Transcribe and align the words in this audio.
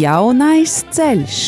Jaunais 0.00 0.78
ceļš. 0.94 1.38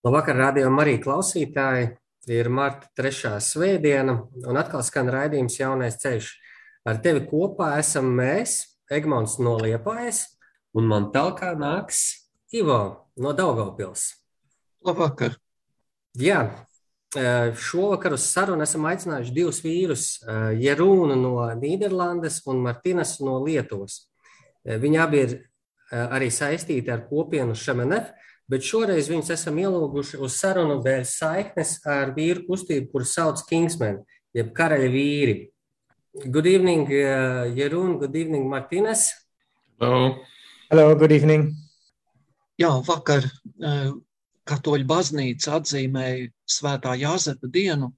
Labvakar, 0.00 0.38
rādījumam, 0.38 0.80
arī 0.80 0.94
klausītāji. 1.02 1.90
Ir 2.30 2.48
marta 2.52 2.88
trešā 2.96 3.34
svētdiena, 3.42 4.14
un 4.46 4.60
atkal 4.60 4.80
skan 4.86 5.10
raidījums 5.12 5.58
Jaunais 5.60 6.00
ceļš. 6.00 6.30
Ar 6.88 7.02
tevi 7.04 7.26
kopā 7.28 7.74
esam 7.82 8.08
mēs, 8.16 8.62
Egmons 8.88 9.36
no 9.44 9.58
Liepājas, 9.60 10.22
un 10.72 10.88
man 10.88 11.10
talkā 11.12 11.52
nāks 11.58 12.00
Ivo 12.56 12.80
no 13.20 13.36
Daugavpils. 13.36 14.08
Labvakar! 14.88 15.36
Jā, 16.16 16.46
šovakar 17.14 18.14
uz 18.14 18.24
sarunu 18.30 18.62
esam 18.62 18.84
aicinājuši 18.86 19.34
divus 19.34 19.60
vīrus, 19.64 20.04
Jerūnu 20.60 21.16
no 21.18 21.34
Nīderlandes 21.58 22.40
un 22.46 22.62
Martinas 22.62 23.16
no 23.20 23.40
Lietuvas. 23.42 24.04
Viņi 24.64 25.00
abi 25.02 25.22
ir 25.24 25.36
arī 25.90 26.28
saistīti 26.30 26.92
ar 26.92 27.06
kopienu 27.08 27.56
Šemenef, 27.58 28.12
bet 28.50 28.66
šoreiz 28.66 29.08
viņus 29.10 29.30
esam 29.34 29.58
ielūguši 29.58 30.20
uz 30.22 30.36
sarunu 30.38 30.80
dēļ 30.84 31.06
saiknes 31.06 31.78
ar 31.86 32.12
vīru 32.14 32.44
kustību, 32.46 32.90
kuru 32.92 33.06
sauc 33.06 33.42
Kingsmen, 33.48 34.02
jeb 34.34 34.52
karaļa 34.54 34.90
vīri. 34.90 35.36
Good 36.26 36.46
evening, 36.46 36.88
Jeroen. 37.54 37.98
Good 37.98 38.16
evening, 38.18 38.48
Martīnes. 38.50 39.08
Hello. 39.78 40.16
Hello, 40.70 40.94
good 40.98 41.14
evening. 41.14 41.52
Jā, 42.58 42.70
vakar 42.86 43.24
uh, 43.24 43.94
katoļu 44.50 44.86
baznīca 44.90 45.58
atzīmēja 45.60 46.30
svētā 46.50 46.96
Jāzepa 47.00 47.50
dienu, 47.52 47.92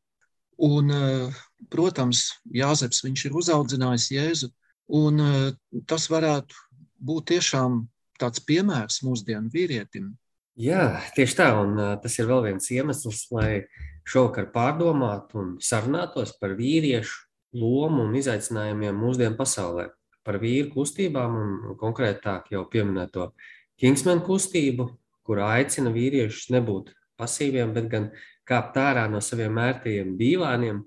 un, 0.63 0.93
uh, 0.93 1.43
protams, 1.73 2.29
Jāzeps 2.55 3.03
viņš 3.07 3.27
ir 3.29 3.39
uzaudzinājis 3.43 4.11
Jēzu, 4.15 4.51
un 4.99 5.23
uh, 5.23 5.49
tas 5.89 6.09
varētu 6.13 6.59
būt 7.03 7.33
tiešām 7.33 7.83
tāds 8.21 8.43
piemērs 8.47 9.01
mūsdienu 9.07 9.51
vīrietim. 9.53 10.13
Jā, 10.61 11.01
tieši 11.17 11.39
tā, 11.39 11.49
un 11.63 11.75
uh, 11.81 11.95
tas 12.03 12.19
ir 12.21 12.29
vēl 12.29 12.47
viens 12.51 12.69
iemesls, 12.75 13.25
lai 13.33 13.65
šovakar 14.09 14.51
pārdomātu 14.53 15.41
un 15.41 15.53
sarunātos 15.63 16.35
par 16.41 16.57
vīriešu 16.59 17.29
lomu 17.57 18.07
un 18.07 18.17
izaicinājumiem 18.19 18.97
mūsdienu 18.97 19.39
pasaulē, 19.39 19.89
par 20.27 20.39
vīru 20.43 20.71
kustībām 20.75 21.37
un 21.39 21.77
konkrētāk 21.81 22.53
jau 22.55 22.65
pieminēto 22.71 23.33
Kingsman 23.81 24.23
kustību, 24.23 24.87
kurā 25.27 25.53
aicina 25.59 25.93
vīriešus 25.95 26.51
nebūt 26.55 26.93
pasīviem, 27.21 27.73
bet 27.77 27.89
gan 27.93 28.11
kāpt 28.49 28.79
ārā 28.81 29.07
no 29.11 29.21
saviem 29.23 29.55
mērtajiem 29.57 30.17
dīvāniem 30.19 30.83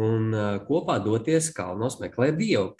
un 0.00 0.34
kopā 0.66 0.98
doties 1.02 1.50
kalnos 1.56 1.98
meklēt 2.02 2.38
dievu. 2.38 2.74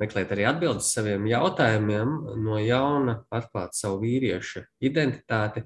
Meklēt 0.00 0.30
arī 0.32 0.46
atbildes 0.48 0.94
saviem 0.94 1.26
jautājumiem, 1.28 2.12
no 2.40 2.56
jauna 2.56 3.18
atklāt 3.36 3.76
savu 3.76 4.00
vīrieša 4.06 4.62
identitāti, 4.88 5.60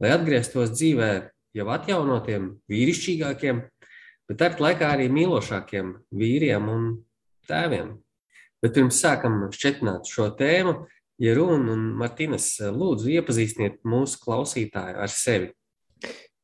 lai 0.00 0.14
atgrieztos 0.14 0.72
dzīvē 0.72 1.10
jau 1.54 1.66
atjaunotiem, 1.74 2.48
vīrišķīgākiem, 2.72 3.60
bet 4.30 4.40
tāpat 4.40 4.62
laikā 4.64 4.88
arī 4.96 5.10
mīlošākiem 5.12 5.92
vīriem 6.16 6.70
un 6.72 6.88
tēviem. 7.48 7.92
Bet 8.64 8.72
pirms 8.72 9.02
sākam 9.04 9.42
šķietināt 9.52 10.08
šo 10.08 10.30
tēmu, 10.38 10.78
Jerūna 11.22 11.74
un 11.74 11.82
Martīnas, 11.98 12.56
lūdzu, 12.74 13.12
iepazīstiniet 13.14 13.82
mūsu 13.86 14.18
klausītāju 14.22 14.98
ar 14.98 15.12
sevi. 15.12 15.52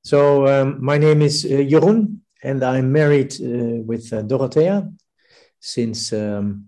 So, 0.02 0.46
um, 0.46 0.78
my 0.80 0.96
name 0.96 1.22
is 1.22 1.44
uh, 1.44 1.60
Jeroen, 1.66 2.20
and 2.42 2.62
I'm 2.62 2.92
married 2.92 3.34
uh, 3.34 3.82
with 3.84 4.12
uh, 4.12 4.22
Dorothea 4.22 4.88
since 5.60 6.12
um, 6.12 6.66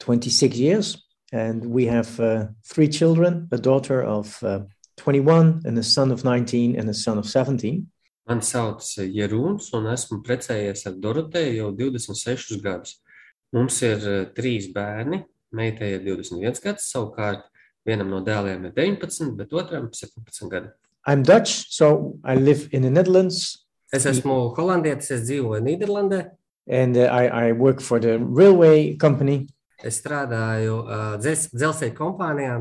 26 0.00 0.56
years. 0.56 1.02
And 1.32 1.64
we 1.66 1.86
have 1.86 2.18
uh, 2.20 2.46
three 2.64 2.88
children 2.88 3.48
a 3.50 3.58
daughter 3.58 4.02
of 4.02 4.42
uh, 4.42 4.60
21, 4.98 5.62
and 5.64 5.78
a 5.78 5.82
son 5.82 6.10
of 6.12 6.24
19, 6.24 6.78
and 6.78 6.88
a 6.88 6.94
son 6.94 7.18
of 7.18 7.26
17. 7.26 7.86
Mani 8.26 8.42
sauc 8.42 8.82
Jerūns, 8.82 9.70
un 9.76 9.86
esmu 9.92 10.20
precējies 10.26 10.86
ar 10.88 10.94
Doroteju 10.98 11.60
jau 11.60 11.70
26 11.78 12.60
gadus. 12.62 12.96
Mums 13.54 13.80
ir 13.86 14.02
uh, 14.02 14.24
trīs 14.34 14.66
bērni. 14.74 15.22
Meitai 15.56 15.94
ir 15.96 16.02
21 16.04 16.60
gads, 16.62 16.90
savukārt 16.92 17.46
vienam 17.86 18.10
no 18.12 18.20
dēliem 18.24 18.68
ir 18.68 18.74
19, 18.76 19.34
bet 19.38 19.54
otram 19.56 19.88
17 19.94 20.50
gadi. 20.52 20.72
I'm 21.06 21.22
Dutch, 21.22 21.70
so 21.70 22.18
I 22.24 22.34
live 22.34 22.68
in 22.72 22.82
the 22.82 22.90
Netherlands. 22.90 23.66
Es 23.94 24.06
esmu 24.10 24.50
holandietis, 24.56 25.12
es 25.14 25.26
dzīvoju 25.28 25.62
Nīderlandē. 25.62 26.24
And 26.68 26.96
uh, 26.96 27.06
I, 27.12 27.48
I 27.48 27.52
work 27.52 27.80
for 27.80 28.00
the 28.00 28.18
railway 28.18 28.96
company. 28.96 29.46
Es 29.84 30.00
strādāju 30.00 30.80
uh, 30.82 31.12
dzels, 31.22 31.46
dzelzceļa 31.54 31.94
kompānijā. 31.94 32.56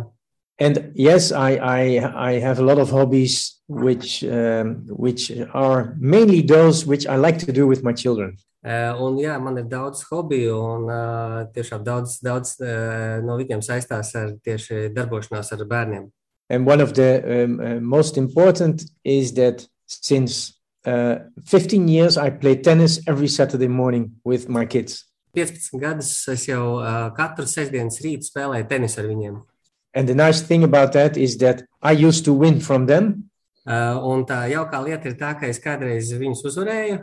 And 0.59 0.91
yes, 0.95 1.31
I, 1.31 1.57
I, 1.57 1.81
I 2.29 2.39
have 2.39 2.59
a 2.59 2.63
lot 2.63 2.77
of 2.77 2.89
hobbies, 2.89 3.59
which, 3.67 4.23
um, 4.23 4.85
which 4.87 5.31
are 5.53 5.95
mainly 5.99 6.41
those 6.41 6.85
which 6.85 7.07
I 7.07 7.17
like 7.17 7.39
to 7.39 7.51
do 7.51 7.67
with 7.67 7.83
my 7.83 7.91
children. 7.91 8.37
Uh, 8.65 8.97
un, 9.05 9.19
jā, 9.21 9.35
man 9.37 9.59
ir 9.61 9.67
daudz 9.69 10.01
hobiju, 10.09 10.55
un 10.57 10.87
uh, 10.89 11.33
tiešām 11.53 11.83
daudz, 11.85 12.15
daudz 12.25 12.55
uh, 12.63 13.19
no 13.21 13.35
viņiem 13.37 13.61
saistās 13.61 14.09
ar 14.17 14.31
tieši 14.41 14.87
darbošanās 14.95 15.53
ar 15.53 15.61
bērniem. 15.69 16.07
And 16.49 16.65
one 16.65 16.81
of 16.81 16.93
the 16.93 17.21
um, 17.21 17.59
uh, 17.59 17.79
most 17.79 18.17
important 18.17 18.81
is 19.03 19.33
that 19.33 19.67
since 19.85 20.57
uh, 20.87 21.17
15 21.45 21.87
years, 21.87 22.17
I 22.17 22.31
play 22.31 22.55
tennis 22.55 22.99
every 23.07 23.27
Saturday 23.27 23.67
morning 23.67 24.17
with 24.23 24.49
my 24.49 24.65
kids. 24.65 25.05
15 25.35 25.77
gadus 25.79 26.09
es 26.33 26.47
jau 26.49 26.79
uh, 26.79 27.11
katru 27.13 27.45
sestdienas 27.45 28.01
rītu 28.01 28.31
spēlēju 28.31 28.65
tenisu 28.71 29.03
ar 29.03 29.11
viņiem. 29.11 29.37
And 29.93 30.09
the 30.09 30.15
nice 30.15 30.41
thing 30.41 30.63
about 30.63 30.93
that 30.93 31.17
is 31.17 31.37
that 31.37 31.61
I 31.83 31.91
used 31.91 32.25
to 32.25 32.33
win 32.33 32.59
from 32.59 32.87
them, 32.87 33.29
Uh, 33.65 33.97
un 34.05 34.21
tā 34.29 34.43
jaukā 34.45 34.77
lieta 34.85 35.09
ir 35.09 35.15
tā, 35.17 35.31
ka 35.39 35.47
es 35.49 35.57
kādreiz 35.57 36.11
viņus 36.13 36.43
uzvarēju, 36.45 36.99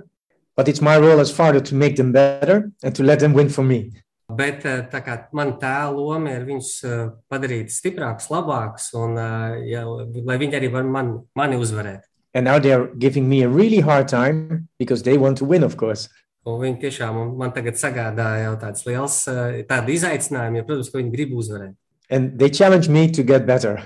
but 0.56 0.68
it's 0.68 0.80
my 0.80 0.96
role 0.98 1.20
as 1.20 1.30
father 1.30 1.60
to 1.60 1.74
make 1.74 1.96
them 1.96 2.12
better 2.12 2.70
and 2.82 2.94
to 2.94 3.02
let 3.02 3.18
them 3.20 3.32
win 3.32 3.48
for 3.48 3.64
me. 3.64 3.90
bet 4.32 4.64
uh, 4.64 4.82
tā 4.88 5.02
kā 5.04 5.14
man 5.36 5.58
tā 5.60 5.92
loma 5.92 6.30
ir 6.32 6.46
viņus 6.48 6.68
uh, 6.88 7.10
padarīt 7.28 7.68
stiprākus, 7.68 8.30
labākus, 8.32 8.86
un 8.96 9.18
uh, 9.20 9.58
ja, 9.68 9.82
lai 10.24 10.38
viņi 10.40 10.56
arī 10.56 10.70
var 10.72 10.84
man, 10.88 11.18
mani 11.36 11.56
uzvarēt. 11.60 12.06
And 12.34 12.46
now 12.46 12.58
they're 12.58 12.86
giving 12.96 13.28
me 13.28 13.42
a 13.42 13.48
really 13.48 13.80
hard 13.80 14.08
time 14.08 14.68
because 14.78 15.02
they 15.02 15.18
want 15.18 15.36
to 15.38 15.44
win, 15.44 15.62
of 15.62 15.76
course. 15.76 16.08
Un 16.46 16.58
viņi 16.62 16.80
tiešām 16.80 17.12
man- 17.14 17.36
man 17.38 17.52
tagad 17.52 17.76
sagādāja 17.76 18.46
jau 18.46 18.54
tāds 18.62 18.86
liels 18.86 19.18
uh, 19.28 19.60
tādu 19.68 19.92
izaicinājumu, 19.92 20.56
jo, 20.56 20.64
protams, 20.64 20.88
ka 20.90 20.98
viņi 20.98 21.12
grib 21.12 21.36
uzvarēt. 21.36 21.76
And 22.08 22.38
they 22.38 22.48
challenge 22.48 22.88
me 22.88 23.10
to 23.10 23.22
get 23.22 23.44
better. 23.46 23.82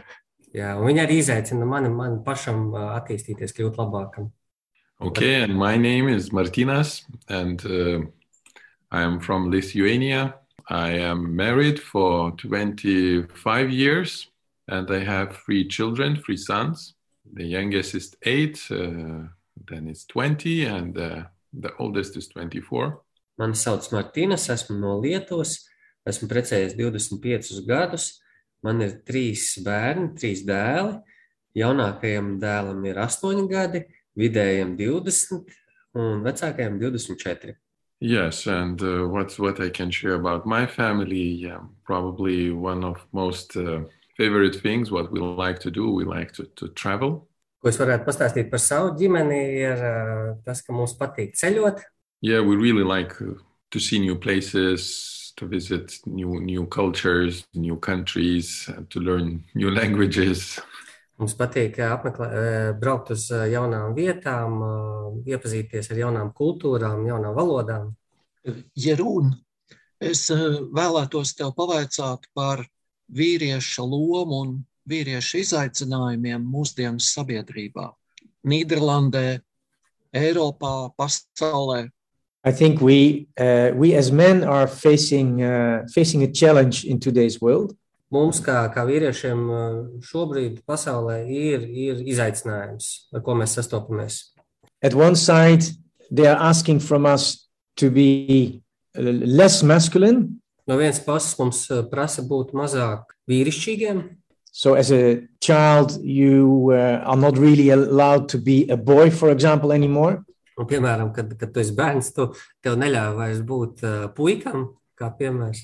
Jā, 0.54 0.76
un 0.78 0.86
viņi 0.86 1.02
arī 1.02 1.18
izaicina 1.20 1.66
mani, 1.66 1.90
mani 1.90 2.22
pašam 2.24 2.70
uh, 2.72 2.94
attīstīties, 3.00 3.52
kļūt 3.52 3.76
labākam. 3.82 4.30
Okay, 4.98 5.42
and 5.42 5.54
my 5.54 5.76
name 5.76 6.08
is 6.08 6.30
Martinas, 6.30 7.04
and 7.28 7.60
uh, 7.66 8.00
I 8.90 9.02
am 9.02 9.20
from 9.20 9.50
Lithuania. 9.50 10.36
I 10.70 10.92
am 10.92 11.36
married 11.36 11.78
for 11.78 12.30
25 12.30 13.70
years, 13.70 14.28
and 14.68 14.90
I 14.90 15.00
have 15.00 15.36
three 15.36 15.68
children, 15.68 16.16
three 16.16 16.38
sons. 16.38 16.94
The 17.30 17.44
youngest 17.44 17.94
is 17.94 18.16
eight, 18.22 18.66
uh, 18.70 19.28
then 19.68 19.86
it's 19.86 20.06
20, 20.06 20.64
and 20.64 20.98
uh, 20.98 21.24
the 21.52 21.76
oldest 21.76 22.16
is 22.16 22.28
24. 22.28 22.98
Mani 23.36 23.52
sauc 23.52 23.90
Martīnas, 23.92 24.48
esmu 24.48 24.78
no 24.80 24.96
Lietuvas, 25.02 25.66
esmu 26.08 26.30
precējies 26.30 26.72
25 26.72 27.66
gadus. 27.68 28.14
Man 28.64 28.80
ir 28.80 29.02
trīs 29.04 29.58
bērni, 29.60 30.14
trīs 30.16 30.40
dēli. 30.48 30.96
Jaunākajam 31.56 32.38
dēlam 32.40 32.80
ir 32.88 32.96
8 33.04 33.44
gadi, 33.52 33.84
vidējam 34.18 34.76
20 34.78 35.44
un 35.96 36.24
vecākajam 36.24 36.80
24. 36.80 37.56
Yes, 38.00 38.46
and 38.46 38.80
uh, 38.82 39.08
what's 39.08 39.38
what 39.38 39.58
I 39.60 39.70
can 39.70 39.90
share 39.90 40.14
about 40.14 40.44
my 40.46 40.66
family? 40.66 41.22
Yeah, 41.46 41.60
probably 41.84 42.50
one 42.50 42.84
of 42.84 43.06
most 43.12 43.56
uh, 43.56 43.80
favorite 44.16 44.56
things. 44.56 44.90
What 44.90 45.10
we 45.10 45.20
like 45.20 45.58
to 45.60 45.70
do, 45.70 45.90
we 45.90 46.04
like 46.04 46.32
to, 46.32 46.44
to 46.56 46.68
travel. 46.68 47.28
Ko 47.62 47.70
es 47.72 47.80
varētu 47.80 48.04
pastāstīt 48.04 48.50
par 48.52 48.60
savu 48.60 48.92
ģimeni, 49.00 49.40
ir 49.64 49.80
uh, 49.80 50.34
tas, 50.44 50.60
ka 50.60 50.76
mums 50.76 50.92
patīk 51.00 51.32
ceļot. 51.40 51.80
Yeah, 52.20 52.40
we 52.40 52.56
really 52.56 52.84
like 52.84 53.16
uh, 53.22 53.40
to 53.70 53.80
see 53.80 53.98
new 53.98 54.16
places, 54.16 55.32
to 55.36 55.48
visit 55.48 55.96
new 56.04 56.36
new 56.40 56.66
cultures, 56.66 57.46
new 57.54 57.76
countries, 57.76 58.68
uh, 58.68 58.84
to 58.90 59.00
learn 59.00 59.44
new 59.54 59.70
languages. 59.70 60.60
Mums 61.16 61.32
patīk 61.38 61.78
ā, 61.80 61.94
apmeklē, 61.96 62.26
ā, 62.28 62.54
braukt 62.76 63.14
uz 63.14 63.30
ā, 63.32 63.46
jaunām 63.48 63.94
vietām, 63.96 64.60
ā, 64.60 64.72
iepazīties 65.32 65.90
ar 65.92 66.02
jaunām 66.04 66.32
kultūrām, 66.36 67.06
jaunām 67.08 67.36
valodām. 67.36 67.90
Jerūn, 68.78 69.32
es 70.00 70.28
eh, 70.30 70.46
vēlētos 70.76 71.34
tev 71.38 71.54
pavaicāt 71.56 72.28
par 72.36 72.62
vīrieša 73.16 73.84
lomu 73.86 74.42
un 74.44 74.54
vīrieša 74.86 75.42
izaicinājumiem 75.42 76.44
mūsdienas 76.46 77.10
sabiedrībā. 77.16 77.90
Nīderlandē, 78.46 79.40
Eiropā, 80.14 80.92
pasaulē. 80.96 81.88
I 82.44 82.52
think 82.52 82.80
we 82.80 83.26
uh, 83.40 83.74
we 83.74 83.94
as 83.94 84.12
men 84.12 84.44
are 84.44 84.68
facing 84.68 85.42
uh, 85.42 85.82
facing 85.92 86.22
a 86.22 86.28
challenge 86.30 86.84
in 86.84 87.00
today's 87.00 87.40
world. 87.40 87.74
Mums, 88.14 88.38
kā, 88.44 88.60
kā 88.70 88.84
vīriešiem, 88.86 89.40
šobrīd 90.06 90.60
pasaulē 90.68 91.24
ir, 91.26 91.64
ir 91.66 92.02
izaicinājums, 92.06 93.08
ar 93.14 93.24
ko 93.26 93.34
mēs 93.34 93.56
sastopamies. 93.58 94.20
At 94.82 94.94
one 94.94 95.16
side, 95.16 95.66
they 96.10 96.26
are 96.26 96.38
asking 96.38 96.78
from 96.78 97.06
us 97.06 97.48
to 97.76 97.90
be 97.90 98.62
uh, 98.96 99.02
less 99.02 99.62
masculine, 99.62 100.38
No 100.66 100.74
vienas 100.74 100.98
puses 100.98 101.36
mums 101.38 101.60
ā, 101.70 101.84
prasa 101.86 102.24
būt 102.26 102.50
mazāk 102.58 103.12
vīrišķīgiem, 103.30 104.00
So, 104.56 104.72
as 104.72 104.90
a 104.90 105.20
child, 105.38 106.02
you 106.02 106.72
uh, 106.72 107.04
are 107.04 107.16
not 107.16 107.36
really 107.36 107.68
allowed 107.68 108.26
to 108.30 108.38
be 108.38 108.66
a 108.70 108.76
boy, 108.76 109.10
for 109.10 109.30
example, 109.30 109.70
anymore. 109.70 110.24
Un, 110.56 110.64
piemēram, 110.64 111.10
kad, 111.12 111.34
kad 111.36 111.50
tu 111.52 111.60
esi 111.60 111.74
bērns, 111.76 112.08
tu, 112.16 112.30
tev 112.64 112.78
neļauj 112.80 113.18
vairs 113.18 113.42
būt 113.44 113.84
uh, 113.84 114.06
puikam, 114.16 114.62
kā 114.96 115.10
piemērs. 115.18 115.60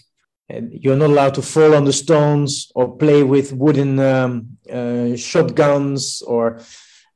And 0.49 0.73
you're 0.73 0.97
not 0.97 1.11
allowed 1.11 1.35
to 1.35 1.43
fall 1.43 1.75
on 1.75 1.85
the 1.85 1.93
stones 1.93 2.71
or 2.75 2.97
play 2.97 3.23
with 3.23 3.53
wooden 3.53 3.99
um, 3.99 4.59
uh, 4.71 5.17
shotguns 5.17 6.23
or 6.27 6.61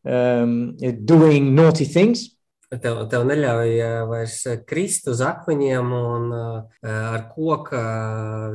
um, 0.05 0.77
doing 1.05 1.55
naughty 1.55 1.85
things. 1.85 2.31
Tev, 2.67 3.05
tev 3.11 3.23
neļauj 3.29 3.73
uh, 3.79 4.07
vairs 4.11 4.41
krist 4.67 5.07
uz 5.09 5.21
akmeņiem 5.23 5.93
un 5.95 6.33
uh, 6.35 6.63
ar 6.83 7.29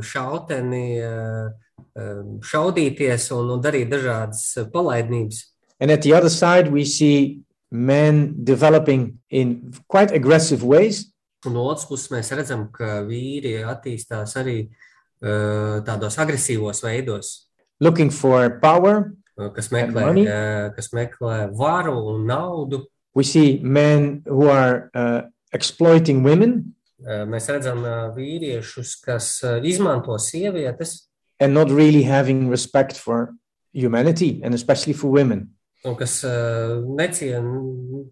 šauteni 0.03 0.87
uh, 0.99 1.47
uh, 1.95 2.19
šaudīties 2.43 3.29
un, 3.37 3.53
un 3.55 3.63
darīt 3.63 3.91
dažādas 3.91 4.43
palaidnības. 4.73 5.45
And 5.79 5.91
at 5.91 6.01
the 6.01 6.13
other 6.13 6.29
side, 6.29 6.71
we 6.71 6.85
see 6.85 7.41
men 7.71 8.35
developing 8.43 9.19
in 9.29 9.73
quite 9.87 10.11
aggressive 10.11 10.63
ways. 10.63 11.10
Un 11.45 11.55
no 11.57 11.65
otras 11.71 11.87
puses 11.89 12.11
mēs 12.13 12.29
redzam, 12.37 12.67
ka 12.73 13.01
vīri 13.07 13.55
attīstās 13.65 14.35
arī 14.37 14.57
uh, 14.67 15.81
tādos 15.87 16.19
agresīvos 16.21 16.83
veidos, 16.85 17.49
looking 17.79 18.11
for 18.13 18.59
power. 18.61 19.13
uh, 19.37 19.49
kas 19.55 19.71
meklē, 19.73 20.05
uh, 20.21 20.69
kas 20.75 20.91
meklē 20.93 21.47
varu 21.57 21.97
un 22.13 22.27
naudu. 22.29 22.85
We 23.15 23.23
see 23.23 23.59
men 23.63 24.23
who 24.25 24.47
are 24.47 24.89
uh, 24.93 25.21
exploiting 25.51 26.23
women 26.23 26.75
Uh, 27.01 27.23
Mēs 27.25 27.47
redzam 27.49 27.81
uh, 27.81 28.11
vīriešus, 28.13 28.99
kas 29.01 29.39
uh, 29.41 29.57
izmanto 29.65 30.13
sievietes 30.21 31.07
and 31.41 31.53
not 31.53 31.71
really 31.73 32.03
having 32.03 32.47
respect 32.49 32.93
for 32.93 33.33
humanity 33.73 34.39
and 34.43 34.53
especially 34.53 34.93
for 34.93 35.09
women. 35.09 35.49
un 35.81 35.95
kas 35.97 36.19
uh, 36.21 36.77
neciena 36.93 37.57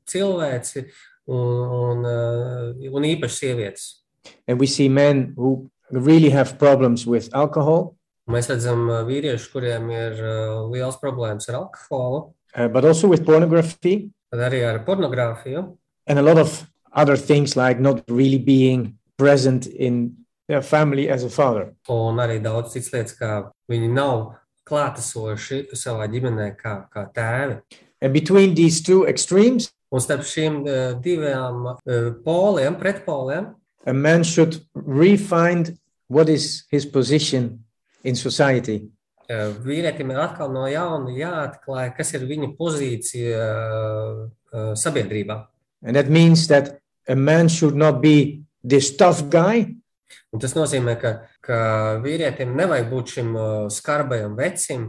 cilvēci 0.10 0.88
un, 1.30 1.78
un, 1.80 2.04
uh, 2.10 2.90
un 2.98 3.08
īpaši 3.08 3.38
sievietes. 3.44 3.88
And 4.48 4.60
we 4.60 4.68
see 4.68 4.90
men 4.90 5.34
who 5.38 5.70
really 5.92 6.30
have 6.30 6.58
problems 6.58 7.06
with 7.08 7.30
alcohol, 7.34 7.96
Mēs 8.30 8.46
redzam 8.52 8.84
uh, 8.92 9.00
vīriešus, 9.08 9.48
kuriem 9.50 9.88
ir 9.90 10.20
uh, 10.22 10.68
liels 10.70 11.00
problēmas 11.02 11.50
ar 11.50 11.64
alkoholu, 11.64 12.20
uh, 12.54 12.68
but 12.70 12.86
also 12.86 13.08
with 13.10 13.26
pornography 13.26 14.12
tad 14.30 14.44
arī 14.52 14.60
ar 14.70 14.84
pornogrāfiju. 14.86 15.64
and 16.06 16.20
a 16.20 16.22
lot 16.22 16.38
of 16.38 16.68
other 16.94 17.18
things 17.18 17.56
like 17.56 17.80
not 17.80 18.04
really 18.08 18.38
being 18.38 18.98
present 19.18 19.68
in 19.68 20.16
their 20.48 20.62
family 20.62 21.10
as 21.10 21.24
a 21.24 21.30
father. 21.30 21.74
Un 21.90 22.18
arī 22.22 22.40
daudz 22.42 22.74
citas 22.74 22.94
lietas, 22.94 23.18
kā 23.18 23.52
viņi 23.70 23.90
nav 23.94 24.36
klātesoši 24.70 25.74
savā 25.74 26.08
ģimenē, 26.10 26.56
kā, 26.58 26.90
kā 26.94 27.06
tēvi. 27.14 27.60
And 28.02 28.14
between 28.14 28.56
these 28.56 28.81
two 28.81 29.06
extremes, 29.06 29.72
Un 29.89 30.03
starp 30.03 30.25
šīm 30.27 30.62
uh, 30.63 30.77
divām 31.01 31.71
uh, 31.71 32.12
poliem, 32.25 32.77
pretpoliem, 32.77 33.53
a 33.88 33.94
man 33.94 34.24
should 34.24 34.59
refind 34.75 35.77
what 36.07 36.30
is 36.30 36.65
his 36.69 36.86
position 36.86 37.63
in 38.03 38.15
society. 38.15 38.89
uh, 39.30 39.53
vīrietim 39.65 40.12
ir 40.12 40.19
atkal 40.19 40.51
no 40.53 40.65
jauna 40.69 41.13
jāatklāj, 41.13 41.94
kas 41.97 42.13
ir 42.13 42.27
viņa 42.30 42.51
pozīcija 42.57 43.41
uh, 43.45 44.21
uh, 44.53 44.71
sabiedrībā. 44.77 45.45
And 45.81 45.95
that 45.95 46.09
means 46.09 46.47
that 46.47 46.80
a 47.07 47.15
man 47.15 47.47
should 47.47 47.75
not 47.75 48.01
be 48.01 48.44
this 48.63 48.95
tough 48.95 49.30
guy, 49.30 49.80
Un 50.33 50.42
tas 50.42 50.53
nozīmē, 50.53 50.94
ka, 51.01 51.12
ka 51.42 51.59
vīrietim 52.03 52.51
nevajag 52.57 52.89
būt 52.92 53.13
šim 53.15 53.30
uh, 53.33 53.45
skarbajam 53.74 54.35
vecim, 54.38 54.83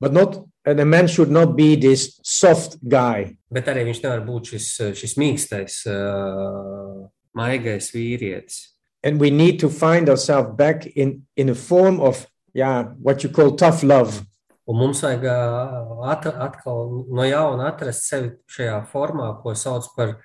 but 0.00 0.14
not 0.16 0.38
and 0.66 0.80
a 0.80 0.84
man 0.84 1.06
should 1.06 1.30
not 1.30 1.56
be 1.56 1.76
this 1.76 2.20
soft 2.22 2.76
guy. 2.82 3.36
bet 3.50 3.68
arī 3.70 3.86
viņš 3.86 4.02
nevar 4.02 4.24
būt 4.26 4.52
šis, 4.52 4.68
uh, 4.82 4.94
šis 4.98 5.14
mīkstais, 5.16 5.76
uh, 5.86 7.06
maigais 7.38 7.92
vīrietis. 7.94 8.74
And 9.02 9.20
we 9.20 9.30
need 9.30 9.60
to 9.60 9.70
find 9.70 10.08
ourselves 10.08 10.56
back 10.56 10.86
in, 10.86 11.22
in 11.36 11.48
a 11.48 11.54
form 11.54 12.00
of 12.00 12.26
yeah, 12.52 12.90
what 12.98 13.22
you 13.22 13.30
call 13.30 13.54
tough 13.54 13.82
love. 13.82 14.24
Un 14.66 14.80
mums 14.80 15.00
vajag 15.04 15.24
uh, 15.30 16.10
at, 16.10 16.26
atkal 16.26 17.04
no 17.06 17.22
jauna 17.22 17.70
atrast 17.70 18.08
sevi 18.10 18.32
šajā 18.50 18.80
formā, 18.90 19.30
ko 19.42 19.54
sauc 19.54 19.92
par 19.94 20.16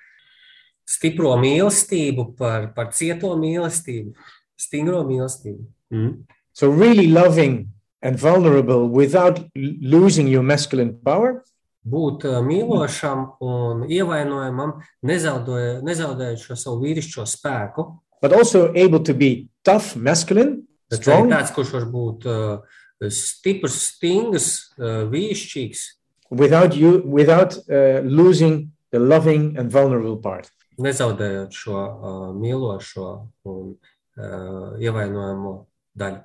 stipro 0.88 1.36
mīlestību, 1.38 2.32
par, 2.36 2.72
par 2.74 2.90
cieto 2.96 3.36
mīlestību, 3.38 4.16
stingro 4.58 5.04
mīlestību. 5.06 5.62
Mm. 5.94 6.16
So 6.52 6.68
really 6.68 7.06
loving 7.06 7.68
and 8.02 8.18
vulnerable 8.18 8.88
without 8.88 9.38
losing 9.54 10.28
your 10.28 10.42
masculine 10.42 10.94
power, 11.04 11.42
Būt 11.82 12.22
uh, 12.30 12.36
mīlošam 12.46 13.24
un 13.42 13.80
ievainojamam, 13.90 14.76
nezaudē- 15.02 15.80
nezaudējot 15.82 16.38
šo 16.38 16.54
savu 16.54 16.76
vīrišķo 16.84 17.24
spēku, 17.26 17.84
but 18.22 18.32
also 18.32 18.68
able 18.76 19.00
to 19.02 19.12
be 19.12 19.48
tough, 19.64 19.96
masculine, 19.96 20.62
strong, 20.92 21.26
tāds, 21.32 21.50
kurš 21.50 21.72
var 21.74 21.88
būt 21.90 22.26
uh, 22.30 23.10
stiprs, 23.10 23.80
stingrs, 23.96 24.46
uh, 24.78 25.10
vīrišķīgs, 25.10 25.82
without 26.30 26.76
you 26.78 27.02
without 27.04 27.58
uh, 27.66 27.98
losing 28.06 28.70
the 28.92 29.00
loving 29.00 29.56
and 29.58 29.72
vulnerable 29.72 30.16
part. 30.22 30.52
nezaudējot 30.78 31.50
šo 31.52 31.74
uh, 31.74 32.30
mīlošo 32.38 33.08
un 33.50 33.74
uh, 33.74 34.78
ievainojamo 34.78 35.52
daļu. 35.98 36.22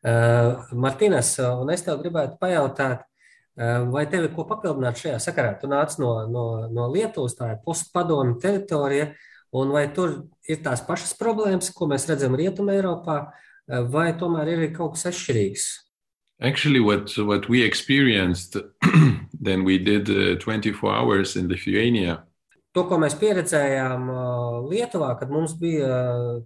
Uh, 0.00 0.62
Martīnas, 0.72 1.34
uh, 1.42 1.58
un 1.60 1.68
es 1.74 1.82
tev 1.84 1.98
gribētu 2.00 2.38
pajautāt, 2.40 3.02
uh, 3.04 3.82
vai 3.92 4.06
tev 4.08 4.24
ir 4.24 4.32
ko 4.32 4.46
papildināt 4.48 4.96
šajā 4.96 5.18
sakarā? 5.20 5.50
Tu 5.60 5.68
nāc 5.68 5.98
no, 6.00 6.14
no, 6.24 6.44
no 6.72 6.86
Lietuvas, 6.88 7.36
tā 7.36 7.50
ir 7.52 7.60
postpadomu 7.66 8.38
teritorija, 8.40 9.10
un 9.52 9.74
vai 9.76 9.84
tur 9.92 10.22
ir 10.48 10.62
tās 10.64 10.80
pašas 10.86 11.12
problēmas, 11.20 11.68
ko 11.76 11.90
mēs 11.90 12.08
redzam 12.08 12.38
Rietumē 12.38 12.78
Eiropā, 12.78 13.18
vai 13.92 14.08
tomēr 14.16 14.54
ir 14.54 14.64
kaut 14.72 14.96
kas 14.96 15.10
atšķirīgs? 15.12 15.68
Actually, 16.40 16.80
what 16.80 17.12
what 17.20 17.50
we 17.52 17.60
experienced, 17.60 18.56
then 19.46 19.64
we 19.68 19.76
did 19.76 20.08
uh, 20.08 20.40
24 20.40 20.88
hours 20.88 21.36
in 21.36 21.52
Lithuania. 21.52 22.22
To, 22.72 22.86
ko 22.88 22.96
mēs 23.02 23.18
pieredzējām 23.20 24.08
Lietuvā, 24.70 25.12
kad 25.20 25.28
mums 25.28 25.52
bija 25.60 25.90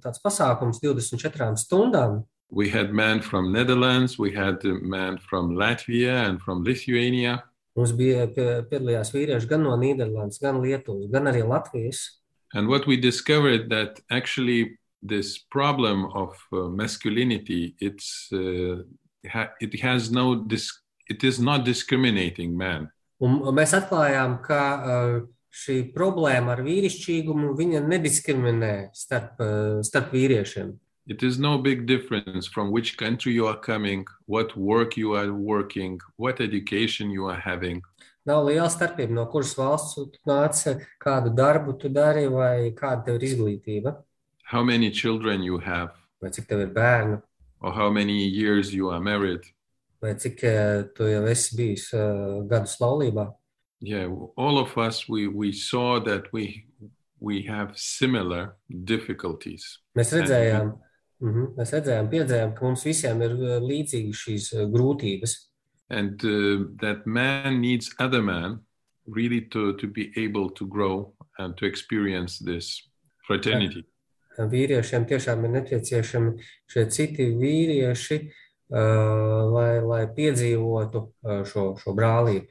tāds 0.03 0.19
pasākums 0.25 0.81
24 0.83 1.55
stundām, 1.61 2.25
We 2.55 2.71
had 2.71 2.93
men 2.95 3.21
from 3.21 3.53
Netherlands, 3.53 4.17
we 4.17 4.31
had 4.31 4.65
uh, 4.65 4.75
men 4.81 5.19
from 5.19 5.57
Latvia 5.57 6.29
and 6.29 6.41
from 6.41 6.63
Lithuania. 6.63 7.43
Mums 7.75 7.91
bija 7.99 8.29
piedalījās 8.31 9.11
vīrieši 9.11 9.49
gan 9.51 9.65
no 9.67 9.75
Nīderlandes, 9.75 10.39
gan 10.39 10.61
Lietuvas, 10.63 11.09
gan 11.11 11.27
arī 11.27 11.43
Latvijas. 11.43 12.21
And 12.55 12.69
what 12.69 12.87
we 12.87 12.97
discovered 12.97 13.69
that 13.71 13.99
actually 14.09 14.79
this 15.03 15.39
problem 15.39 16.07
of 16.15 16.39
uh, 16.53 16.69
masculinity, 16.69 17.75
it's 17.81 18.29
uh, 18.33 18.87
it 19.61 19.81
has 19.81 20.13
no 20.13 20.37
dis- 20.37 20.79
it 21.11 21.25
is 21.25 21.41
not 21.41 21.65
discriminating 21.65 22.57
men. 22.57 22.87
Un 23.19 23.43
mēs 23.59 23.75
atklājām, 23.75 24.39
ka 24.47 24.63
uh, 24.79 25.19
šī 25.51 25.81
problēma 25.95 26.55
ar 26.55 26.63
vīrišķīgumu 26.63 27.51
viņa 27.59 27.83
nediskriminē 27.83 28.75
starp, 28.95 29.43
uh, 29.43 29.83
starp 29.83 30.15
vīriešiem. 30.15 30.77
It 31.07 31.23
is 31.23 31.39
no 31.39 31.59
big 31.59 31.87
difference 31.87 32.47
from 32.47 32.71
which 32.71 32.97
country 32.97 33.33
you 33.33 33.47
are 33.47 33.59
coming, 33.59 34.07
what 34.25 34.57
work 34.57 34.97
you 34.97 35.13
are 35.15 35.33
working, 35.35 36.01
what 36.17 36.41
education 36.41 37.11
you 37.11 37.27
are 37.27 37.39
having. 37.39 37.83
Nav 38.25 38.47
liela 38.47 38.71
starpība, 38.73 39.11
no 39.11 39.27
kuras 39.27 39.55
valsts 39.55 39.95
tu 39.95 40.19
nāc, 40.27 40.81
kādu 40.99 41.35
darbu 41.37 41.79
tu 41.79 41.91
dari 41.91 42.27
vai 42.27 42.71
kāda 42.73 43.05
tev 43.05 43.21
ir 43.21 43.27
izglītība, 43.29 43.97
how 44.45 44.63
many 44.63 44.91
children 44.91 45.43
you 45.43 45.59
have, 45.59 45.91
vai 46.23 46.31
cik 46.31 46.49
tev 46.49 46.61
ir 46.61 46.73
bērnu, 46.73 47.21
or 47.61 47.73
how 47.73 47.91
many 47.91 48.25
years 48.25 48.73
you 48.73 48.89
are 48.89 49.01
married. 49.01 49.45
vai 50.01 50.15
cik 50.15 50.43
eh, 50.43 50.85
tu 50.95 51.05
jau 51.09 51.25
esi 51.29 51.57
bijis 51.57 51.93
uh, 51.93 52.43
gadus 52.49 52.79
laulībā. 52.81 53.29
Yeah, 53.81 54.09
all 54.37 54.59
of 54.59 54.77
us, 54.79 55.09
we, 55.09 55.27
we 55.27 55.53
saw 55.53 55.99
that 56.01 56.33
we, 56.33 56.65
we 57.21 57.43
have 57.43 57.77
similar 57.77 58.57
difficulties. 58.85 59.81
Mēs 59.97 60.13
redzējām, 60.17 60.71
mhm, 60.71 60.84
mēs 61.23 61.75
redzējām, 61.77 62.09
piedzējām, 62.13 62.55
ka 62.55 62.65
mums 62.65 62.85
visiem 62.85 63.23
ir 63.23 63.35
uh, 63.39 63.59
līdzīgi 63.63 64.15
šīs 64.25 64.53
uh, 64.55 64.69
grūtības. 64.73 65.37
and 65.91 66.25
uh, 66.25 66.67
that 66.81 67.07
man 67.07 67.61
needs 67.61 67.95
other 67.99 68.23
man 68.23 68.61
really 69.07 69.43
to, 69.53 69.75
to 69.75 69.87
be 69.87 70.13
able 70.17 70.51
to 70.51 70.67
grow 70.67 71.13
and 71.39 71.57
to 71.57 71.67
experience 71.67 72.39
this 72.39 72.89
fraternity. 73.27 73.85
Vīriešiem 74.35 75.05
tiešām 75.07 75.45
ir 75.47 75.53
nepieciešami 75.61 76.33
šie 76.67 76.83
citi 76.91 77.29
vīrieši, 77.39 78.17
uh, 78.75 79.45
lai, 79.55 79.79
lai 79.79 80.01
piedzīvotu 80.17 81.03
uh, 81.05 81.45
šo, 81.47 81.77
šo 81.79 81.95
brālību. 81.95 82.49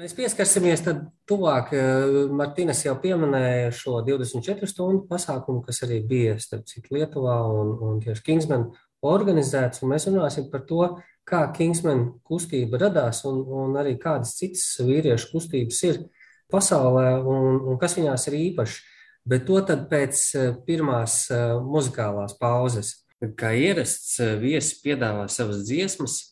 Mēs 0.00 0.14
pieskarsimies 0.16 0.80
tad 0.80 1.00
tuvāk. 1.28 1.74
uh, 1.76 2.30
Martīnas 2.32 2.78
jau 2.86 2.94
pieminēja 3.02 3.68
šo 3.76 3.98
24 4.06 4.68
stundu 4.70 5.02
pasākumu, 5.10 5.60
kas 5.66 5.82
arī 5.84 5.98
bija 6.08 6.38
starp 6.40 6.64
citu 6.70 6.94
Lietuvā 6.96 7.34
un, 7.52 7.74
un 7.84 7.98
tieši 8.00 8.24
Kingsman 8.24 8.70
organizēts. 9.04 9.82
Mēs 9.84 10.08
runāsim 10.08 10.46
par 10.48 10.64
to, 10.64 10.86
kā 11.28 11.42
Kingsman 11.52 12.06
kustība 12.24 12.80
radās 12.80 13.26
un, 13.28 13.42
un 13.44 13.76
arī 13.76 13.98
kādas 14.00 14.32
citas 14.38 14.64
vīriešu 14.80 15.34
kustības 15.34 15.82
ir 15.90 16.00
pasaulē 16.48 17.18
un, 17.20 17.60
un 17.68 17.78
kas 17.82 17.98
viņās 18.00 18.24
ir 18.30 18.38
īpaši. 18.40 18.80
Bet 19.28 19.44
to 19.50 19.60
tad 19.68 19.84
pēc 19.92 20.24
eh, 20.32 20.50
pirmās 20.64 21.26
eh, 21.28 21.58
muzikālās 21.60 22.38
pauzes. 22.40 22.94
Kā 23.36 23.52
ierasts, 23.52 24.16
eh, 24.24 24.32
viesis 24.40 24.80
piedāvā 24.80 25.28
savas 25.28 25.60
dziesmas. 25.68 26.30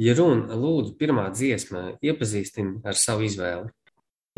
Ja 0.00 0.14
runa, 0.16 0.56
lūdzu, 0.56 0.94
pirmā 0.96 1.26
dziesma, 1.34 1.90
iepazīstini 2.00 2.80
ar 2.88 2.96
savu 2.96 3.26
izvēli. 3.26 3.68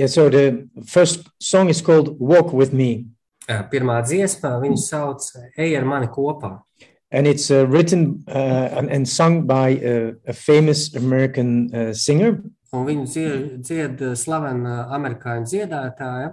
Yeah, 0.00 0.08
so 0.08 0.28
the 0.28 0.68
first 0.88 1.28
song 1.38 1.68
is 1.68 1.82
called 1.82 2.16
Walk 2.18 2.52
With 2.52 2.72
Me, 2.72 3.06
Pirmā 3.46 4.00
dziesma, 4.06 4.56
viņu 4.62 4.78
sauc 4.78 5.24
Ej 5.58 5.76
ar 5.78 5.84
mani 5.84 6.08
kopā. 6.10 6.60
and 7.12 7.26
it's 7.26 7.50
uh, 7.50 7.66
written 7.66 8.24
uh, 8.26 8.88
and, 8.88 9.06
sung 9.06 9.46
by 9.46 9.76
uh, 9.76 10.12
a 10.26 10.32
famous 10.32 10.94
American 10.94 11.70
uh, 11.74 11.92
singer 11.92 12.42
Un 12.72 12.86
viņu 12.86 13.04
dzied, 13.04 13.48
dzied 13.60 14.00
slavena 14.16 14.86
amerikāņu 14.96 15.44
dziedātāja 15.44 16.32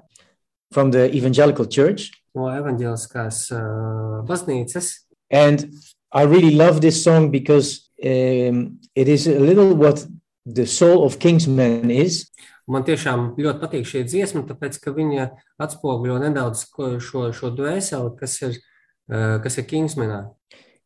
from 0.71 0.91
the 0.91 1.13
Evangelical 1.13 1.65
Church. 1.65 2.11
no 2.33 2.47
uh, 2.47 4.23
baznīcas. 4.23 5.01
And 5.29 5.73
I 6.13 6.23
really 6.23 6.55
love 6.55 6.79
this 6.79 7.03
song 7.03 7.29
because 7.29 7.88
um, 8.03 8.79
it 8.95 9.07
is 9.07 9.27
a 9.27 9.39
little 9.39 9.73
what 9.75 10.05
the 10.45 10.65
soul 10.65 11.03
of 11.05 11.19
Kingsman 11.19 11.91
is. 11.91 12.27
Man 12.69 12.83
tiešām 12.85 13.35
ļoti 13.37 13.59
patīk 13.63 13.85
šī 13.89 14.03
dziesma, 14.05 14.43
tāpēc 14.45 14.77
ka 14.83 14.91
viņa 14.93 15.29
atspoguļo 15.59 16.19
nedaudz 16.21 16.67
ko- 16.69 16.99
šo, 17.01 17.31
šo 17.33 17.49
dvēseli, 17.57 18.11
kas 18.19 18.41
ir, 18.45 18.57
uh, 19.11 19.39
kas 19.41 19.57
ir 19.57 19.65
Kingsmanā. 19.65 20.29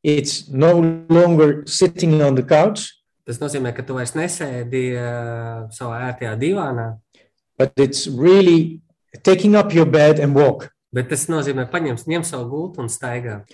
It's 0.03 0.50
no 0.50 0.79
longer 1.10 1.63
sitting 1.65 2.22
on 2.22 2.36
the 2.36 2.43
couch, 2.43 2.89
Tas 3.24 3.38
nozīmē, 3.39 3.72
ka 3.72 3.84
tu 3.88 3.96
vairs 3.96 4.12
nesēdi 4.20 4.98
uh, 5.00 5.70
savā 5.72 6.01
ērtajā 6.10 6.34
divānā, 6.41 6.98
but 7.58 7.72
it's 7.79 8.05
really 8.08 8.82
taking 9.24 9.55
up 9.55 9.72
your 9.74 9.86
bed 9.86 10.20
and 10.20 10.36
walk. 10.36 10.70
bet 10.91 11.08
tas 11.10 11.24
nozīmē, 11.32 11.70
paņem, 11.72 11.96
ņem 12.03 12.24
savu 12.27 12.50
gultu 12.51 12.84
un 12.84 12.89
staigā. 12.91 13.46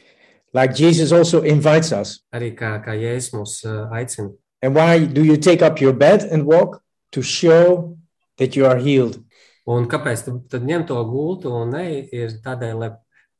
Like 0.53 0.73
Jesus 0.73 1.11
also 1.11 1.41
invites 1.43 1.91
us. 1.91 2.19
Arī 2.33 2.55
kā, 2.57 2.77
kā 2.81 2.95
Jēzus 2.97 3.33
mūs 3.35 3.59
uh, 3.65 3.89
aicina. 3.93 4.33
And 4.61 4.75
why 4.75 5.05
do 5.05 5.23
you 5.23 5.37
take 5.37 5.61
up 5.61 5.79
your 5.79 5.93
bed 5.93 6.23
and 6.23 6.45
walk? 6.45 6.81
To 7.13 7.21
show 7.21 7.97
that 8.37 8.55
you 8.55 8.65
are 8.65 8.77
healed. 8.77 9.17
Un 9.69 9.85
kāpēc 9.89 10.23
tu 10.25 10.35
tad 10.49 10.65
ņem 10.65 10.87
to 10.89 10.97
gultu 11.09 11.51
un 11.53 11.73
ne 11.73 11.85
ir 12.13 12.35
tādēļ, 12.41 12.75
lai 12.77 12.89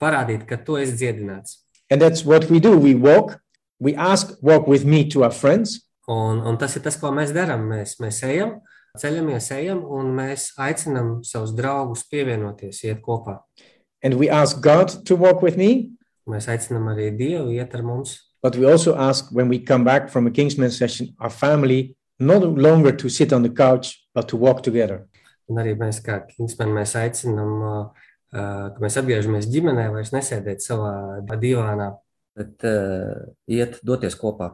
parādītu, 0.01 0.45
ka 0.49 0.57
tu 0.65 0.77
esi 0.81 0.95
dziedināts. 0.97 1.63
And 1.89 2.01
that's 2.01 2.23
what 2.25 2.49
we 2.49 2.59
do. 2.59 2.77
We 2.77 2.93
walk, 2.93 3.39
we 3.79 3.95
ask, 3.95 4.37
walk 4.41 4.67
with 4.67 4.85
me 4.85 5.07
to 5.09 5.23
our 5.23 5.33
friends. 5.33 5.81
Un, 6.09 6.41
un 6.45 6.57
tas 6.57 6.75
ir 6.77 6.85
tas, 6.85 6.97
ko 6.97 7.09
mēs 7.13 7.33
darām. 7.33 7.65
Mēs, 7.69 7.97
mēs 8.01 8.21
ejam, 8.25 8.59
ceļamies, 8.97 9.49
ejam, 9.57 9.81
un 9.85 10.13
mēs 10.17 10.51
aicinām 10.61 11.19
savus 11.25 11.53
draugus 11.57 12.05
pievienoties, 12.09 12.83
iet 12.85 13.01
kopā. 13.05 13.39
And 14.01 14.17
we 14.17 14.29
ask 14.29 14.61
God 14.61 14.93
to 15.05 15.17
walk 15.17 15.41
with 15.41 15.57
me. 15.57 15.91
Mēs 16.29 16.49
aicinām 16.51 16.91
arī 16.91 17.09
Dievu 17.17 17.53
iet 17.55 17.73
ar 17.75 17.83
mums. 17.85 18.17
But 18.41 18.55
we 18.55 18.65
also 18.65 18.95
ask 18.95 19.31
when 19.31 19.49
we 19.49 19.59
come 19.59 19.83
back 19.83 20.09
from 20.09 20.27
a 20.27 20.31
Kingsman 20.31 20.71
session, 20.71 21.15
our 21.19 21.29
family 21.29 21.95
no 22.19 22.37
longer 22.37 22.91
to 22.91 23.09
sit 23.09 23.33
on 23.33 23.43
the 23.43 23.49
couch, 23.49 24.07
but 24.13 24.27
to 24.29 24.37
walk 24.37 24.63
together. 24.63 25.07
Un 25.49 25.59
arī 25.59 25.73
mēs, 25.79 25.99
kā 26.05 26.21
Kingsmen, 26.29 26.71
mēs 26.75 26.93
aicinām, 26.99 27.51
uh, 27.65 28.07
uh, 28.31 28.69
ka 28.75 28.83
mēs 28.83 28.99
atgriežamies 29.01 29.49
ģimenē, 29.49 29.89
vairs 29.95 30.13
nesēdēt 30.13 30.63
savā 30.63 30.93
divānā, 31.41 31.91
bet 32.37 32.67
uh, 32.69 33.33
iet 33.49 33.79
doties 33.83 34.15
kopā. 34.19 34.53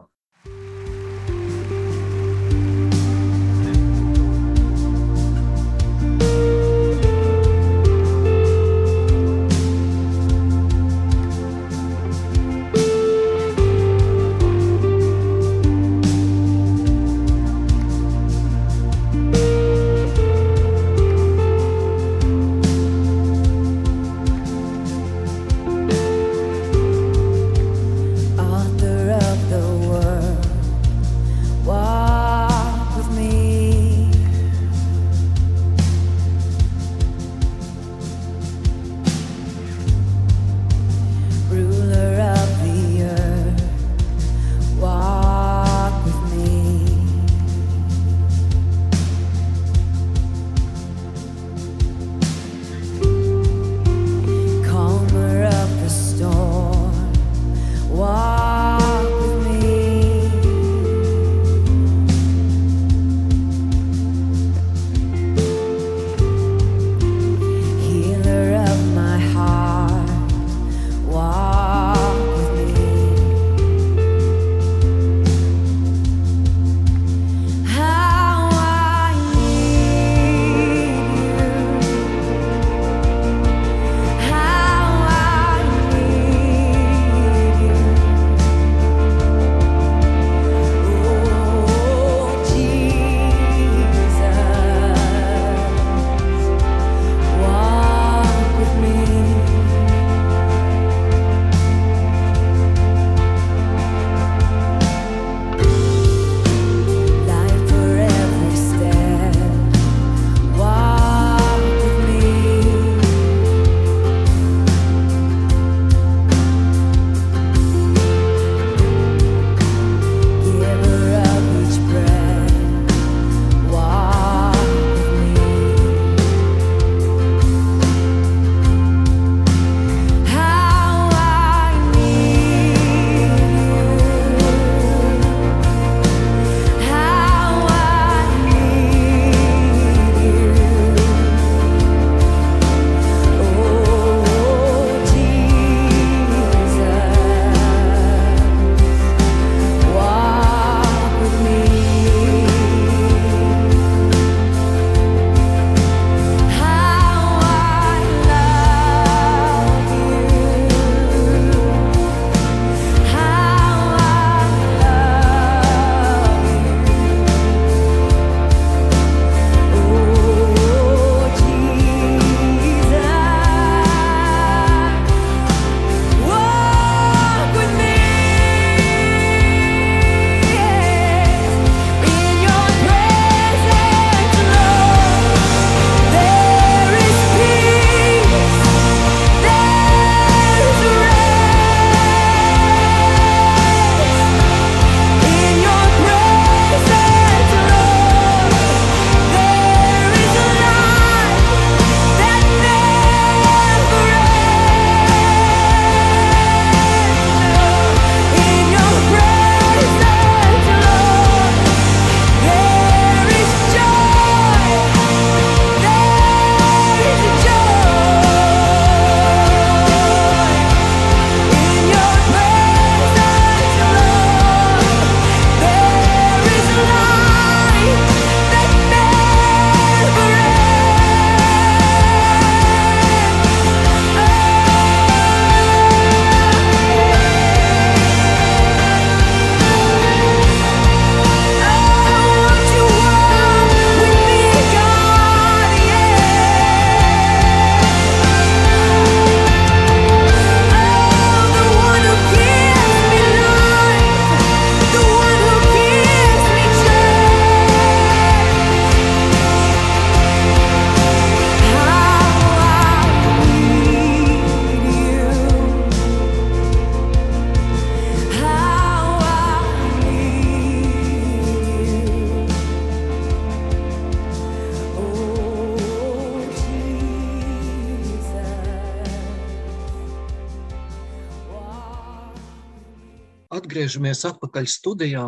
Atgriežamies 283.86 284.24
atpakaļ 284.26 284.66
studijā, 284.66 285.24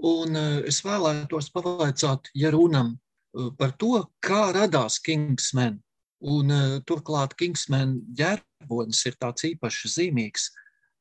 un 0.00 0.36
uh, 0.36 0.62
es 0.64 0.80
vēlētos 0.80 1.50
pavaicāt 1.52 2.30
Jarunam 2.32 2.94
uh, 2.94 3.50
par 3.58 3.74
to, 3.76 4.00
kā 4.24 4.48
radās 4.56 4.96
Kingsman. 5.04 5.76
Un 6.24 6.48
uh, 6.50 6.78
turklāt 6.88 7.36
Kingsman 7.36 7.98
ģerbonis 8.16 9.04
ir 9.04 9.18
tāds 9.20 9.44
īpaši 9.44 9.92
zīmīgs. 9.92 10.48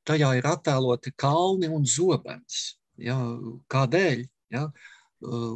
Tajā 0.04 0.34
ir 0.36 0.50
attēloti 0.52 1.14
kalni 1.16 1.70
un 1.72 1.86
zobens. 1.86 2.76
Ja, 3.00 3.16
kādēļ? 3.72 4.28
Ja? 4.52 4.68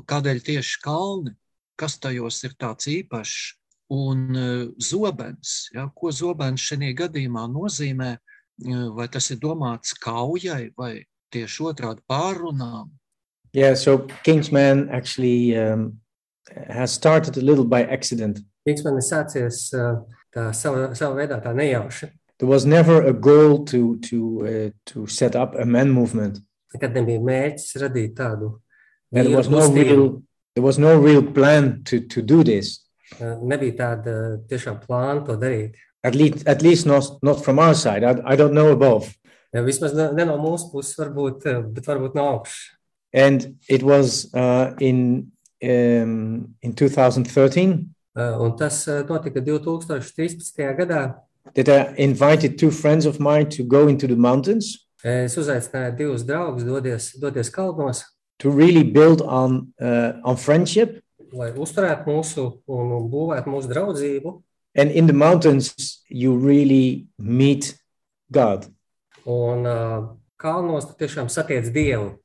Kādēļ 0.08 0.42
tieši 0.44 0.82
kalni? 0.84 1.36
Kas 1.76 2.00
tajos 2.00 2.40
ir 2.48 2.56
tāds 2.60 2.88
īpašs? 2.88 3.58
Un 3.92 4.36
zobens, 4.80 5.70
ja? 5.76 5.90
ko 5.96 6.12
zobens 6.16 6.64
šajā 6.64 6.92
gadījumā 7.00 7.48
nozīmē? 7.52 8.12
Vai 8.96 9.08
tas 9.12 9.32
ir 9.32 9.40
domāts 9.42 9.96
kaujai 10.00 10.70
vai 10.78 11.00
tieši 11.32 11.64
otrādi 11.72 12.02
pārrunām? 12.10 12.90
Yeah, 13.54 13.76
so 13.76 14.08
Kingsman 14.24 14.90
actually 14.90 15.58
um, 15.58 16.00
has 16.70 16.94
started 16.94 17.38
a 17.38 17.42
little 17.42 17.66
by 17.66 17.84
accident. 17.84 18.40
Kingsman 18.68 18.96
ir 19.00 19.04
sācies 19.04 19.74
uh, 19.76 20.00
tā 20.32 20.54
sava, 20.56 20.94
sava 20.96 21.18
veidā 21.20 21.42
tā 21.44 21.54
nejauši. 21.56 22.12
There 22.40 22.50
was 22.50 22.66
never 22.66 23.02
a 23.06 23.14
goal 23.14 23.66
to 23.66 23.98
to 24.10 24.20
uh, 24.48 24.70
to 24.86 25.06
set 25.08 25.36
up 25.36 25.56
a 25.56 25.66
man 25.66 25.92
movement. 25.92 26.40
Nekad 26.74 26.96
nebija 26.96 27.20
mērķis 27.20 27.76
radīt 27.84 28.16
tādu 28.16 28.54
And 29.12 29.26
there 29.28 29.34
vīru 29.34 29.38
was 29.38 29.50
no 29.50 29.60
kustību. 29.60 29.76
real 29.76 30.24
there 30.56 30.64
was 30.64 30.78
no 30.80 30.98
real 31.00 31.24
plan 31.24 31.84
to 31.84 32.00
to 32.08 32.22
do 32.22 32.44
this. 32.44 32.80
Uh, 33.20 33.36
Nebija 33.44 33.76
tāda 33.76 34.14
tiešām 34.48 34.80
plāna 34.88 35.26
to 35.28 35.36
darīt. 35.36 35.76
At 36.04 36.16
least 36.16 36.48
at 36.48 36.62
least 36.62 36.86
not 36.88 37.20
not 37.22 37.44
from 37.44 37.60
our 37.60 37.76
side. 37.76 38.04
I, 38.04 38.16
I 38.26 38.36
don't 38.36 38.54
know 38.54 38.72
above. 38.72 39.14
Ja, 39.54 39.62
vismaz 39.66 39.94
ne, 39.94 40.12
ne 40.16 40.26
no 40.26 40.38
mūsu 40.40 40.72
puses, 40.72 40.96
varbūt, 41.00 41.46
uh, 41.50 41.62
bet 41.76 41.88
varbūt 41.90 42.16
no 42.16 42.28
augšas. 42.38 42.60
And 43.14 43.56
it 43.68 43.84
was 43.84 44.30
uh, 44.34 44.72
in 44.80 45.32
um, 45.64 46.56
in 46.62 46.74
2013 46.74 47.90
Uh, 48.14 48.36
Un 48.44 48.58
tas 48.60 48.88
uh, 48.88 49.06
notika 49.08 49.40
2013. 49.40 50.76
gadā. 50.78 51.16
that 51.56 51.70
I 51.70 51.94
invited 51.98 52.58
two 52.58 52.70
friends 52.72 53.06
of 53.06 53.20
mine 53.20 53.50
to 53.50 53.64
go 53.64 53.88
into 53.88 54.06
the 54.08 54.16
mountains 54.16 54.86
Es 55.04 55.38
uzaicināju 55.38 55.96
divus 55.98 56.24
draugus 56.24 56.64
doties, 56.64 57.16
doties 57.20 57.50
kalnos, 57.50 58.04
to 58.38 58.52
really 58.52 58.84
build 58.84 59.22
on 59.22 59.74
uh, 59.82 60.12
on 60.24 60.36
friendship. 60.38 61.02
lai 61.34 61.52
uzturētu 61.56 62.06
mūsu 62.06 62.44
un 62.68 62.92
un 62.92 63.10
būvētu 63.10 63.48
mūsu 63.50 63.70
draudzību. 63.72 64.42
And 64.76 64.92
in 64.92 65.08
the 65.08 65.14
mountains, 65.14 66.04
you 66.10 66.36
really 66.38 67.08
meet 67.18 67.76
God. 68.32 68.66
Un 69.26 69.68
uh, 69.70 70.08
kalnos 70.42 70.88
tiešām 70.98 71.30
satiec 71.30 71.70
Dievu. 71.74 72.18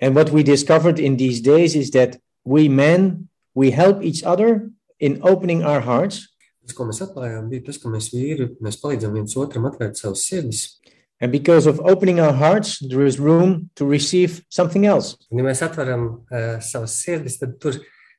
And 0.00 0.16
what 0.16 0.30
we 0.30 0.42
discovered 0.42 0.98
in 0.98 1.16
these 1.16 1.40
days 1.40 1.76
is 1.76 1.90
that 1.90 2.16
we 2.44 2.68
men 2.68 3.28
we 3.54 3.70
help 3.70 4.02
each 4.02 4.24
other 4.24 4.70
in 4.98 5.20
opening 5.22 5.62
our 5.64 5.80
hearts, 5.80 6.26
Tas, 6.60 6.76
ko 6.76 6.84
mēs 6.86 7.00
atklājām, 7.02 7.48
bija 7.50 7.64
tas, 7.66 7.78
ka 7.82 7.90
mēs 7.90 8.12
vīri 8.12 8.44
mēs 8.62 8.76
palīdzam 8.78 9.16
viens 9.16 9.32
otram 9.34 9.64
atvērt 9.66 9.98
sirdis. 10.14 10.78
and 11.20 11.32
because 11.32 11.66
of 11.66 11.80
opening 11.80 12.20
our 12.20 12.32
hearts, 12.32 12.78
there 12.78 13.04
is 13.04 13.18
room 13.18 13.70
to 13.74 13.84
receive 13.84 14.44
something 14.48 14.86
else. 14.86 15.16
Un, 15.30 15.38
ja 15.38 15.44
mēs 15.44 15.62
atveram 15.62 16.24
uh, 16.30 16.60
savas 16.60 16.94
sirdis, 17.02 17.38
tad 17.40 17.58
tur 17.60 17.76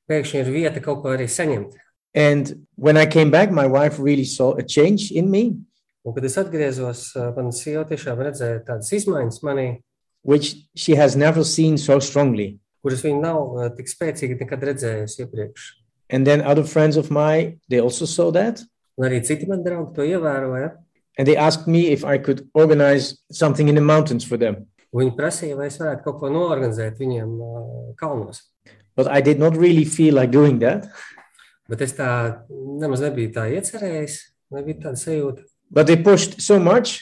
pēkšņi 0.09 0.41
ir 0.41 0.51
vieta 0.51 0.83
kaut 0.83 1.01
ko 1.01 1.13
arī 1.15 1.25
saņemt. 1.25 1.73
And 2.13 2.67
when 2.75 2.97
I 2.97 3.05
came 3.05 3.31
back, 3.31 3.51
my 3.51 3.65
wife 3.65 3.97
really 3.99 4.25
saw 4.25 4.53
a 4.57 4.63
change 4.63 5.11
in 5.11 5.31
me, 5.31 5.55
Un, 6.01 6.15
kad 6.15 6.25
es 6.25 6.37
atgriezos, 6.41 7.11
uh, 7.15 7.29
mana 7.35 7.53
sieva 7.53 7.85
tiešām 7.89 8.21
redzēja 8.25 8.63
tādas 8.65 8.89
izmaiņas 8.97 9.43
manī, 9.45 9.67
which 10.25 10.55
she 10.75 10.95
has 10.97 11.15
never 11.15 11.45
seen 11.45 11.77
so 11.77 11.99
strongly. 11.99 12.61
kuras 12.81 13.03
viņa 13.05 13.21
nav 13.21 13.39
uh, 13.41 13.69
tik 13.77 13.89
spēcīgi 13.89 14.39
nekad 14.41 14.65
redzējusi 14.71 15.25
iepriekš. 15.25 15.67
And 16.11 16.27
then 16.27 16.41
other 16.41 16.65
friends 16.67 16.97
of 16.97 17.11
mine, 17.13 17.59
they 17.69 17.79
also 17.79 18.05
saw 18.05 18.31
that. 18.35 18.63
Un 18.99 19.07
arī 19.07 19.21
citi 19.23 19.47
man 19.47 19.63
draugi 19.63 19.95
to 19.95 20.07
ievēroja. 20.07 20.73
And 21.17 21.27
they 21.27 21.37
asked 21.37 21.67
me 21.67 21.91
if 21.91 22.03
I 22.03 22.17
could 22.17 22.47
organize 22.53 23.19
something 23.31 23.67
in 23.67 23.75
the 23.75 23.83
mountains 23.83 24.25
for 24.25 24.37
them. 24.37 24.67
Un 24.91 25.05
Viņi 25.05 25.15
prasīja, 25.15 25.55
vai 25.55 25.69
es 25.69 25.77
varētu 25.79 26.03
kaut 26.07 26.19
ko 26.19 26.31
noorganizēt 26.33 26.99
viņiem 26.99 27.31
uh, 27.37 27.61
kalnos. 27.99 28.43
But 28.97 29.07
I 29.07 29.21
did 29.21 29.39
not 29.39 29.55
really 29.55 29.85
feel 29.85 30.17
like 30.19 30.33
doing 30.33 30.59
that. 30.65 30.89
Bet 31.71 31.83
es 31.85 31.95
tā 31.95 32.09
nemaz 32.49 33.03
nebiju 33.05 33.31
tā 33.37 33.45
iecerējis, 33.53 34.17
nebija 34.51 34.87
tāda 34.87 34.99
sajūta. 34.99 35.45
But 35.71 35.87
they 35.87 35.95
pushed 35.95 36.41
so 36.41 36.59
much 36.59 36.99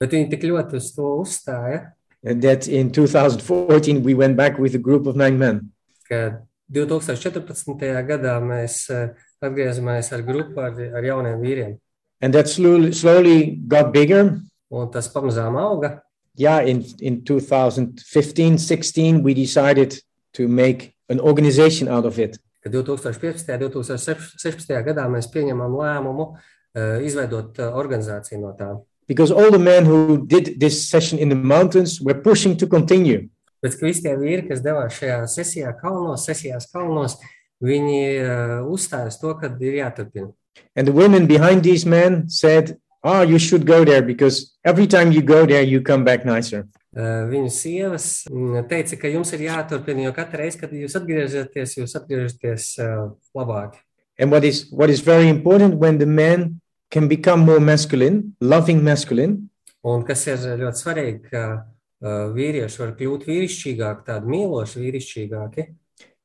Bet 0.00 0.14
viņi 0.16 0.30
tik 0.32 0.46
ļoti 0.48 0.78
uz 0.80 0.86
to 0.96 1.06
uzstāja, 1.20 1.90
that 2.24 2.66
in 2.68 2.88
2014 2.90 4.00
we 4.02 4.14
went 4.14 4.36
back 4.36 4.58
with 4.58 4.74
a 4.74 4.80
group 4.80 5.06
of 5.06 5.16
nine 5.16 5.38
men. 5.38 5.68
ka 6.08 6.40
2014. 6.72 7.76
gadā 8.08 8.38
mēs 8.40 8.88
uh, 8.90 9.12
atgriezāmies 9.44 10.08
ar 10.16 10.22
grupu 10.24 10.62
ar, 10.64 10.72
ar 10.72 11.04
jauniem 11.04 11.42
vīriem. 11.42 11.76
And 12.20 12.34
that 12.34 12.48
slowly, 12.48 12.92
slowly 12.92 13.60
got 13.68 13.92
bigger. 13.92 14.40
Un 14.70 14.88
tas 14.90 15.08
pamazām 15.12 15.58
auga. 15.60 16.00
Yeah, 16.34 16.60
in, 16.60 16.84
in 17.00 17.22
2015 17.24 18.58
16, 18.58 19.22
we 19.22 19.34
decided 19.34 20.00
to 20.32 20.48
make 20.48 20.94
an 21.10 21.20
organization 21.20 21.88
out 21.88 22.06
of 22.06 22.18
it. 22.18 22.38
Kad 22.64 22.72
2015. 22.72 23.52
un 23.52 23.60
2016. 23.68 24.80
gadā 24.88 25.04
mēs 25.12 25.28
pieņemam 25.32 25.76
lēmumu 25.76 26.30
uh, 26.32 26.48
izveidot 26.76 27.58
uh, 27.58 27.74
organizāciju 27.80 28.40
no 28.40 28.54
tā. 28.58 28.70
Because 29.08 29.32
all 29.32 29.50
the 29.50 29.58
men 29.58 29.84
who 29.84 30.24
did 30.26 30.60
this 30.60 30.88
session 30.88 31.18
in 31.18 31.28
the 31.28 31.34
mountains 31.34 32.00
were 32.00 32.14
pushing 32.14 32.56
to 32.56 32.66
continue. 32.66 33.28
Bet 33.60 33.74
visi 33.82 34.04
tie 34.04 34.14
vīri, 34.16 34.46
kas 34.48 34.62
devās 34.64 34.94
šajā 34.96 35.24
sesijā 35.28 35.72
kalnos, 35.80 36.24
sesijās 36.24 36.70
kalnos, 36.72 37.18
viņi 37.60 38.04
uh, 38.22 38.54
uzstājas 38.70 39.18
to, 39.20 39.34
ka 39.36 39.50
ir 39.60 39.80
jāturpina. 39.82 40.32
And 40.76 40.86
the 40.86 40.92
women 40.92 41.26
behind 41.26 41.62
these 41.62 41.84
men 41.84 42.28
said, 42.28 42.78
Oh, 43.02 43.22
you 43.22 43.38
should 43.38 43.64
go 43.64 43.82
there 43.82 44.02
because 44.02 44.58
every 44.62 44.86
time 44.86 45.10
you 45.10 45.22
go 45.22 45.46
there, 45.46 45.62
you 45.62 45.80
come 45.80 46.04
back 46.04 46.24
nicer. 46.24 46.68
Uh, 46.90 47.24
Viņu 47.30 47.48
sievas 47.54 48.06
mm, 48.28 48.66
teica, 48.68 48.98
ka 49.00 49.08
jums 49.08 49.30
ir 49.32 49.46
jāturpina, 49.46 50.04
jo 50.04 50.12
katru 50.12 50.42
reizi, 50.42 50.58
kad 50.60 50.72
jūs 50.74 50.96
atgriežaties, 50.98 51.76
jūs 51.78 51.94
atgriežaties 51.96 52.66
uh, 52.82 53.06
labāk. 53.36 53.78
And 54.20 54.30
what 54.30 54.44
is 54.44 54.66
what 54.70 54.90
is 54.90 55.00
very 55.00 55.28
important 55.28 55.78
when 55.80 55.96
the 55.96 56.06
men 56.06 56.60
can 56.90 57.08
become 57.08 57.40
more 57.40 57.60
masculine, 57.60 58.36
loving 58.40 58.84
masculine, 58.84 59.48
Un 59.80 60.02
kas 60.04 60.26
ir 60.28 60.42
ļoti 60.60 60.76
svarīgi, 60.76 61.20
ka 61.30 61.42
uh, 61.56 62.26
vīrieši 62.36 62.82
var 62.82 62.90
kļūt 62.98 63.22
vīrišķīgāki, 63.24 64.04
tādi 64.04 64.28
mīloši 64.28 64.82
vīrišķīgāki, 64.82 65.64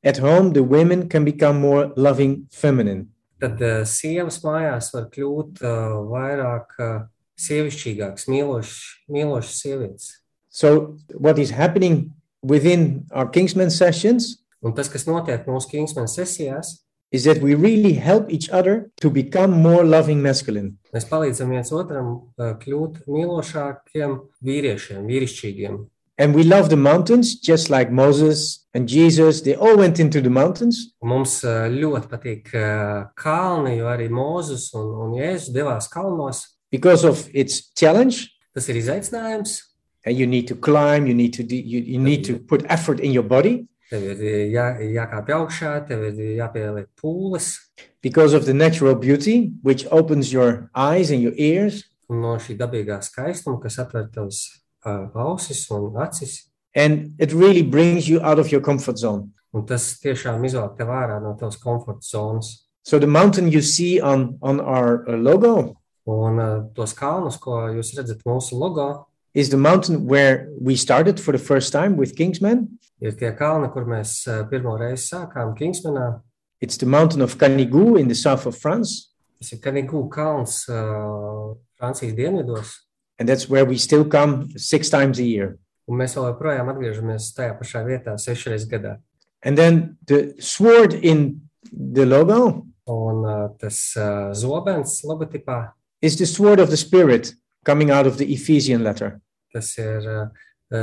at 0.03 0.19
home 0.19 0.51
the 0.51 0.63
women 0.63 1.07
can 1.07 1.23
become 1.23 1.61
more 1.61 1.93
loving 1.95 2.49
feminine. 2.51 3.07
tad 3.39 3.61
uh, 3.63 3.83
sievas 3.87 4.41
mājās 4.43 4.91
var 4.91 5.07
kļūt 5.13 5.63
uh, 5.63 5.95
vairāk 6.11 6.75
uh, 6.83 7.07
sievišķīgākas, 7.39 8.27
mīlošas, 8.31 8.83
mīlošas 9.07 9.61
sievietes. 9.63 10.11
So 10.49 10.97
what 11.13 11.39
is 11.39 11.51
happening 11.51 12.11
within 12.43 13.05
our 13.11 13.29
Kingsman 13.29 13.71
sessions 13.71 14.41
Un 14.65 14.73
tas, 14.73 14.87
kas 14.89 15.03
notiek 15.05 15.45
mūsu 15.45 15.69
Kingsman 15.69 16.07
sesijās, 16.09 16.84
is 17.15 17.23
that 17.23 17.41
we 17.41 17.55
really 17.55 17.93
help 17.93 18.29
each 18.29 18.49
other 18.49 18.91
to 19.01 19.09
become 19.09 19.51
more 19.67 19.83
loving 19.83 20.21
masculine. 20.21 20.75
mēs 20.95 21.05
palīdzam 21.09 21.49
viens 21.55 21.71
otram 21.75 22.07
uh, 22.39 22.53
kļūt 22.61 23.03
mīlošākiem 23.07 24.15
vīriešiem, 24.43 25.05
vīrišķīgiem. 25.09 25.83
And 26.17 26.33
we 26.33 26.43
love 26.43 26.69
the 26.69 26.77
mountains 26.79 27.35
just 27.35 27.69
like 27.69 27.91
Moses 27.91 28.65
and 28.73 28.87
Jesus. 28.87 29.41
They 29.41 29.55
all 29.55 29.75
went 29.77 29.99
into 29.99 30.21
the 30.21 30.29
mountains. 30.29 30.93
Un 31.03 31.09
Mums 31.11 31.41
uh, 31.43 31.65
ļoti 31.67 32.07
patīk 32.13 32.53
uh, 32.55 33.09
kalni, 33.19 33.73
jo 33.81 33.89
arī 33.91 34.07
Mūzes 34.09 34.69
un, 34.79 34.87
un 35.07 35.17
Jēzus 35.19 35.51
devās 35.55 35.89
kalnos. 35.91 36.45
because 36.71 37.03
of 37.05 37.27
its 37.33 37.71
challenge. 37.75 38.29
Tas 38.53 38.67
ir 38.69 38.75
izaicinājums. 38.79 39.59
And 40.05 40.15
you 40.17 40.27
need 40.27 40.47
to 40.47 40.55
climb, 40.55 41.07
you 41.07 41.13
need 41.13 41.33
to 41.33 41.43
do, 41.43 41.55
you, 41.55 41.79
you 41.81 41.99
need 41.99 42.23
to 42.25 42.37
put 42.37 42.63
effort 42.69 42.99
in 42.99 43.11
your 43.11 43.23
body 43.23 43.67
Tev 43.89 44.03
ir 44.15 44.21
jā, 44.49 44.65
jākāpj 44.95 45.33
augšā, 45.35 45.71
tev 45.87 46.03
ir 46.09 46.21
jāpieliek 46.39 46.87
pūles. 47.01 47.57
because 48.01 48.33
of 48.33 48.45
the 48.45 48.53
natural 48.53 48.93
beauty, 48.95 49.51
which 49.63 49.85
opens 49.91 50.31
your 50.31 50.69
eyes 50.75 51.09
and 51.11 51.21
your 51.21 51.33
ears. 51.37 51.83
No 52.09 52.35
šī 52.37 52.55
dabīgā 52.57 52.99
skaistuma, 53.01 53.59
kas 53.61 53.77
atver 53.81 54.07
tavas 54.13 54.43
uh, 54.85 55.07
ausis 55.15 55.69
un 55.71 55.95
acis, 55.97 56.45
And 56.75 57.15
it 57.19 57.31
really 57.33 57.61
brings 57.63 58.07
you 58.09 58.19
out 58.21 58.37
of 58.37 58.51
your 58.51 58.61
comfort 58.61 58.97
zone. 58.97 59.31
un 59.53 59.65
tas 59.65 59.99
tiešām 60.03 60.43
izvelk 60.45 60.77
tev 60.77 60.87
ārā 60.91 61.21
no 61.23 61.33
tavas 61.39 61.57
komforta 61.57 62.03
zonas. 62.03 62.67
So 62.83 62.99
the 62.99 63.07
mountain 63.07 63.49
you 63.51 63.61
see 63.61 63.99
on, 64.01 64.37
on 64.41 64.59
our 64.59 65.05
logo 65.07 65.77
Un 66.07 66.37
uh, 66.39 66.61
tos 66.75 66.93
kalnus, 66.93 67.39
ko 67.41 67.65
jūs 67.73 67.95
redzat 67.97 68.21
mūsu 68.27 68.53
logo, 68.53 69.07
is 69.33 69.49
the 69.49 69.57
mountain 69.57 70.05
where 70.05 70.47
we 70.61 70.75
started 70.75 71.19
for 71.19 71.31
the 71.31 71.39
first 71.39 71.73
time 71.73 71.97
with 71.97 72.15
Kingsman. 72.15 72.77
Ir 73.05 73.17
tie 73.19 73.31
kalni, 73.37 73.69
kur 73.73 73.87
mēs 73.89 74.17
uh, 74.27 74.43
pirmo 74.49 74.75
reizi 74.79 75.11
sākām 75.13 75.53
Kingsmanā. 75.57 76.21
It's 76.61 76.77
the 76.77 76.85
mountain 76.85 77.21
of 77.21 77.37
Canigou 77.37 77.99
in 77.99 78.07
the 78.07 78.15
south 78.15 78.45
of 78.45 78.57
France. 78.57 79.11
Tas 79.39 79.53
ir 79.53 79.61
Kanigū 79.63 80.05
kalns 80.11 80.63
uh, 80.69 81.55
Francijas 81.79 82.15
dienvidos. 82.17 82.75
And 83.19 83.29
that's 83.29 83.49
where 83.49 83.65
we 83.65 83.77
still 83.77 84.05
come 84.05 84.49
six 84.57 84.89
times 84.89 85.19
a 85.19 85.23
year. 85.23 85.57
Un 85.87 85.99
mēs 86.01 86.17
vēl 86.17 86.31
joprojām 86.33 86.71
atgriežamies 86.73 87.29
tajā 87.37 87.57
pašā 87.59 87.83
vietā 87.85 88.15
sešreiz 88.19 88.65
gadā. 88.67 88.97
And 89.45 89.57
then 89.57 89.97
the 90.07 90.33
sword 90.39 90.93
in 90.93 91.49
the 91.71 92.05
logo 92.05 92.65
Un 92.87 93.25
uh, 93.25 93.49
tas 93.57 93.95
uh, 93.97 94.29
zobens 94.33 95.01
logotipā, 95.03 95.73
is 96.01 96.17
the 96.17 96.25
sword 96.25 96.59
of 96.59 96.69
the 96.69 96.77
Spirit 96.77 97.33
coming 97.63 97.89
out 97.89 98.05
of 98.05 98.17
the 98.17 98.31
Ephesian 98.31 98.83
letter. 98.83 99.19
tas 99.51 99.77
ir 99.79 100.03
uh, 100.03 100.27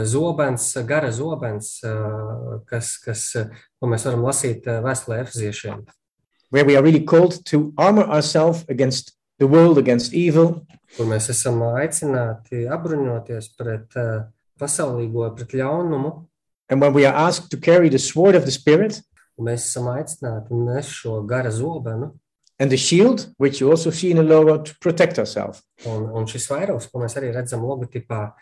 zobens, 0.06 0.76
gara 0.86 1.10
zobens, 1.10 1.80
uh, 1.84 2.60
kas, 2.66 2.96
kas, 3.02 3.24
uh, 3.36 3.48
ko 3.80 3.90
mēs 3.90 4.06
varam 4.06 4.22
lasīt 4.22 4.66
uh, 4.66 4.80
vēstulē 4.84 5.20
Efeziešiem. 5.24 5.82
where 6.50 6.64
we 6.66 6.76
are 6.76 6.82
really 6.82 7.00
called 7.00 7.44
to 7.46 7.72
armor 7.78 8.04
ourselves 8.04 8.64
against 8.68 9.12
the 9.38 9.46
world, 9.46 9.78
against 9.78 10.12
evil, 10.12 10.66
kur 10.96 11.06
mēs 11.06 11.30
esam 11.32 11.62
aicināti 11.64 12.66
apbruņoties 12.68 13.56
pret 13.56 13.96
uh, 13.96 14.28
pasaulīgo, 14.60 15.30
pret 15.36 15.54
ļaunumu, 15.56 16.26
and 16.68 16.80
when 16.80 16.92
we 16.92 17.06
are 17.06 17.14
asked 17.14 17.50
to 17.50 17.56
carry 17.56 17.88
the 17.88 17.98
sword 17.98 18.34
of 18.34 18.44
the 18.44 18.52
Spirit 18.52 19.00
un 19.38 19.48
mēs 19.48 19.64
esam 19.70 19.88
aicināti 19.92 20.52
nest 20.52 20.92
šo 21.00 21.22
gara 21.26 21.50
zobenu. 21.50 22.12
and 22.58 22.70
the 22.70 22.76
shield, 22.76 23.34
which 23.38 23.60
you 23.60 23.70
also 23.70 23.90
see 23.90 24.10
in 24.10 24.18
the 24.18 24.22
logo, 24.22 24.62
to 24.62 24.72
protect 24.78 25.18
ourselves. 25.18 25.62
Un, 25.86 26.04
un 26.14 26.26
šis 26.30 26.46
vairogs, 26.46 26.86
ko 26.92 27.00
mēs 27.00 27.16
arī 27.18 27.32
redzam 27.34 27.64
logotipā, 27.66 28.34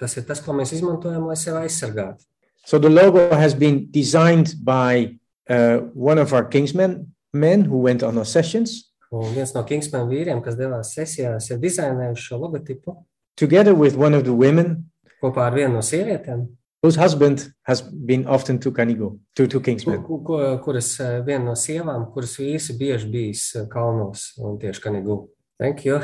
tas 0.00 0.16
ir 0.16 0.24
tas, 0.28 0.40
ko 0.40 0.52
mēs 0.56 0.72
izmantojam, 0.76 1.26
lai 1.28 1.36
sevi 1.36 1.62
aizsargātu. 1.66 2.24
So 2.66 2.78
the 2.78 2.88
logo 2.90 3.30
has 3.34 3.54
been 3.54 3.86
designed 3.90 4.54
by 4.64 5.16
uh, 5.48 5.78
one 5.94 6.18
of 6.18 6.32
our 6.32 6.44
Kingsmen 6.48 7.06
men 7.32 7.64
who 7.64 7.78
went 7.78 8.02
on 8.02 8.18
our 8.18 8.24
sessions, 8.26 8.86
Un 9.12 9.32
viens 9.34 9.50
no 9.56 9.64
Kingsman 9.66 10.06
vīriem, 10.06 10.38
kas 10.44 10.54
devās 10.54 10.92
sesijās, 10.94 11.48
ir 11.50 11.58
dizainējuši 11.58 12.22
šo 12.28 12.36
logotipu 12.44 12.92
together 13.36 13.74
with 13.74 13.96
one 13.98 14.14
of 14.14 14.22
the 14.24 14.32
women 14.34 14.84
kopā 15.22 15.48
ar 15.48 15.54
vienu 15.56 15.74
no 15.74 15.80
sievietēm, 15.82 16.44
whose 16.82 16.94
husband 16.96 17.42
has 17.66 17.80
been 17.82 18.22
often 18.28 18.58
to 18.60 18.70
Canigo, 18.70 19.18
to, 19.34 19.46
to 19.48 19.58
Kingsman. 19.60 20.04
ku- 20.04 20.22
ku- 20.24 20.38
kuras 20.64 20.92
eh, 21.00 21.18
viena 21.26 21.44
no 21.50 21.56
sievām, 21.58 22.06
kuras 22.14 22.36
vīrs 22.38 22.70
ir 22.70 22.78
bieži 22.78 23.10
bijis 23.10 23.42
eh, 23.58 23.66
kalnos 23.72 24.28
un 24.38 24.58
tieši 24.62 24.80
Kanigū. 24.86 25.18
Thank 25.58 25.84
you. 25.84 25.98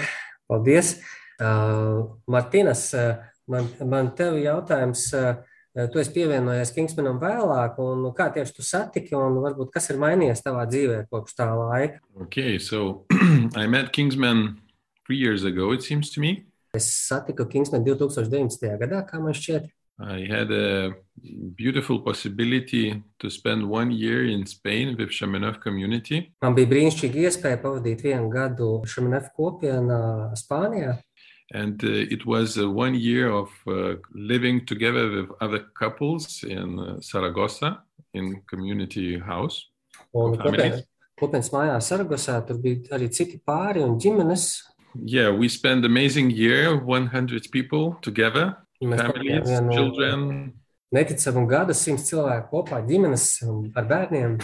Paldies. 0.50 0.96
Uh, 1.40 2.16
Martīnas, 2.28 2.82
uh, 2.96 3.22
man, 3.50 3.68
man 3.84 4.14
tev 4.18 4.40
jautājums. 4.42 5.10
Uh, 5.16 5.36
Tu 5.76 6.00
esi 6.00 6.08
pievienojies 6.14 6.70
Kingsmanam 6.72 7.18
vēlāk, 7.20 7.74
un 7.84 8.06
kā 8.16 8.30
tieši 8.32 8.54
tu 8.56 8.62
satiki, 8.64 9.12
un 9.12 9.34
varbūt 9.42 9.74
kas 9.74 9.90
ir 9.92 9.98
mainījies 10.00 10.40
tavā 10.40 10.62
dzīvē 10.70 11.02
kopš 11.10 11.34
tā 11.36 11.50
laika? 11.52 12.00
Okay, 12.24 12.56
so 12.56 13.04
I 13.60 13.66
met 13.68 13.92
Kingsman 13.92 14.56
three 15.04 15.18
years 15.20 15.44
ago, 15.44 15.72
it 15.72 15.82
seems 15.82 16.08
to 16.14 16.24
me. 16.24 16.46
Es 16.72 16.88
satiku 16.88 17.44
Kingsmanu 17.44 17.84
2019. 17.92 18.72
gadā, 18.80 19.02
kā 19.04 19.20
man 19.20 19.36
šķiet. 19.36 19.68
I 19.98 20.24
had 20.28 20.50
a 20.50 20.92
beautiful 21.56 22.00
possibility 22.00 23.02
to 23.18 23.30
spend 23.30 23.64
one 23.64 23.90
year 23.90 24.26
in 24.26 24.44
Spain 24.44 24.96
with 24.96 25.08
Shamanov 25.08 25.60
community. 25.60 26.32
Man 26.44 26.56
bija 26.56 26.68
brīnišķīga 26.68 27.22
iespēja 27.28 27.60
pavadīt 27.62 28.04
vienu 28.04 28.28
gadu 28.32 28.70
Šamanef 28.84 29.30
kopienā 29.36 30.34
Spānijā. 30.36 30.98
And 31.52 31.82
uh, 31.84 31.88
it 32.10 32.26
was 32.26 32.58
uh, 32.58 32.68
one 32.68 32.94
year 32.94 33.30
of 33.30 33.50
uh, 33.66 33.96
living 34.12 34.66
together 34.66 35.08
with 35.10 35.30
other 35.40 35.60
couples 35.78 36.42
in 36.42 36.78
uh, 36.78 37.00
Saragossa 37.00 37.82
in 38.14 38.42
community 38.50 39.18
house. 39.18 39.70
Un 40.12 40.34
Families. 40.34 40.42
kopienas, 40.42 40.82
kopienas 41.20 41.50
mājās 41.54 41.90
Sargosā 41.90 42.40
tur 42.46 42.58
bija 42.62 42.96
arī 42.96 43.08
citi 43.12 43.38
pāri 43.38 43.84
un 43.84 43.98
ģimenes. 44.00 44.64
Yeah, 45.04 45.30
we 45.30 45.48
spent 45.48 45.84
amazing 45.84 46.30
year, 46.30 46.76
100 46.76 47.50
people 47.52 47.98
together, 48.02 48.56
Mēs 48.80 49.00
families, 49.00 49.12
pavadījām 49.12 49.46
vienu 49.46 49.74
children, 49.76 50.22
neticamu 50.92 51.46
gadu, 51.48 51.76
simts 51.76 52.08
cilvēku 52.10 52.50
kopā, 52.52 52.80
ģimenes 52.88 53.26
un 53.46 53.66
ar 53.76 53.86
bērniem. 53.88 54.38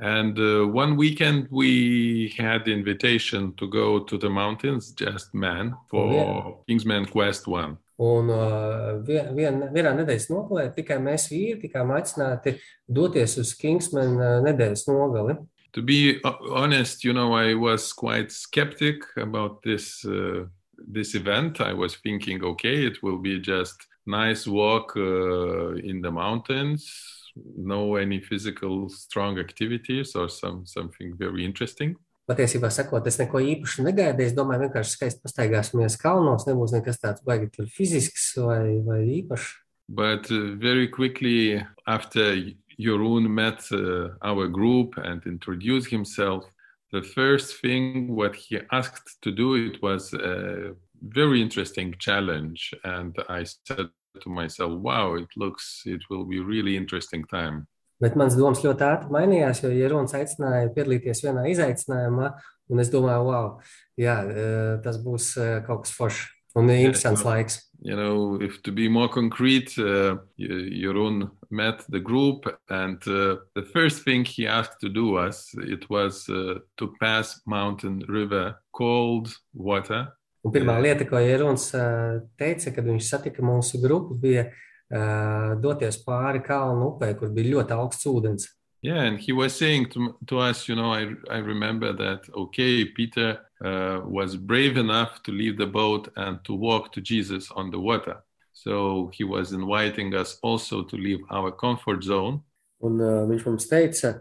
And 0.00 0.38
uh, 0.38 0.66
one 0.66 0.96
weekend 0.96 1.48
we 1.50 2.32
had 2.38 2.68
invitation 2.68 3.52
to 3.56 3.68
go 3.68 4.00
to 4.00 4.16
the 4.16 4.30
mountains, 4.30 4.92
just 4.92 5.34
man, 5.34 5.74
for 5.90 6.12
yeah. 6.12 6.50
Kingsman 6.66 7.04
Quest 7.04 7.46
One. 7.46 7.76
Un 8.00 8.30
uh, 8.32 8.96
vien, 9.04 9.28
vien, 9.36 9.60
vienā 9.74 9.92
nedēļas 9.98 10.30
nogalē 10.32 10.70
tikai 10.72 10.96
mēs 11.04 11.26
vīri 11.28 11.58
tikām 11.60 11.92
aicināti 11.92 12.54
doties 12.88 13.36
uz 13.42 13.52
Kingsman 13.60 14.16
uh, 14.16 14.38
nedēļas 14.46 14.86
nogali. 14.88 15.36
To 15.76 15.82
be 15.82 16.18
ho- 16.24 16.54
honest, 16.56 17.04
you 17.04 17.12
know, 17.12 17.34
I 17.34 17.52
was 17.52 17.92
quite 17.92 18.32
skeptic 18.32 19.04
about 19.16 19.60
this 19.62 20.02
uh, 20.06 20.46
this 20.80 21.14
event. 21.14 21.60
I 21.60 21.74
was 21.74 21.96
thinking, 21.96 22.42
okay, 22.42 22.86
it 22.86 23.02
will 23.02 23.18
be 23.18 23.38
just 23.38 23.86
nice 24.06 24.46
walk 24.46 24.96
uh, 24.96 25.76
in 25.76 26.00
the 26.00 26.10
mountains, 26.10 26.88
no 27.36 27.96
any 27.96 28.20
physical 28.20 28.88
strong 28.88 29.38
activities 29.38 30.14
or 30.14 30.28
some 30.28 30.66
something 30.66 31.16
very 31.16 31.44
interesting. 31.44 31.96
Patiesībā 32.30 32.70
sakot, 32.70 33.06
es 33.10 33.18
neko 33.18 33.40
īpaši 33.42 33.82
negaidīju. 33.82 34.30
Es 34.30 34.36
domāju, 34.36 34.68
vienkārši 34.68 34.94
skaisti 34.94 35.24
pastaigāsimies 35.24 35.98
kalnos. 35.98 36.46
Nebūs 36.46 36.76
nekas 36.76 37.00
tāds 37.02 37.24
baigi 37.26 37.50
tur 37.56 37.66
fizisks 37.66 38.36
vai, 38.38 38.78
vai 38.86 39.00
īpašs. 39.18 39.56
But 39.90 40.30
uh, 40.30 40.54
very 40.54 40.86
quickly 40.86 41.60
after 41.86 42.36
Jeroen 42.78 43.28
met 43.28 43.66
uh, 43.72 44.14
our 44.22 44.46
group 44.46 44.94
and 44.96 45.20
introduced 45.26 45.90
himself, 45.90 46.44
the 46.92 47.02
first 47.02 47.60
thing 47.60 48.14
what 48.14 48.36
he 48.36 48.60
asked 48.70 49.20
to 49.22 49.32
do 49.32 49.54
it 49.54 49.82
was 49.82 50.14
a 50.14 50.74
very 51.02 51.42
interesting 51.42 51.94
challenge, 51.98 52.74
and 52.84 53.16
I 53.28 53.44
said 53.44 53.90
to 54.18 54.30
myself, 54.30 54.72
"Wow, 54.80 55.14
it 55.14 55.28
looks 55.36 55.82
it 55.86 56.02
will 56.10 56.24
be 56.24 56.40
really 56.40 56.76
interesting 56.76 57.24
time." 57.26 57.66
Bet 58.00 58.16
mans 58.16 58.34
domas 58.34 58.62
ļoti 58.64 58.80
ātri 58.80 59.10
mainījās, 59.12 59.62
jo 59.62 59.68
Jeronis 59.68 60.14
aicināja 60.16 60.72
piedalīties 60.74 61.20
vienā 61.20 61.44
izaicinājumā, 61.52 62.32
un 62.70 62.78
es 62.80 62.88
domāju, 62.88 63.24
wow, 63.28 63.60
jā, 63.98 64.16
eh, 64.24 64.80
tas 64.82 64.96
būs 65.04 65.36
eh, 65.36 65.60
kaut 65.66 65.84
kas 65.84 65.92
foršs 65.92 66.28
un 66.56 66.70
interesants 66.70 67.22
laiks. 67.24 67.60
You 67.82 67.96
know, 67.96 68.34
if 68.42 68.62
to 68.62 68.72
be 68.72 68.88
more 68.88 69.08
concrete, 69.08 69.78
uh, 69.78 70.16
Ye- 70.36 70.82
Jeroen 70.82 71.30
met 71.50 71.84
the 71.88 72.00
group, 72.00 72.46
and 72.68 72.98
uh, 73.06 73.36
the 73.54 73.62
first 73.72 74.04
thing 74.04 74.24
he 74.24 74.46
asked 74.46 74.80
to 74.80 74.88
do 74.88 75.12
was 75.12 75.48
it 75.54 75.88
was 75.88 76.28
uh, 76.28 76.58
to 76.76 76.94
pass 77.00 77.40
mountain 77.46 78.04
river 78.08 78.56
cold 78.72 79.34
water 79.54 80.08
Un 80.40 80.52
pirmā 80.54 80.78
lieta, 80.80 81.04
ko 81.04 81.20
Jeronis 81.20 81.66
eh, 81.76 82.20
teica, 82.40 82.72
kad 82.72 82.86
viņš 82.86 83.08
satika 83.10 83.44
mūsu 83.44 83.80
grupu, 83.82 84.16
bija 84.16 84.46
eh, 84.48 85.50
doties 85.60 86.00
pāri 86.04 86.40
kalnu 86.44 86.94
upē, 86.94 87.12
kur 87.18 87.32
bija 87.34 87.56
ļoti 87.56 87.76
augsts 87.76 88.08
ūdens. 88.08 88.48
Yeah, 88.82 89.02
and 89.02 89.18
he 89.20 89.32
was 89.32 89.54
saying 89.54 89.90
to, 89.90 90.16
to 90.26 90.38
us, 90.38 90.66
you 90.66 90.74
know, 90.74 90.90
I, 90.94 91.12
I 91.28 91.38
remember 91.38 91.92
that, 91.92 92.22
okay, 92.34 92.86
Peter 92.86 93.38
uh, 93.62 94.00
was 94.06 94.36
brave 94.36 94.78
enough 94.78 95.22
to 95.24 95.32
leave 95.32 95.58
the 95.58 95.66
boat 95.66 96.08
and 96.16 96.42
to 96.44 96.54
walk 96.54 96.90
to 96.92 97.02
Jesus 97.02 97.50
on 97.50 97.70
the 97.70 97.78
water. 97.78 98.24
So 98.54 99.10
he 99.12 99.24
was 99.24 99.52
inviting 99.52 100.14
us 100.14 100.38
also 100.42 100.82
to 100.84 100.96
leave 100.96 101.20
our 101.30 101.52
comfort 101.52 102.02
zone. 102.02 102.40
Un 102.80 102.96
uh, 103.04 103.26
viņš 103.28 103.44
mums 103.44 103.68
teica, 103.68 104.14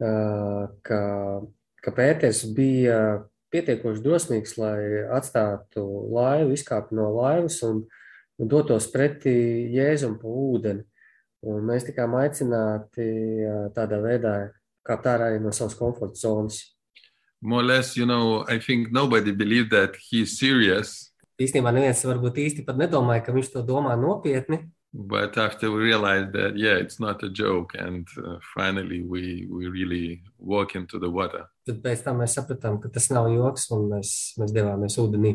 uh, 0.00 0.64
ka, 0.80 1.00
ka 1.84 1.92
Pēters 1.92 2.46
bija 2.56 3.26
pietiekoši 3.52 4.04
drosmīgs, 4.04 4.56
lai 4.60 4.78
atstātu 5.16 5.84
laivu, 6.12 6.54
izkāptu 6.56 6.98
no 6.98 7.08
laivas 7.16 7.60
un, 7.66 7.84
dotos 8.38 8.86
pretī 8.92 9.34
Jēzum 9.74 10.18
pa 10.20 10.30
ūdeni. 10.30 10.84
Un 11.48 11.62
mēs 11.66 11.86
tikām 11.86 12.16
aicināti 12.18 13.06
tādā 13.74 14.00
veidā 14.02 14.34
kāpt 14.86 15.06
ārā 15.10 15.30
no 15.42 15.52
savas 15.54 15.76
komforta 15.78 16.18
zonas. 16.18 16.62
More 17.40 17.62
or 17.62 17.66
less, 17.66 17.96
you 17.96 18.06
know, 18.06 18.44
I 18.48 18.58
think 18.58 18.90
nobody 18.90 19.30
believed 19.30 19.70
that 19.70 19.94
he's 19.94 20.38
serious. 20.38 21.12
Īstenībā 21.38 21.70
neviens 21.70 22.02
varbūt 22.02 22.40
īsti 22.42 22.64
pat 22.66 22.80
nedomāja, 22.80 23.22
ka 23.28 23.34
viņš 23.34 23.52
to 23.52 23.62
domā 23.62 23.94
nopietni. 23.94 24.64
But 24.92 25.36
after 25.36 25.70
we 25.70 25.82
realized 25.82 26.32
that, 26.32 26.56
yeah, 26.56 26.76
it's 26.76 26.98
not 26.98 27.22
a 27.22 27.28
joke, 27.28 27.72
and 27.78 28.08
uh, 28.24 28.38
finally 28.54 29.02
we, 29.02 29.46
we 29.50 29.68
really 29.68 30.22
walk 30.38 30.74
into 30.74 30.98
the 30.98 31.10
water. 31.10 31.44
Tad 31.68 31.82
pēc 31.84 32.02
tam 32.06 32.22
mēs 32.22 32.38
sapratām, 32.38 32.80
ka 32.80 32.88
tas 32.88 33.10
nav 33.12 33.28
joks, 33.34 33.68
un 33.76 33.84
mēs, 33.92 34.14
mēs 34.40 34.54
devāmies 34.56 34.96
ūdenī. 34.96 35.34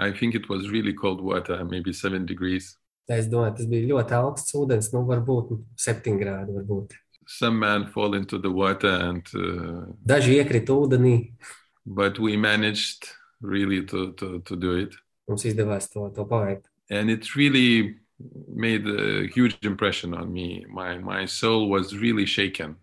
I 0.00 0.10
think 0.10 0.34
it 0.34 0.48
was 0.48 0.68
really 0.70 0.92
cold 0.92 1.20
water, 1.20 1.64
maybe 1.64 1.92
seven 1.92 2.26
degrees. 2.26 2.74
Es 3.08 3.30
domāju, 3.30 3.54
tas 3.56 3.70
bija 3.70 3.88
ļoti 3.88 4.16
augsts 4.18 4.54
ūdens, 4.58 4.90
nu 4.92 5.04
varbūt 5.08 5.54
7 5.80 6.18
grādi. 6.20 6.58
Varbūt. 6.58 6.98
Some 7.26 7.60
man 7.60 7.86
fall 7.94 8.14
into 8.14 8.38
the 8.38 8.50
water, 8.50 8.90
and 9.08 9.26
uh, 9.34 9.86
Daži 10.04 10.40
iekrita 10.42 10.74
ūdenī, 10.74 11.32
but 11.86 12.18
we 12.18 12.36
managed 12.36 13.08
really 13.40 13.84
to, 13.86 14.12
to, 14.12 14.40
to 14.40 14.56
do 14.56 14.74
it. 14.74 14.98
mums 15.28 15.44
izdevās 15.44 15.90
to, 15.92 16.08
to 16.16 16.24
paveikt. 16.28 16.66
And 16.90 17.10
it 17.10 17.34
really 17.36 17.96
made 18.48 18.86
a 18.86 19.28
huge 19.28 19.58
impression 19.62 20.14
on 20.14 20.32
me. 20.32 20.64
My, 20.68 20.98
my 20.98 21.26
soul 21.26 21.68
was 21.70 21.96
really 21.96 22.26
shaken. 22.26 22.76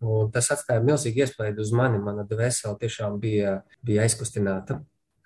Un 0.00 0.30
tas 0.32 0.48
atstāja 0.50 0.80
milzīgu 0.80 1.24
iespaidu 1.24 1.60
uz 1.60 1.74
mani. 1.76 2.00
Mana 2.00 2.24
dvēsele 2.24 2.78
tiešām 2.80 3.18
bija, 3.20 3.60
bija 3.84 4.06
aizkustināta. 4.06 4.80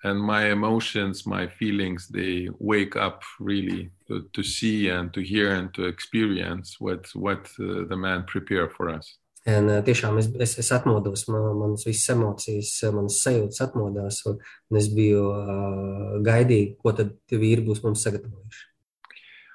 and 0.05 0.21
my 0.21 0.43
emotions, 0.51 1.25
my 1.25 1.47
feelings, 1.47 2.07
they 2.07 2.47
wake 2.59 2.95
up 2.95 3.23
really 3.39 3.89
to, 4.07 4.29
to 4.33 4.43
see 4.43 4.89
and 4.89 5.11
to 5.13 5.21
hear 5.21 5.55
and 5.55 5.73
to 5.73 5.85
experience 5.85 6.79
what 6.79 7.03
what 7.15 7.43
uh, 7.59 7.85
the 7.89 7.97
man 7.97 8.23
prepared 8.33 8.71
for 8.77 8.89
us. 8.89 9.17
Un, 9.45 9.69
uh, 9.69 9.81
tiešām 9.85 10.17
es, 10.17 10.27
es, 10.41 10.55
es 10.57 10.71
atmodos, 10.73 11.27
man, 11.29 11.43
manas 11.59 11.83
visas 11.85 12.09
emocijas, 12.15 12.71
manas 12.93 13.19
sajūtas 13.21 13.61
atmodās, 13.61 14.23
un, 14.29 14.39
un 14.71 14.79
es 14.79 14.87
biju 14.89 15.25
uh, 15.29 16.15
gaidīgi, 16.25 16.71
ko 16.81 16.95
tad 16.97 17.11
tie 17.29 17.37
vīri 17.41 17.65
būs 17.67 17.83
mums 17.85 18.01
sagatavojuši. 18.07 18.63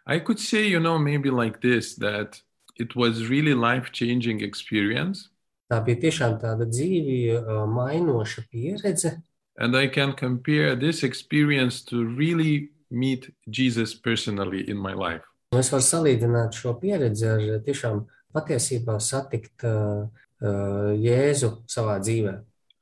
I 0.07 0.19
could 0.19 0.41
say, 0.41 0.67
you 0.67 0.81
know, 0.81 0.99
maybe 0.99 1.31
like 1.31 1.61
this 1.61 1.95
that 1.97 2.41
it 2.77 2.97
was 2.97 3.29
really 3.29 3.55
life-changing 3.55 4.41
experience. 4.41 5.29
Tā 5.71 5.79
bija 5.87 6.01
tiešām 6.03 6.41
tāda 6.43 6.67
dzīvi 6.67 7.19
uh, 7.37 7.67
mainoša 7.71 8.49
pieredze, 8.51 9.21
And 9.61 9.77
I 9.77 9.89
can 9.89 10.15
compare 10.15 10.75
this 10.75 11.03
experience 11.03 11.83
to 11.83 12.05
really 12.05 12.71
meet 12.91 13.31
Jesus 13.51 13.95
personally 13.95 14.69
in 14.71 14.77
my 14.77 14.95
life. 14.95 15.23
Un 15.53 15.61
es 15.61 15.69
varu 15.69 15.85
salīdzināt 15.85 16.57
šo 16.57 16.77
pieredzi 16.81 17.27
ar 17.29 17.43
uh, 17.43 17.59
tiešām 17.67 18.05
patiesībā 18.35 18.97
satikt 19.03 19.65
uh, 19.67 20.07
uh, 20.41 20.93
Jēzu 20.97 21.59
savā 21.69 21.99
dzīvē. 22.01 22.39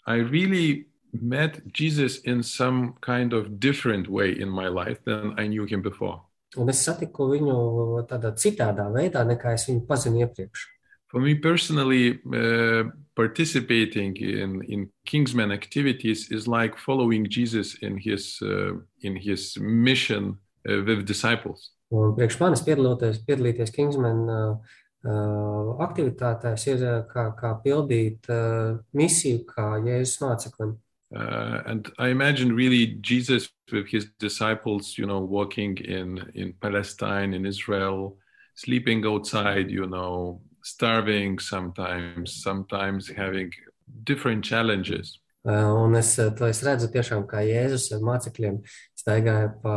I 0.07 0.23
really 0.23 0.87
met 1.13 1.61
Jesus 1.73 2.19
in 2.19 2.43
some 2.43 2.95
kind 3.01 3.33
of 3.33 3.59
different 3.59 4.09
way 4.09 4.31
in 4.31 4.49
my 4.49 4.69
life 4.69 5.03
than 5.05 5.35
I 5.37 5.49
knew 5.49 5.65
him 5.65 5.83
before. 5.83 6.23
Un 6.57 6.73
es 6.73 6.81
satiku 6.87 7.29
viņu 7.29 8.07
tādā 8.09 8.33
citādā 8.41 8.89
veidā, 8.95 9.25
nekā 9.29 9.53
es 9.53 9.69
viņu 9.69 9.85
pazinu 9.89 10.25
iepriekš. 10.25 10.65
For 11.09 11.21
me 11.21 11.35
personally, 11.35 12.21
uh, 12.33 12.91
participating 13.17 14.17
in, 14.17 14.63
in 14.69 14.91
Kingsman 15.05 15.53
activities 15.53 16.31
is 16.31 16.47
like 16.47 16.77
following 16.77 17.27
Jesus 17.29 17.75
in 17.83 17.97
his, 17.97 18.39
uh, 18.43 18.77
in 19.03 19.17
his 19.17 19.57
mission 19.59 20.39
uh, 20.69 20.83
with 20.85 21.07
disciples. 21.07 21.73
Un 21.89 22.13
priekš 22.17 22.37
manis 22.43 22.65
piedaloties, 22.65 23.23
piedalīties 23.25 23.73
Kingsman 23.73 24.21
uh, 24.29 24.75
uh, 25.09 25.71
aktivitātēs 25.87 26.67
ir 26.69 26.85
uh, 26.85 26.99
kā, 27.09 27.31
kā 27.39 27.55
pildīt 27.65 28.29
uh, 28.29 28.77
misiju, 28.93 29.47
kā 29.49 29.79
Jēzus 29.87 30.21
māceklim. 30.21 30.77
Uh, 31.15 31.63
and 31.67 31.91
I 31.99 32.09
imagine 32.09 32.55
really 32.55 32.99
Jesus 33.01 33.49
with 33.73 33.89
his 33.89 34.07
disciples, 34.19 34.99
you 34.99 35.07
know, 35.07 35.21
walking 35.21 35.79
in, 35.79 36.31
in 36.35 36.53
Palestine, 36.61 37.33
in 37.33 37.47
Israel, 37.47 38.19
sleeping 38.55 39.07
outside, 39.07 39.71
you 39.71 39.87
know, 39.87 40.41
starving 40.63 41.39
sometimes, 41.39 42.43
sometimes 42.43 43.09
having 43.09 43.51
different 44.05 44.45
challenges. 44.45 45.19
Uh, 45.47 45.73
Un 45.85 45.95
es 45.95 46.19
uh, 46.19 46.31
to 46.37 46.45
es 46.45 46.61
redzu 46.67 46.91
tiešām 46.93 47.25
kā 47.31 47.41
Jēzus 47.47 47.93
ar 47.97 48.03
mācekļiem 48.05 48.59
staigāja 48.99 49.53
pa, 49.63 49.77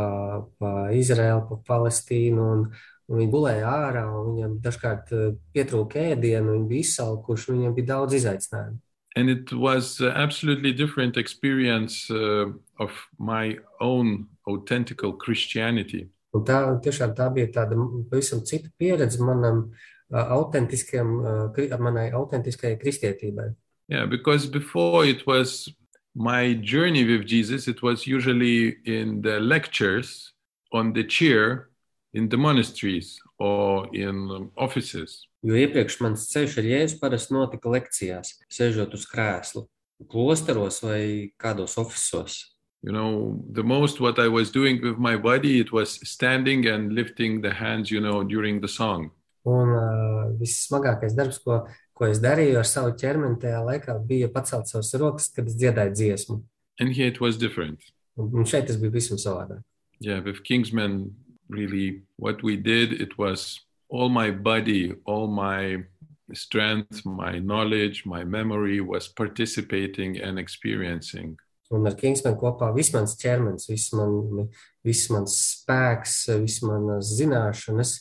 pa 0.60 0.72
Izraelu, 0.92 1.46
pa 1.48 1.60
Palestīnu, 1.70 2.48
un, 2.56 2.64
un 3.08 3.20
viņi 3.22 3.32
gulēja 3.32 3.70
ārā, 3.70 4.02
un 4.10 4.34
viņiem 4.34 4.58
dažkārt 4.66 5.14
uh, 5.16 5.30
pietrūka 5.54 6.02
ēdienu, 6.12 6.58
viņi 6.58 6.68
bija 6.68 6.88
izsalkuši, 6.88 7.54
viņiem 7.54 7.76
bija 7.78 7.92
daudz 7.94 8.18
izaicinājumu. 8.18 8.82
And 9.14 9.28
it 9.28 9.52
was 9.52 10.00
absolutely 10.00 10.72
different 10.72 11.16
experience 11.16 12.10
uh, 12.10 12.46
of 12.78 12.92
my 13.18 13.58
own 13.80 14.28
authentical 14.48 15.18
Christianity. 15.18 16.08
Un 16.32 16.46
tā 16.48 16.62
tiešām 16.80 17.12
tā 17.12 17.26
bija 17.34 17.50
tāda 17.52 17.76
pavisam 18.08 18.40
cita 18.48 18.70
pieredze 18.80 19.20
manam 19.20 19.66
uh, 20.14 20.32
autentiskajam, 20.38 21.10
uh, 21.52 21.76
manai 21.78 22.08
autentiskajai 22.16 22.78
kristietībai. 22.80 23.52
Yeah, 23.88 24.06
because 24.06 24.46
before 24.46 25.04
it 25.04 25.26
was 25.26 25.68
my 26.14 26.54
journey 26.54 27.04
with 27.04 27.26
Jesus, 27.26 27.68
it 27.68 27.82
was 27.82 28.06
usually 28.06 28.76
in 28.86 29.20
the 29.20 29.40
lectures 29.40 30.32
on 30.72 30.94
the 30.94 31.04
chair 31.04 31.68
in 32.14 32.28
the 32.28 32.36
monasteries 32.36 33.20
or 33.42 33.88
in 33.92 34.30
um, 34.30 34.50
offices. 34.56 35.26
Jo 35.42 35.58
iepriekš 35.58 35.98
mans 36.04 36.28
ceļš 36.30 36.60
ar 36.60 36.66
Jēzu 36.68 36.98
parasti 37.00 37.34
notika 37.34 37.70
lekcijās, 37.72 38.36
sēžot 38.46 38.94
uz 38.94 39.06
krēsla, 39.10 39.64
klosteros 40.12 40.78
vai 40.84 41.02
kādos 41.42 41.74
ofisos. 41.82 42.38
You 42.82 42.92
know, 42.92 43.42
the 43.50 43.62
most 43.62 44.00
what 44.00 44.18
I 44.18 44.28
was 44.28 44.50
doing 44.50 44.80
with 44.82 44.98
my 44.98 45.16
body, 45.16 45.58
it 45.58 45.72
was 45.72 45.98
standing 46.02 46.66
and 46.66 46.92
lifting 46.92 47.40
the 47.40 47.52
hands, 47.54 47.90
you 47.90 48.00
know, 48.00 48.22
during 48.22 48.60
the 48.60 48.68
song. 48.68 49.10
Un 49.46 49.74
uh, 49.74 50.30
vissmagākais 50.38 51.14
darbs, 51.18 51.40
ko, 51.42 51.64
ko 51.94 52.06
es 52.10 52.22
darīju 52.22 52.60
ar 52.62 52.66
savu 52.66 52.94
ķermeni 52.98 53.40
tajā 53.42 53.64
laikā, 53.66 53.98
bija 54.06 54.30
pacelt 54.34 54.70
savas 54.70 54.94
rokas, 54.98 55.30
kad 55.34 55.50
es 55.50 55.58
dziedāju 55.58 55.94
dziesmu. 55.98 56.38
And 56.78 56.94
here 56.94 57.10
it 57.10 57.20
was 57.20 57.38
different. 57.38 57.82
Un, 58.18 58.30
un 58.30 58.46
šeit 58.46 58.70
tas 58.70 58.78
bija 58.78 58.94
visam 58.94 59.18
savādāk. 59.18 59.62
Yeah, 60.02 60.18
with 60.18 60.42
Kingsman, 60.42 61.14
really 61.52 62.02
what 62.16 62.42
we 62.42 62.56
did, 62.56 63.00
it 63.00 63.18
was 63.18 63.60
all 63.88 64.08
my 64.08 64.30
body, 64.30 64.94
all 65.04 65.28
my 65.28 65.84
strength, 66.32 67.04
my 67.04 67.38
knowledge, 67.38 68.06
my 68.06 68.24
memory 68.24 68.80
was 68.80 69.08
participating 69.08 70.20
and 70.20 70.38
experiencing. 70.38 71.36
Un 71.72 71.86
ar 71.88 71.96
Kingsmanu 71.96 72.36
kopā 72.40 72.68
viss 72.76 72.92
mans 72.92 73.14
ķermenis, 73.16 73.68
viss, 73.70 73.92
man, 73.96 74.48
viss 74.84 75.08
mans 75.12 75.36
spēks, 75.40 76.16
viss 76.42 76.60
manas 76.64 77.14
zināšanas, 77.16 77.94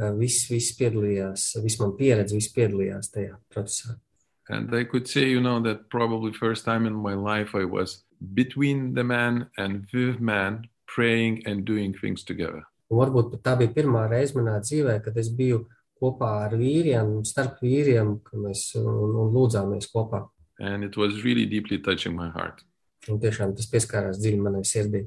eh, 0.00 0.12
viss, 0.16 0.46
viss 0.48 0.76
piedalījās, 0.78 1.50
viss 1.64 1.80
man 1.80 1.92
pieredze, 1.98 2.36
viss 2.36 2.52
piedalījās 2.56 3.12
tajā 3.12 3.36
procesā. 3.52 3.98
And 4.48 4.74
I 4.74 4.84
could 4.84 5.06
say, 5.06 5.28
you 5.28 5.40
know, 5.40 5.60
that 5.60 5.90
probably 5.90 6.32
first 6.32 6.64
time 6.64 6.86
in 6.86 6.94
my 6.94 7.14
life 7.14 7.54
I 7.54 7.64
was 7.64 8.02
between 8.34 8.94
the 8.94 9.04
man 9.04 9.46
and 9.56 9.86
with 9.92 10.18
man, 10.20 10.66
praying 10.86 11.46
and 11.46 11.64
doing 11.64 11.94
things 11.94 12.24
together. 12.24 12.64
Un 12.90 12.98
varbūt 12.98 13.38
tā 13.44 13.54
bija 13.58 13.70
pirmā 13.74 14.08
reize 14.10 14.34
manā 14.34 14.56
dzīvē, 14.64 14.98
kad 15.04 15.16
es 15.20 15.30
biju 15.30 15.62
kopā 16.00 16.30
ar 16.46 16.56
vīriem, 16.58 17.20
starp 17.28 17.60
vīriem, 17.62 18.16
ka 18.24 18.40
mēs 18.40 18.70
un, 18.80 18.88
un 19.22 19.30
lūdzāmies 19.34 19.90
kopā. 19.92 20.24
And 20.58 20.84
it 20.84 20.96
was 20.96 21.22
really 21.24 21.46
deeply 21.46 21.78
touching 21.78 22.16
my 22.16 22.28
heart. 22.34 22.64
Un 23.08 23.20
tiešām 23.20 23.54
tas 23.56 23.68
pieskārās 23.70 24.18
dziļi 24.20 24.42
manai 24.44 24.64
sirdī. 24.68 25.06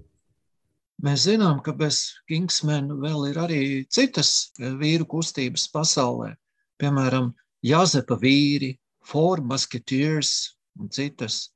Mēs 1.04 1.26
zinām, 1.28 1.60
ka 1.66 1.74
bez 1.76 2.14
Kingsmena 2.30 2.96
vēl 3.02 3.28
ir 3.32 3.40
arī 3.42 3.62
citas 3.92 4.54
eh, 4.60 4.72
vīru 4.80 5.08
kustības 5.10 5.68
pasaulē. 5.74 6.32
Piemēram, 6.80 7.34
Jāzepa 7.66 8.18
vīri, 8.22 8.78
Four 9.04 9.44
Musketeers 9.44 10.54
un 10.80 10.90
citas. 10.94 11.50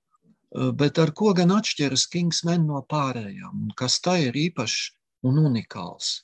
Eh, 0.51 0.73
Bet 0.75 0.99
ar 0.99 1.13
ko 1.15 1.31
gan 1.37 1.55
atšķiras 1.55 2.07
Kingsmen 2.11 2.67
no 2.67 2.83
pārējām? 2.89 3.63
Un 3.69 3.73
kas 3.77 4.01
tā 4.03 4.17
ir 4.27 4.37
īpašs 4.47 4.91
un 5.23 5.37
unikāls? 5.41 6.23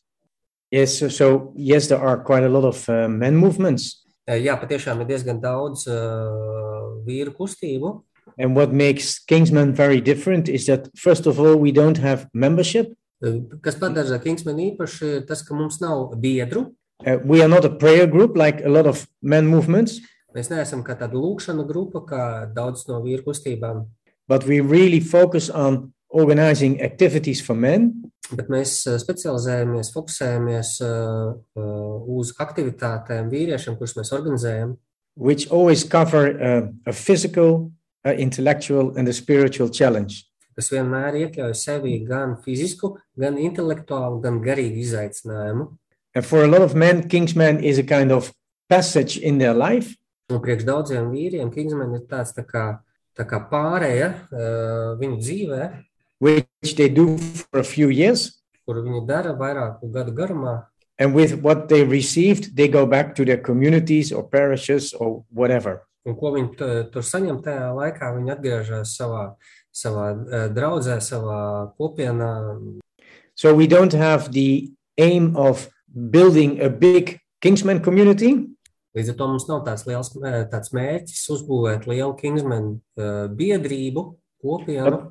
Yes, 0.72 0.98
so, 0.98 1.08
so 1.08 1.54
yes, 1.56 1.88
there 1.88 2.02
are 2.02 2.18
quite 2.18 2.44
a 2.44 2.50
lot 2.50 2.66
of 2.66 2.90
uh, 2.90 3.08
men 3.08 3.36
movements. 3.36 4.06
Eh, 4.28 4.40
Jā, 4.42 4.56
patiešām 4.58 5.04
ir 5.04 5.10
diezgan 5.12 5.42
daudz 5.44 5.86
uh, 5.92 7.04
vīru 7.06 7.36
kustību. 7.36 8.02
And 8.38 8.56
what 8.56 8.74
makes 8.74 9.20
Kingsman 9.20 9.74
very 9.76 10.02
different 10.02 10.50
is 10.50 10.66
that, 10.66 10.90
first 10.98 11.28
of 11.28 11.40
all, 11.40 11.56
we 11.58 11.72
don't 11.72 11.98
have 11.98 12.28
membership. 12.34 12.96
Eh, 13.24 13.44
Kas 13.62 13.78
padara 13.78 14.18
Kingsman 14.24 14.58
īpaši, 14.72 15.20
ir 15.20 15.28
tas, 15.30 15.44
ka 15.46 15.54
mums 15.54 15.82
nav 15.84 16.16
biedru. 16.18 16.72
Uh, 17.06 17.20
we 17.26 17.44
are 17.44 17.50
not 17.50 17.66
a 17.66 17.70
prayer 17.70 18.08
group 18.08 18.38
like 18.38 18.64
a 18.64 18.70
lot 18.70 18.88
of 18.88 19.06
men 19.22 19.46
movements, 19.46 20.00
Mēs 20.34 20.50
neesam 20.50 20.82
kā 20.82 20.96
tāda 20.98 21.14
lūkšana 21.14 21.64
grupa, 21.70 22.02
kā 22.10 22.22
daudz 22.56 22.88
no 22.90 22.98
vīru 23.04 23.22
kustībām, 23.28 23.84
but 24.28 24.48
we 24.50 24.62
really 24.62 25.00
focus 25.00 25.50
on 25.50 25.94
organizing 26.13 26.82
activities 26.82 27.41
for 27.41 27.56
men. 27.56 27.91
bet 28.34 28.49
mēs 28.49 28.88
eh, 28.88 28.97
specializējamies, 29.02 29.91
fokusējamies 29.93 30.69
uh, 30.86 31.34
uz 32.17 32.32
aktivitātēm 32.41 33.30
vīriešiem, 33.30 33.76
kurus 33.78 33.97
mēs 33.97 34.13
organizējam, 34.15 34.78
which 35.15 35.52
always 35.52 35.84
cover 35.84 36.32
uh, 36.34 36.67
a 36.88 36.93
physical, 36.93 37.71
uh, 38.06 38.13
intellectual, 38.17 38.93
and 38.97 39.08
a 39.08 39.13
spiritual 39.13 39.69
challenge. 39.69 40.23
kas 40.54 40.69
vienmēr 40.69 41.17
iekļauj 41.17 41.56
sevi 41.58 41.95
gan 42.06 42.36
fizisku, 42.43 42.93
gan 43.17 43.39
intelektuālu, 43.41 44.19
gan 44.21 44.39
garīgu 44.43 44.84
izaicinājumu. 44.84 45.71
And 46.13 46.26
for 46.26 46.43
a 46.43 46.47
lot 46.47 46.62
of 46.62 46.76
men, 46.76 47.08
Kingsman 47.10 47.63
is 47.63 47.80
a 47.80 47.84
kind 47.84 48.12
of 48.12 48.32
passage 48.69 49.17
in 49.17 49.39
their 49.39 49.54
life. 49.58 49.95
Un 50.30 50.41
priekš 50.43 50.67
daudziem 50.67 51.10
vīriem 51.10 51.49
Kingsman 51.54 51.95
ir 51.97 52.06
tāds 52.10 52.36
tā 52.38 52.45
kā, 52.45 52.67
tā 53.17 53.26
kā 53.30 53.41
pārēja 53.49 54.12
uh, 54.13 54.93
viņu 55.02 55.17
dzīvē, 55.19 55.65
which 56.24 56.76
they 56.80 56.88
do 56.90 57.18
for 57.18 57.60
a 57.60 57.68
few 57.76 57.90
years. 57.90 58.40
kuru 58.66 58.80
viņi 58.86 59.02
dara 59.08 59.34
vairāku 59.36 59.92
gadu 59.92 60.14
garumā. 60.16 60.66
And 60.98 61.14
with 61.14 61.42
what 61.42 61.68
they 61.68 61.84
received, 61.84 62.56
they 62.56 62.68
go 62.68 62.86
back 62.86 63.16
to 63.16 63.26
their 63.26 63.42
communities 63.42 64.12
or 64.14 64.24
parishes 64.24 64.94
or 64.94 65.26
whatever. 65.30 65.82
Un 66.06 66.16
ko 66.16 66.32
viņi 66.36 66.56
tur 66.94 67.04
saņem 67.04 67.42
tajā 67.44 67.74
laikā, 67.76 68.14
viņi 68.16 68.32
atgriežas 68.36 68.94
savā, 68.96 69.36
savā 69.74 70.06
draudzē, 70.54 71.00
savā 71.04 71.74
kopienā. 71.80 72.32
So 73.36 73.54
we 73.56 73.68
don't 73.68 73.92
have 73.94 74.32
the 74.32 74.72
aim 74.98 75.36
of 75.36 75.68
building 75.92 76.62
a 76.62 76.70
big 76.70 77.20
Kingsman 77.42 77.82
community, 77.84 78.48
Līdz 78.94 79.10
ar 79.10 79.16
to 79.18 79.26
mums 79.28 79.48
nav 79.50 79.64
tāds 79.66 79.88
liels 79.90 80.12
tāds 80.54 80.70
mērķis 80.70 81.24
uzbūvēt 81.34 81.88
lielu 81.90 82.14
Kingsman 82.20 82.68
biedrību, 83.40 84.04
kopienu. 84.38 84.86
but 84.86 85.10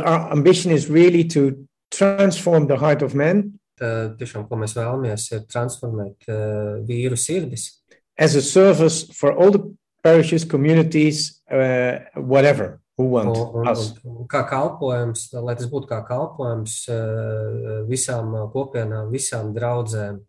our 0.00 0.32
ambition 0.32 0.72
is 0.72 0.88
really 0.88 1.24
to 1.24 1.66
transform 1.90 2.66
the 2.66 2.76
heart 2.76 3.02
of 3.02 3.14
man 3.14 3.58
Tad 3.76 4.14
tiešām, 4.16 4.46
ko 4.48 4.56
mēs 4.56 4.72
vēlamies, 4.72 5.26
ir 5.36 5.42
transformēt 5.52 6.24
uh, 6.32 6.78
vīru 6.88 7.16
sirdis 7.20 7.82
as 8.18 8.34
a 8.34 8.42
service 8.42 9.02
for 9.12 9.32
all 9.32 9.50
the 9.50 9.76
parishes, 10.02 10.44
communities, 10.44 11.42
uh, 11.50 11.98
whatever 12.14 12.80
who 12.96 13.04
want 13.04 13.28
un, 13.28 13.60
un, 13.60 13.68
us. 13.68 13.92
un, 14.04 14.24
kā 14.30 14.46
kalpojums, 14.48 15.28
lai 15.34 15.54
tas 15.58 15.68
būtu 15.68 15.90
kā 15.90 16.00
kalpojums 16.08 16.78
uh, 16.88 17.82
visām 17.90 18.32
uh, 18.32 18.46
kopienām, 18.52 19.10
visām 19.12 19.52
draudzēm. 19.52 20.22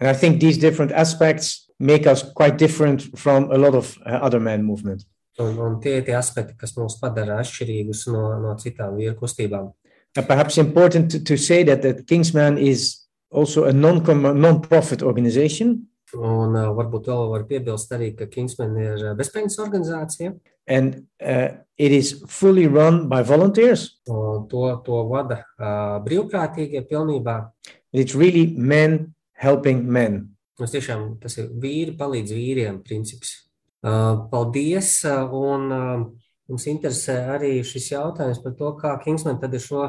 And 0.00 0.08
I 0.08 0.14
think 0.14 0.40
these 0.40 0.58
different 0.58 0.92
aspects 0.92 1.68
make 1.78 2.06
us 2.06 2.22
quite 2.22 2.56
different 2.56 3.02
from 3.18 3.50
a 3.50 3.58
lot 3.58 3.74
of 3.74 3.98
uh, 4.06 4.20
other 4.22 4.40
man 4.40 4.64
movement. 4.64 5.04
Un, 5.42 5.58
un 5.62 5.76
tie 5.82 5.98
ir 6.00 6.06
tie 6.06 6.16
aspekti, 6.18 6.56
kas 6.58 6.74
mūs 6.76 6.98
padara 7.00 7.38
atšķirīgus 7.42 8.06
no, 8.10 8.22
no 8.42 8.56
citām 8.58 8.96
vīru 8.98 9.14
kustībām. 9.20 9.70
Perhaps 10.18 10.58
important 10.58 11.12
to, 11.12 11.20
to 11.22 11.36
say 11.36 11.62
that 11.64 11.82
that 11.82 12.06
Kingsman 12.06 12.58
is 12.58 13.06
also 13.30 13.64
a 13.64 13.72
non 13.72 14.02
non-profit 14.40 15.02
organization, 15.02 15.84
Un 16.16 16.54
uh, 16.56 16.70
varbūt 16.72 17.10
vēl 17.10 17.26
var 17.28 17.42
piebilst 17.44 17.90
arī, 17.92 18.14
ka 18.16 18.30
Kingsman 18.32 18.76
ir 18.80 19.02
uh, 19.10 19.16
bezpējas 19.16 19.58
organizācija. 19.60 20.32
and 20.68 21.06
uh, 21.24 21.48
it 21.78 21.92
is 21.92 22.22
fully 22.26 22.66
run 22.66 23.08
by 23.08 23.22
volunteers. 23.22 24.00
Un 24.08 24.48
to, 24.48 24.82
to 24.84 25.08
vada 25.08 25.44
uh, 25.58 25.98
brīvprātīgie 26.04 26.84
pilnībā. 26.88 27.50
It's 27.92 28.14
really 28.14 28.52
men 28.56 29.14
helping 29.32 29.86
men. 29.88 30.36
Mums 30.58 30.74
tiešām 30.74 31.20
tas 31.22 31.38
ir 31.38 31.48
vīri 31.48 31.96
palīdz 31.96 32.34
vīriem 32.36 32.82
princips. 32.84 33.47
Uh, 33.88 34.28
paldies! 34.30 35.04
uh, 35.04 35.32
Un 35.32 35.70
uh, 35.72 36.02
mums 36.50 36.66
interesē 36.68 37.14
arī 37.36 37.58
šis 37.64 37.92
jautājums 37.94 38.42
par 38.44 38.56
to, 38.58 38.72
kā 38.80 38.92
Kingsman 39.04 39.40
tad 39.40 39.54
ir 39.56 39.64
šo 39.64 39.88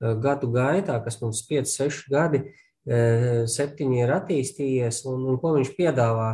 gadu 0.00 0.48
gaitā, 0.48 0.96
kas 1.04 1.18
mums 1.20 1.42
5, 1.44 1.68
6 1.68 2.06
gadi, 2.08 2.38
septiņi 3.52 3.98
ir 4.00 4.12
attīstījies, 4.14 5.02
un, 5.10 5.26
un 5.28 5.36
ko 5.42 5.50
viņš 5.58 5.74
piedāvā, 5.76 6.30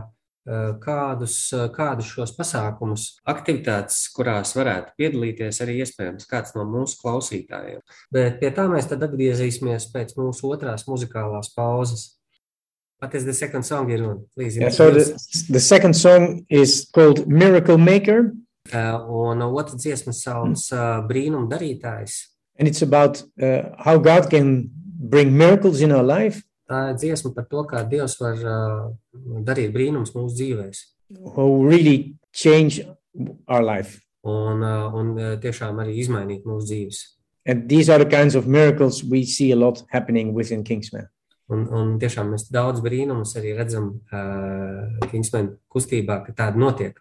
kādus, 0.79 1.35
kādus 1.75 2.13
šos 2.15 2.31
pasākumus, 2.37 3.09
aktivitātes, 3.27 4.05
kurās 4.15 4.55
varētu 4.55 4.95
piedalīties 5.01 5.59
arī 5.65 5.81
iespējams 5.83 6.29
kāds 6.31 6.55
no 6.55 6.63
mūsu 6.71 7.01
klausītājiem. 7.01 7.83
Bet 8.15 8.39
pie 8.39 8.53
tā 8.55 8.69
mēs 8.71 8.87
tad 8.87 9.03
atgriezīsimies 9.09 9.91
pēc 9.91 10.15
mūsu 10.21 10.53
otrās 10.55 10.87
muzikālās 10.87 11.51
pauzes. 11.57 12.13
What 13.01 13.15
is 13.15 13.25
the 13.25 13.33
second 13.35 13.63
song, 13.65 13.89
Jeroen? 13.89 14.25
Please. 14.35 14.57
Yeah, 14.57 14.71
so 14.71 14.91
the, 14.91 15.05
the 15.51 15.61
second 15.61 15.95
song 15.95 16.47
is 16.49 16.89
called 16.95 17.27
Miracle 17.29 17.79
Maker, 17.79 18.33
Uh, 18.75 18.99
un 19.31 19.39
otrs 19.47 19.77
dziesmas 19.79 20.25
sauc 20.25 20.59
uh, 20.75 20.99
Brīnum 21.07 21.45
darītājs. 21.49 22.15
and 22.59 22.67
it's 22.67 22.83
about 22.83 23.23
uh, 23.41 23.63
how 23.79 23.97
God 23.97 24.29
can 24.29 24.69
bring 25.13 25.37
miracles 25.37 25.81
in 25.83 25.93
our 25.93 26.03
life, 26.03 26.43
Tā 26.69 26.91
ir 26.91 26.97
dziesma 26.99 27.31
par 27.37 27.45
to, 27.47 27.63
kā 27.71 27.85
Dievs 27.89 28.17
var 28.19 28.35
uh, 28.43 28.91
darīt 29.47 29.71
brīnums 29.73 30.11
mūsu 30.17 30.35
dzīvēs. 30.41 30.79
who 31.37 31.65
really 31.69 32.17
change 32.33 32.81
our 33.47 33.63
life. 33.63 34.01
Un, 34.25 34.65
uh, 34.65 34.91
un 34.99 35.15
uh, 35.17 35.37
tiešām 35.39 35.79
arī 35.85 35.95
izmainīt 36.03 36.43
mūsu 36.45 36.67
dzīves. 36.67 36.99
And 37.47 37.69
these 37.69 37.89
are 37.89 38.03
the 38.03 38.11
kinds 38.11 38.35
of 38.35 38.49
miracles 38.49 39.05
we 39.05 39.23
see 39.25 39.53
a 39.53 39.57
lot 39.57 39.85
happening 39.91 40.35
within 40.35 40.65
Kingsman. 40.65 41.07
Un, 41.55 41.67
un 41.71 41.91
tiešām 42.03 42.33
mēs 42.35 42.49
daudz 42.51 42.81
brīnumus 42.83 43.37
arī 43.39 43.53
redzam 43.55 43.93
uh, 44.11 45.07
Kingsman 45.13 45.53
kustībā, 45.71 46.21
ka 46.27 46.35
tāda 46.35 46.59
notiek. 46.59 46.99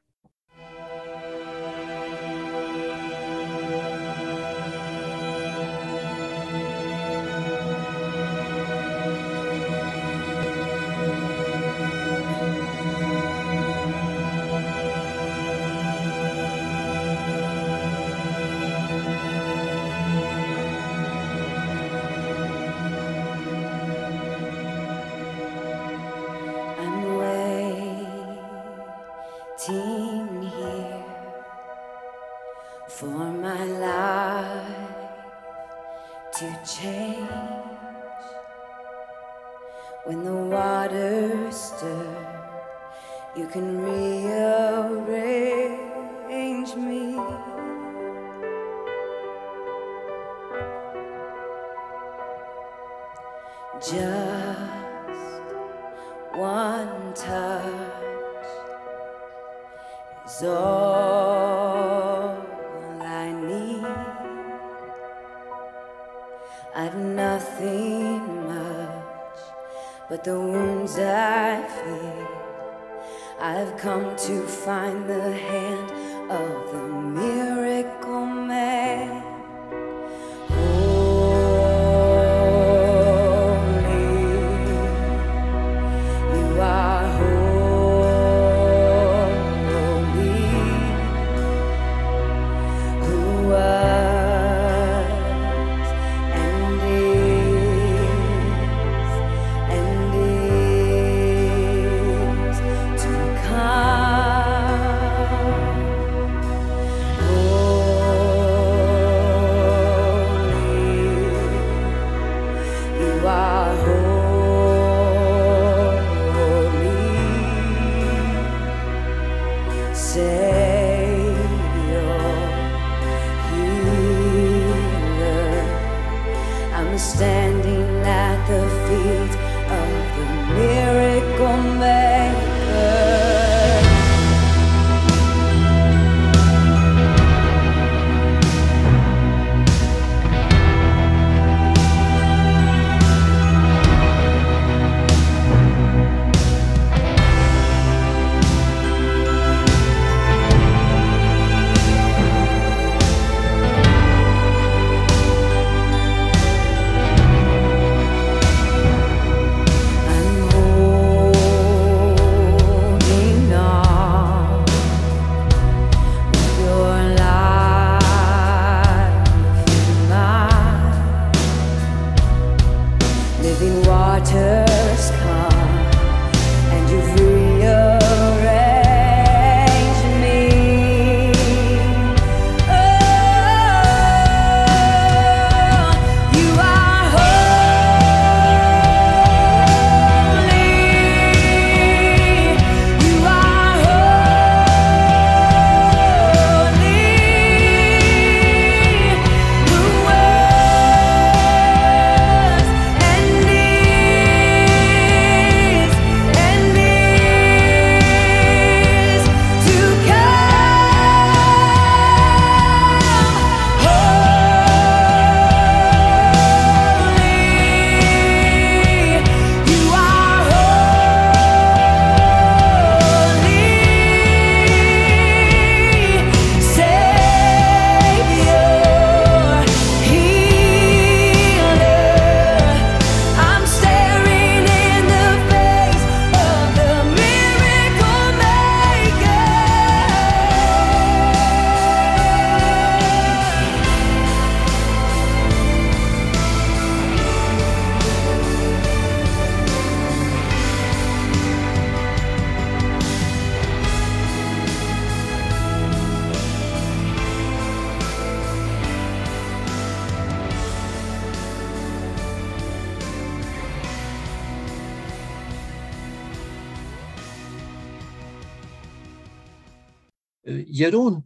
I've 73.48 73.78
come 73.78 74.16
to 74.16 74.42
find 74.48 75.08
the 75.08 75.32
hand 75.32 75.92
of 76.32 76.72
the 76.72 76.88
miracle 76.90 78.05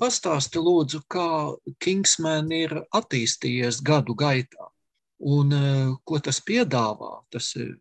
pastāsti 0.09 0.57
lūdzu, 0.57 1.03
kā 1.05 1.53
Kingsman 1.83 2.49
ir 2.55 2.73
attīstījies 2.97 3.83
gadu 3.85 4.15
gaitā 4.17 4.69
un 5.19 5.53
eh, 5.53 5.89
ko 6.03 6.19
tas 6.23 6.39
piedāvā. 6.41 7.21
Tas 7.29 7.53
ir 7.59 7.75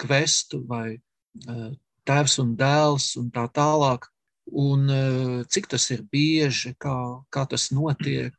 kvestu 0.00 0.62
vai 0.68 0.96
eh, 0.96 1.72
tēvs 2.08 2.38
un 2.40 2.54
dēls 2.56 3.16
un 3.20 3.30
tā 3.34 3.48
tālāk. 3.52 4.08
Un 4.46 4.88
eh, 4.88 5.44
cik 5.50 5.68
tas 5.74 5.90
ir 5.92 6.06
bieži, 6.12 6.76
kā, 6.80 6.96
kā 7.28 7.44
tas 7.50 7.68
notiek. 7.74 8.32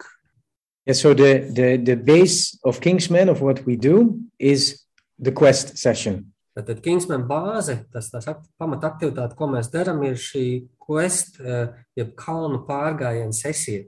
Yeah, 0.88 0.96
so 0.96 1.14
the, 1.14 1.52
the, 1.52 1.76
the 1.78 1.96
base 1.96 2.58
of 2.64 2.80
Kingsman 2.80 3.30
of 3.30 3.42
what 3.42 3.66
we 3.66 3.76
do 3.76 4.18
is 4.40 4.82
the 5.20 5.34
quest 5.34 5.78
session. 5.78 6.34
Tad 6.66 6.82
Kingsman 6.82 7.28
bāze, 7.30 7.76
tas 7.94 8.10
tās 8.10 8.26
akt- 8.28 8.48
pamataktivitāte, 8.60 9.36
ko 9.38 9.48
mēs 9.52 9.70
darām, 9.70 10.04
ir 10.06 10.16
šī 10.18 10.68
quest, 10.80 11.40
eh, 11.40 11.68
jeb 11.96 12.16
kalnu 12.16 12.66
pārgājiena 12.66 13.34
sesija. 13.34 13.86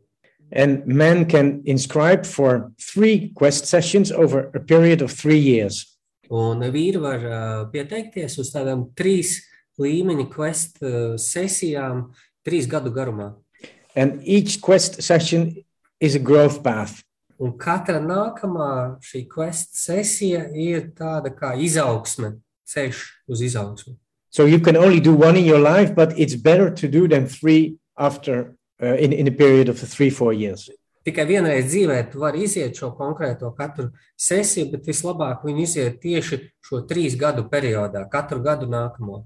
And 0.51 0.85
men 0.85 1.25
can 1.25 1.61
inscribe 1.65 2.25
for 2.25 2.71
three 2.79 3.31
quest 3.35 3.65
sessions 3.65 4.11
over 4.11 4.51
a 4.53 4.59
period 4.59 5.01
of 5.01 5.11
three 5.11 5.37
years. 5.37 5.97
Un 6.29 6.59
vīri 6.59 7.01
var 7.01 7.19
eh, 7.25 7.65
pieteikties 7.73 8.37
uz 8.39 8.51
tādām 8.53 8.93
trīs 8.93 9.39
līmeņa 9.79 10.29
quest 10.33 10.81
eh, 10.83 11.17
sesijām 11.17 12.11
trīs 12.45 12.67
gadu 12.67 12.91
garumā. 12.91 13.35
And 13.95 14.21
each 14.23 14.61
quest 14.61 15.01
session 15.01 15.55
is 15.99 16.15
a 16.15 16.19
growth 16.19 16.61
path. 16.63 17.03
Un 17.39 17.53
katra 17.57 18.01
nākamā 18.03 18.99
šī 19.01 19.23
quest 19.31 19.77
sesija 19.79 20.49
ir 20.53 20.91
tāda 20.97 21.31
kā 21.31 21.53
izaugsme, 21.55 22.35
ceļš 22.69 23.01
uz 23.27 23.41
izaugsmu. 23.49 23.95
So 24.29 24.45
you 24.45 24.59
can 24.59 24.77
only 24.77 24.99
do 24.99 25.13
one 25.13 25.35
in 25.37 25.45
your 25.45 25.59
life, 25.59 25.95
but 25.95 26.13
it's 26.17 26.35
better 26.35 26.69
to 26.69 26.87
do 26.87 27.07
than 27.07 27.27
three 27.27 27.77
after 27.97 28.55
uh, 28.81 28.95
in, 28.95 29.11
in 29.11 29.27
a 29.27 29.31
period 29.31 29.69
of 29.69 29.79
three, 29.79 30.09
four 30.09 30.33
years. 30.33 30.69
Tikai 31.07 31.25
vienreiz 31.25 31.65
dzīvē 31.71 31.97
tu 32.11 32.19
vari 32.21 32.43
iziet 32.45 32.77
šo 32.77 32.91
konkrēto 32.97 33.49
katru 33.57 33.87
sesiju, 34.19 34.67
bet 34.73 34.85
vislabāk 34.85 35.45
viņu 35.47 35.63
iziet 35.63 35.97
tieši 36.03 36.41
šo 36.61 36.83
trīs 36.89 37.15
gadu 37.17 37.47
periodā, 37.49 38.03
katru 38.11 38.43
gadu 38.43 38.67
nākamo. 38.69 39.23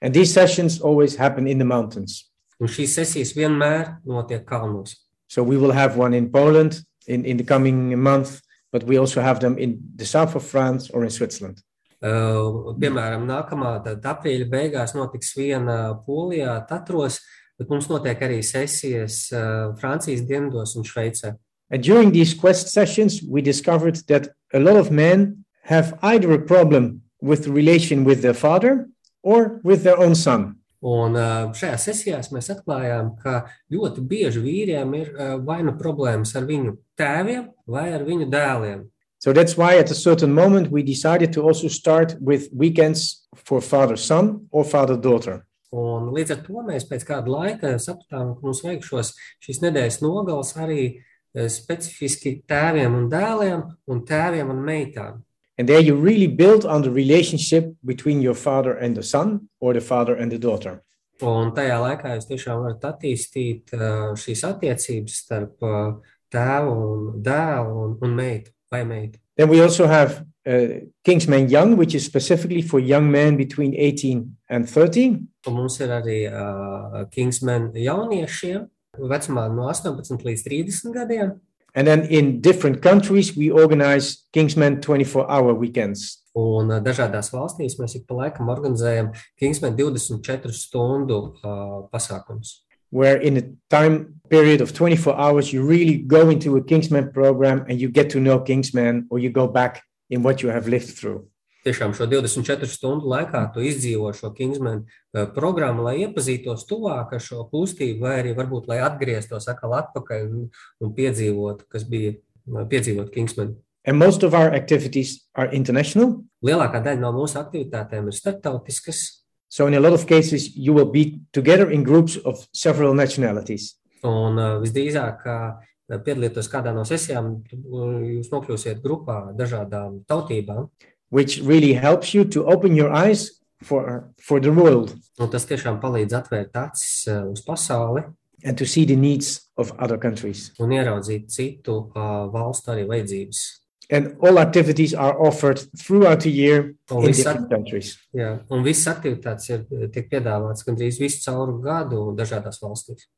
And 0.00 0.14
these 0.14 0.32
sessions 0.32 0.80
always 0.80 1.16
happen 1.16 1.48
in 1.48 1.58
the 1.58 1.64
mountains. 1.64 2.30
Un 2.60 2.70
šīs 2.70 2.94
sesijas 3.00 3.34
vienmēr 3.34 3.96
notiek 4.06 4.44
kalnos. 4.46 4.94
So 5.26 5.42
we 5.42 5.56
will 5.56 5.72
have 5.72 5.96
one 5.96 6.14
in 6.14 6.30
Poland 6.30 6.84
in, 7.08 7.24
in 7.24 7.36
the 7.36 7.44
coming 7.44 7.98
month, 7.98 8.40
but 8.70 8.84
we 8.84 8.98
also 8.98 9.20
have 9.20 9.40
them 9.40 9.58
in 9.58 9.80
the 9.96 10.06
south 10.06 10.36
of 10.36 10.44
France 10.44 10.90
or 10.90 11.02
in 11.02 11.10
Switzerland. 11.10 11.58
Uh, 12.04 12.74
piemēram, 12.76 13.22
nākamā 13.24 13.78
aprīļa 13.96 14.46
beigās 14.52 14.92
notiks 14.92 15.30
viena 15.38 15.94
Polijā, 16.04 16.58
Tatros, 16.68 17.22
bet 17.56 17.70
mums 17.72 17.88
notiek 17.88 18.20
arī 18.26 18.42
sesijas 18.44 19.30
uh, 19.32 19.72
Francijas 19.80 20.20
dienvidos 20.28 20.74
un 20.76 20.84
Šveicē. 20.84 21.32
And 21.70 21.82
during 21.82 22.12
these 22.12 22.34
quest 22.34 22.68
sessions, 22.68 23.22
we 23.22 23.40
discovered 23.40 23.96
that 24.08 24.28
a 24.52 24.60
lot 24.60 24.76
of 24.76 24.90
men 24.90 25.46
have 25.62 25.96
either 26.02 26.30
a 26.34 26.38
problem 26.38 27.00
with 27.22 27.44
the 27.44 27.52
relation 27.52 28.04
with 28.04 28.20
their 28.20 28.34
father 28.34 28.86
or 29.22 29.60
with 29.64 29.82
their 29.82 29.96
own 29.96 30.14
son. 30.14 30.60
Un 30.84 31.16
uh, 31.16 31.48
šajā 31.56 31.78
sesijās 31.80 32.28
mēs 32.36 32.52
atklājām, 32.52 33.14
ka 33.16 33.46
ļoti 33.72 34.04
bieži 34.04 34.44
vīriem 34.44 34.92
ir 35.00 35.14
vai 35.40 35.62
nu 35.64 35.72
problēmas 35.80 36.36
ar 36.36 36.44
viņu 36.44 36.76
tēviem 37.00 37.48
vai 37.64 37.94
ar 37.96 38.04
viņu 38.04 38.28
dēliem. 38.28 38.90
So 39.24 39.32
that's 39.32 39.56
why 39.56 39.78
at 39.78 39.90
a 39.90 39.94
certain 39.94 40.34
moment 40.34 40.70
we 40.70 40.82
decided 40.82 41.32
to 41.32 41.40
also 41.40 41.68
start 41.68 42.14
with 42.20 42.50
weekends 42.52 43.26
for 43.34 43.62
father 43.62 43.96
son 43.96 44.48
or 44.50 44.64
father 44.64 44.98
daughter. 44.98 45.46
Un 45.72 46.10
līdz 46.12 46.34
ar 46.34 46.42
to 46.44 46.64
mēs 46.66 46.84
pēc 46.90 47.06
kāda 47.08 47.32
laika 47.32 47.70
sapratām, 47.80 48.34
ka 48.36 48.44
mums 48.44 48.60
vajag 48.60 48.84
šos, 48.84 49.14
šīs 49.40 49.62
nedēļas 49.62 49.96
nogales 50.04 50.52
arī 50.60 50.82
eh, 50.84 51.48
specifiski 51.48 52.34
tēviem 52.44 52.98
un 52.98 53.08
dēliem 53.08 53.64
un 53.88 54.04
tēviem 54.04 54.52
un 54.52 54.60
meitām. 54.60 55.22
And 55.56 55.72
there 55.72 55.80
you 55.80 55.96
really 55.96 56.28
build 56.28 56.66
on 56.66 56.82
the 56.82 56.92
relationship 56.92 57.72
between 57.82 58.20
your 58.20 58.36
father 58.36 58.76
and 58.76 58.94
the 58.94 59.02
son 59.02 59.48
or 59.58 59.72
the 59.72 59.80
father 59.80 60.14
and 60.20 60.36
the 60.36 60.38
daughter. 60.38 60.82
Un 61.24 61.54
tajā 61.56 61.80
laikā 61.80 62.18
jūs 62.18 62.28
tiešām 62.28 62.60
varat 62.60 62.84
attīstīt 62.92 63.72
eh, 63.72 64.12
šīs 64.20 64.44
attiecības 64.52 65.22
starp 65.24 65.64
eh, 65.64 65.94
tēvu 66.28 66.76
un 66.90 67.08
dēlu 67.24 67.86
un, 67.86 67.96
un 68.04 68.20
meitu 68.20 68.52
vai 68.74 68.84
meitu. 68.88 69.18
Then 69.36 69.48
we 69.50 69.60
also 69.62 69.86
have 69.86 70.24
uh, 70.46 70.86
Kingsman 71.02 71.48
Young, 71.48 71.76
which 71.76 71.94
is 71.94 72.04
specifically 72.04 72.62
for 72.62 72.78
young 72.78 73.10
men 73.10 73.36
between 73.36 73.74
18 73.74 74.36
and 74.50 74.68
30. 74.68 75.18
Un 75.46 75.54
mums 75.54 75.80
ir 75.80 75.90
arī 75.94 76.20
uh, 76.30 77.04
Kingsman 77.10 77.72
jauniešiem 77.74 78.68
vecumā 78.98 79.48
no 79.52 79.68
18 79.72 80.22
līdz 80.24 80.46
30 80.46 80.94
gadiem. 80.94 81.34
And 81.74 81.88
then 81.88 82.06
in 82.06 82.40
different 82.40 82.82
countries, 82.82 83.36
we 83.36 83.50
organize 83.50 84.28
Kingsman 84.32 84.80
24 84.80 85.26
hour 85.28 85.54
weekends. 85.58 86.22
Un 86.38 86.70
uh, 86.70 86.78
dažādās 86.82 87.32
valstīs 87.34 87.74
mēs 87.80 87.96
ik 87.98 88.06
pa 88.06 88.14
laikam 88.22 88.50
organizējam 88.54 89.10
Kingsman 89.38 89.74
24 89.78 90.54
stundu 90.54 91.18
uh, 91.42 91.82
pasākumus. 91.90 92.60
Where 92.94 93.18
in 93.28 93.36
a 93.36 93.44
time 93.68 94.20
period 94.30 94.60
of 94.60 94.72
24 94.72 95.18
hours 95.18 95.52
you 95.52 95.66
really 95.66 95.96
go 95.98 96.30
into 96.30 96.56
a 96.56 96.62
kingsman 96.62 97.12
program 97.12 97.64
and 97.68 97.80
you 97.80 97.88
get 97.88 98.08
to 98.10 98.20
know 98.20 98.38
kingsman 98.38 99.06
or 99.10 99.18
you 99.18 99.30
go 99.30 99.46
back 99.46 99.82
in 100.10 100.22
what 100.22 100.42
you 100.42 100.48
have 100.48 100.66
lived 100.68 100.90
through. 100.98 101.26
Tiešām 101.64 101.94
šo 101.96 102.04
24 102.04 102.68
stundu 102.68 103.08
laikā 103.08 103.40
tu 103.54 103.62
izdzīvo 103.64 104.10
šo 104.12 104.34
Kingsman 104.36 104.82
uh, 104.84 105.24
programmu, 105.32 105.86
lai 105.86 105.94
iepazītos 106.04 106.66
tuvāk 106.68 107.14
ar 107.16 107.22
šo 107.24 107.46
kustību, 107.48 108.02
vai 108.04 108.18
arī 108.20 108.34
varbūt, 108.36 108.68
lai 108.68 108.82
atgrieztos 108.84 109.48
atkal 109.48 109.72
atpakaļ 109.78 110.26
un, 110.28 110.50
un 110.84 110.92
piedzīvotu, 110.98 111.64
kas 111.72 111.86
bija 111.88 112.12
uh, 112.12 112.66
piedzīvot 112.68 113.08
Kingsman. 113.14 113.56
and 113.84 113.98
most 113.98 114.22
of 114.22 114.34
our 114.34 114.52
activities 114.52 115.24
are 115.34 115.48
international. 115.52 116.24
Lielākā 116.44 116.80
daļa 116.84 117.00
no 117.00 117.12
mūsu 117.16 117.38
aktivitātēm 117.40 118.08
ir 118.08 118.16
starptautiskas, 118.16 119.23
so 119.54 119.68
in 119.70 119.74
a 119.78 119.82
lot 119.86 119.94
of 119.98 120.02
cases 120.14 120.50
you 120.56 120.72
will 120.76 120.90
be 120.98 121.04
together 121.38 121.66
in 121.70 121.86
groups 121.90 122.14
of 122.30 122.42
several 122.64 122.94
nationalities 123.04 123.64
un 124.04 124.36
uh, 124.36 124.58
visdrīzāk, 124.64 125.22
ka 125.22 125.36
uh, 125.54 126.00
piedalītos 126.04 126.50
kādā 126.52 126.74
no 126.76 126.82
sesijām, 126.88 127.30
uh, 127.40 128.02
jūs 128.16 128.28
nokļūsiet 128.34 128.82
grupā 128.84 129.20
ar 129.30 129.38
dažādām 129.38 130.02
tautībām. 130.10 130.68
which 131.10 131.38
really 131.42 131.72
helps 131.74 132.12
you 132.14 132.24
to 132.24 132.44
open 132.46 132.74
your 132.74 132.90
eyes 132.90 133.40
for 133.62 134.12
for 134.18 134.40
the 134.40 134.50
world 134.50 134.94
Un 135.20 135.30
tas 135.30 135.46
tiešām 135.46 135.80
palīdz 135.80 136.12
atvērt 136.20 136.56
acis 136.58 137.06
uh, 137.08 137.22
uz 137.30 137.40
pasauli 137.46 138.02
and 138.44 138.58
to 138.58 138.66
see 138.66 138.84
the 138.84 138.96
needs 138.96 139.28
of 139.56 139.72
other 139.78 139.98
countries 139.98 140.50
un 140.58 140.74
ieraudzīt 140.74 141.30
citu 141.30 141.76
uh, 141.94 142.26
valstu 142.34 142.74
arī 142.74 142.88
vajadzības. 142.90 143.44
And 143.90 144.16
all 144.20 144.38
activities 144.38 144.94
are 144.94 145.18
offered 145.20 145.60
throughout 145.76 146.20
the 146.20 146.30
year 146.30 146.74
Un 146.90 147.02
in 147.02 147.06
viss, 147.06 147.24
different 147.24 147.50
countries 147.50 147.96
jā, 148.16 148.30
un 148.50 148.64
visas 148.64 148.94
aktivitātes 148.94 149.50
ir, 149.50 149.66
tiek 149.92 150.08
piedāvātas 150.12 150.64
gandrīz 150.66 151.00
visu 151.02 151.20
cauru 151.26 151.60
gadu 151.64 152.06
dažādās 152.16 152.62
valstīs. 152.62 153.08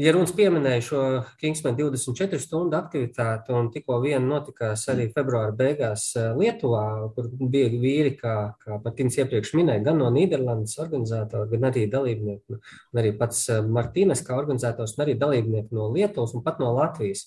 Ja 0.00 0.14
runas 0.14 0.30
pieminēja 0.32 0.80
šo 0.82 1.00
Kingsman 1.38 1.74
24 1.76 2.40
stundu 2.40 2.76
aktivitāti, 2.78 3.52
un 3.52 3.68
tikko 3.72 3.98
viena 4.00 4.24
notikās 4.24 4.86
arī 4.88 5.10
februāra 5.12 5.52
beigās 5.58 6.06
eh, 6.16 6.30
Lietuvā, 6.38 6.84
kur 7.12 7.28
bija 7.38 7.68
vīri, 7.74 8.14
kā, 8.16 8.34
kā 8.64 8.78
Martins 8.84 9.18
iepriekš 9.20 9.52
minēja, 9.58 9.84
gan 9.90 10.00
no 10.00 10.08
Nīderlandes 10.14 10.78
organizētāji, 10.80 11.50
gan 11.52 11.68
arī 11.68 11.84
dalībnieki, 11.92 12.56
un 12.56 13.02
arī 13.02 13.12
pats 13.20 13.44
eh, 13.52 13.60
Martīnas 13.78 14.24
kā 14.24 14.38
organizētājs, 14.40 14.96
un 14.96 15.04
arī 15.04 15.18
dalībnieki 15.20 15.76
no 15.76 15.90
Lietuvas 15.92 16.32
un 16.34 16.46
pat 16.48 16.64
no 16.64 16.72
Latvijas. 16.78 17.26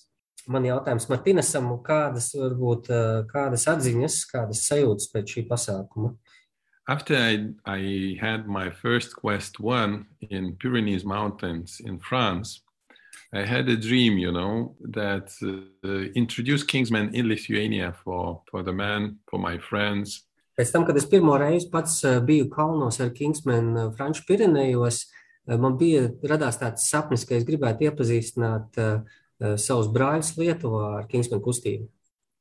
Man 0.50 0.66
jautājums 0.66 1.08
Martīnasam, 1.12 1.70
kādas 1.86 2.32
varbūt 2.38 2.90
eh, 2.90 3.22
kādas 3.30 3.68
atziņas, 3.70 4.24
kādas 4.32 4.66
sajūtas 4.70 5.12
pēc 5.14 5.36
šī 5.36 5.46
pasākuma? 5.50 6.16
After 6.90 7.16
I, 7.16 7.54
I 7.66 8.18
had 8.20 8.48
my 8.48 8.72
first 8.72 9.16
quest 9.16 9.60
one 9.60 10.08
in 10.30 10.58
Pyrenees 10.58 11.06
Mountains 11.06 11.80
in 11.80 12.00
France, 12.00 12.64
I 13.34 13.46
had 13.46 13.70
a 13.70 13.78
dream, 13.78 14.18
you 14.18 14.32
know, 14.32 14.76
that 14.92 15.32
uh, 15.42 16.12
introduce 16.16 16.64
Kingsman 16.64 17.14
in 17.16 17.30
Lithuania 17.30 17.94
for, 18.04 18.42
for 18.50 18.64
the 18.64 18.74
men, 18.74 19.20
for 19.30 19.40
my 19.40 19.58
friends. 19.58 20.26
Pēc 20.60 20.74
tam, 20.74 20.84
kad 20.86 20.98
es 21.00 21.08
pirmo 21.08 21.38
reizi 21.40 21.70
pats 21.72 22.02
eh, 22.04 22.20
biju 22.20 22.50
kalnos 22.52 23.00
ar 23.00 23.14
Kingsman 23.16 23.72
eh, 23.78 23.88
Franču 23.96 24.26
Pirenejos, 24.28 25.06
man 25.48 25.78
bija 25.80 26.10
radās 26.28 26.60
tāds 26.60 26.90
sapnis, 26.92 27.24
ka 27.26 27.38
es 27.38 27.48
gribētu 27.48 27.88
iepazīstināt 27.88 28.78
uh, 28.80 29.21
savus 29.58 29.90
brāļus 29.94 30.36
Lietuvā 30.38 30.86
ar 31.00 31.08
Kingsman 31.12 31.42
kustību. 31.44 31.88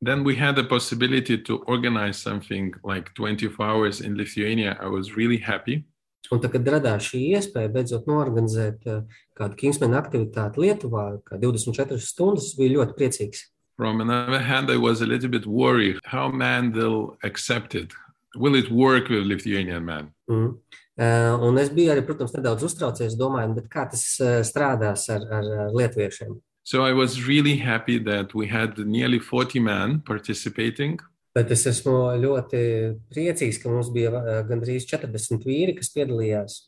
Then 0.03 0.25
we 0.25 0.35
had 0.35 0.57
the 0.57 0.65
possibility 0.65 1.37
to 1.37 1.59
organize 1.67 2.17
something 2.17 2.73
like 2.83 3.13
24 3.15 3.67
hours 3.67 4.01
in 4.01 4.17
Lithuania. 4.17 4.79
I 4.81 4.89
was 4.89 5.17
really 5.17 5.37
happy. 5.37 5.85
Un 6.31 6.41
tad, 6.41 6.53
kad 6.53 6.69
radās 6.69 7.09
šī 7.11 7.21
iespēja 7.37 7.73
beidzot 7.73 8.07
norganizēt 8.09 8.87
uh, 8.89 9.01
kādu 9.37 9.57
Kingsman 9.61 9.97
aktivitāti 9.99 10.63
Lietuvā, 10.63 11.07
kā 11.27 11.41
24 11.41 11.99
stundas, 12.01 12.53
biju 12.57 12.79
ļoti 12.79 12.97
priecīgs. 12.97 13.49
From 13.77 14.01
another 14.01 14.39
hand, 14.39 14.71
I 14.71 14.77
was 14.77 15.01
a 15.01 15.07
little 15.07 15.29
bit 15.29 15.47
worried 15.47 15.99
how 16.05 16.29
men 16.29 16.73
will 16.73 17.17
accept 17.25 17.75
it. 17.75 17.93
will 18.37 18.55
it 18.55 18.71
work 18.71 19.09
with 19.09 19.27
Lithuanian 19.27 19.85
men? 19.85 20.15
Mm. 20.31 20.59
Uh, 21.01 21.47
un 21.47 21.59
es 21.59 21.71
biju 21.73 21.95
arī, 21.95 22.05
protams, 22.05 22.35
nedaudz 22.37 22.65
uztraucies, 22.67 23.17
domājot, 23.19 23.55
bet 23.57 23.69
kā 23.73 23.87
tas 23.89 24.05
strādās 24.47 25.07
ar, 25.13 25.25
ar 25.33 25.73
lietuviešiem. 25.73 26.35
So 26.63 26.85
I 26.85 26.93
was 26.93 27.27
really 27.27 27.57
happy 27.57 27.99
that 27.99 28.35
we 28.35 28.47
had 28.47 28.79
nearly 28.79 29.19
40 29.19 29.61
men 29.61 30.01
participating. 30.01 30.99
Bet 31.35 31.51
es 31.51 31.65
esmu 31.67 31.93
ļoti 32.21 32.61
priecīgs, 33.15 33.61
ka 33.63 33.71
mums 33.71 33.91
bija 33.95 34.11
uh, 34.11 34.41
gandrīz 34.49 34.87
40 34.91 35.45
vīri, 35.47 35.77
kas 35.79 35.93
piedalījās. 35.95 36.67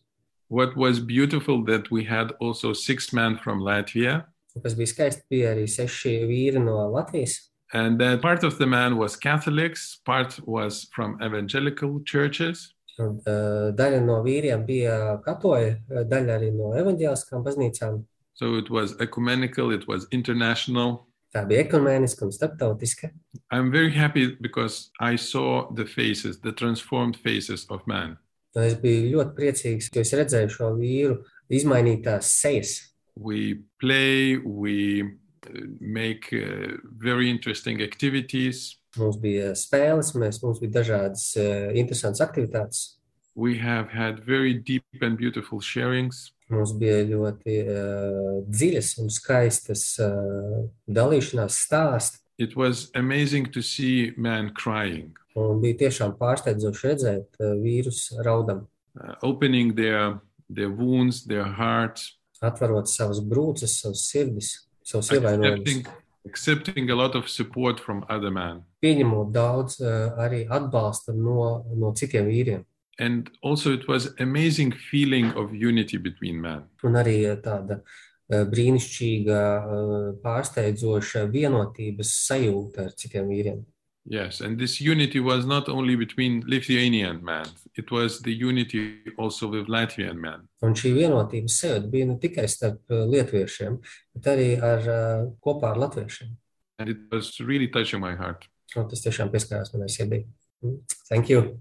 What 0.49 0.77
was 0.77 1.01
beautiful 1.01 1.65
that 1.65 1.91
we 1.91 2.05
had 2.05 2.33
also 2.41 2.73
six 2.73 3.13
men 3.13 3.39
from 3.39 3.61
Latvia, 3.61 4.25
Un 4.55 4.61
Kas 4.61 4.75
bija 4.77 4.91
skaisti, 4.91 5.23
bija 5.33 5.55
arī 5.55 5.63
seši 5.65 6.11
vīri 6.29 6.61
no 6.61 6.75
Latvijas. 6.93 7.49
and 7.73 7.99
that 7.99 8.21
part 8.21 8.45
of 8.45 8.59
the 8.59 8.67
men 8.67 8.99
was 8.99 9.17
Catholics, 9.17 9.99
part 10.05 10.39
was 10.47 10.87
from 10.95 11.17
evangelical 11.23 12.01
churches. 12.05 12.75
Un, 13.01 13.17
uh, 13.27 13.73
daļa 13.73 14.03
no 14.05 14.19
vīriem 14.23 14.67
bija 14.67 15.17
katoļi, 15.25 15.71
uh, 15.89 16.03
daļa 16.05 16.37
arī 16.37 16.51
no 16.53 16.75
evaņģēliskām 16.77 17.43
baznīcām. 17.47 18.03
So 18.43 18.57
it 18.57 18.71
was 18.71 18.97
ecumenical, 18.99 19.71
it 19.71 19.87
was 19.87 20.09
international. 20.11 21.07
Tā 21.31 21.45
bija 21.47 21.63
ekumēniska 21.63 22.25
un 22.27 22.33
starptautiska. 22.35 23.13
I'm 23.53 23.71
very 23.71 23.93
happy 23.93 24.35
because 24.35 24.91
I 24.99 25.15
saw 25.15 25.71
the 25.71 25.87
faces, 25.87 26.41
the 26.41 26.51
transformed 26.51 27.17
faces 27.17 27.65
of 27.71 27.87
men. 27.87 28.17
Un 28.57 28.65
es 28.67 28.75
biju 28.83 29.13
ļoti 29.13 29.37
priecīgs, 29.37 29.93
ka 29.95 30.03
es 30.03 30.11
redzēju 30.19 30.51
šo 30.57 30.73
vīru 30.81 31.21
izmainītās 31.55 32.33
sejas. 32.41 32.75
We 33.15 33.63
play, 33.79 34.43
we 34.43 35.05
uh, 35.07 35.63
make 35.79 36.35
uh, 36.35 36.83
very 36.99 37.31
interesting 37.31 37.81
activities. 37.87 38.75
Mums 38.99 39.23
bija 39.23 39.55
spēles, 39.55 40.17
mēs, 40.19 40.43
mums 40.43 40.59
bija 40.59 40.81
dažādas 40.81 41.29
uh, 41.39 41.71
interesantas 41.79 42.27
aktivitātes. 42.27 42.99
We 43.39 43.55
have 43.63 43.95
had 43.95 44.27
very 44.27 44.53
deep 44.53 44.83
and 45.01 45.17
beautiful 45.17 45.63
sharings. 45.63 46.32
Mums 46.51 46.73
bija 46.77 47.03
ļoti 47.07 47.59
uh, 47.63 48.41
dziļas 48.49 48.97
un 49.03 49.13
skaistas 49.13 49.85
uh, 50.03 50.65
dalīšanās 50.91 51.61
stāsti. 51.67 52.19
It 52.39 52.57
was 52.57 52.91
amazing 52.95 53.47
to 53.53 53.63
see 53.63 54.13
men 54.17 54.51
crying, 54.57 55.13
Un 55.39 55.63
bija 55.63 55.79
tiešām 55.87 56.17
pārsteidzoši 56.19 56.89
redzēt 56.89 57.39
uh, 57.41 57.55
vīrus 57.61 58.11
raudam, 58.25 58.67
uh, 58.99 59.15
opening 59.23 59.73
their, 59.77 60.19
their 60.49 60.69
wounds, 60.69 61.23
their 61.25 61.47
hearts, 61.57 62.19
atverot 62.43 62.91
savas 62.91 63.23
brūces, 63.25 63.79
savas 63.81 64.05
sirdis, 64.11 64.51
savus 64.85 65.13
ievainojumus. 65.15 65.61
accepting, 65.61 65.87
accepting 66.27 66.91
a 66.91 66.97
lot 66.97 67.15
of 67.15 67.29
support 67.29 67.81
from 67.81 68.05
other 68.09 68.31
men. 68.31 68.65
Pieņemot 68.83 69.33
daudz 69.33 69.79
uh, 69.81 70.13
arī 70.21 70.43
atbalsta 70.51 71.15
no, 71.17 71.65
no 71.73 71.95
citiem 71.97 72.29
vīriem. 72.29 72.67
And 72.99 73.31
also, 73.43 73.73
it 73.73 73.89
was 73.89 74.15
amazing 74.21 74.73
feeling 74.73 75.33
of 75.33 75.55
unity 75.55 75.97
between 75.97 76.41
men. 76.41 76.69
Un 76.85 76.99
arī 77.01 77.23
uh, 77.25 77.39
tāda 77.41 77.81
uh, 77.81 78.45
brīnišķīga, 78.53 79.39
uh, 79.59 80.09
pārsteidzoša 80.23 81.25
vienotības 81.33 82.13
sajūta 82.29 82.89
ar 82.89 82.97
citiem 82.99 83.31
vīriem. 83.33 83.63
Yes, 84.05 84.41
and 84.41 84.59
this 84.59 84.81
unity 84.81 85.21
was 85.21 85.47
not 85.47 85.69
only 85.69 85.95
between 85.95 86.43
Lithuanian 86.47 87.25
men, 87.25 87.47
it 87.77 87.91
was 87.93 88.21
the 88.21 88.33
unity 88.33 88.99
also 89.17 89.49
with 89.49 89.69
Latvian 89.69 90.19
men. 90.21 90.49
Un 90.61 90.75
šī 90.75 90.91
vienotības 90.97 91.61
sajūta 91.63 91.91
bija 91.91 92.11
ne 92.11 92.19
tikai 92.21 92.49
starp 92.51 92.83
uh, 92.91 93.07
lietuviešiem, 93.09 93.79
bet 94.19 94.31
arī 94.35 94.49
ar, 94.59 94.89
uh, 94.91 95.27
kopā 95.41 95.73
ar 95.73 95.85
latviešiem. 95.87 96.35
And 96.79 96.91
it 96.91 97.07
was 97.13 97.39
really 97.41 97.69
touching 97.69 98.03
my 98.03 98.17
heart. 98.19 98.49
Un 98.77 98.89
tas 98.91 99.05
tiešām 99.05 99.31
pieskārās 99.31 99.71
manai 99.73 99.89
sirdī. 99.93 100.25
Mm, 100.65 100.81
Thank 101.09 101.31
you! 101.31 101.61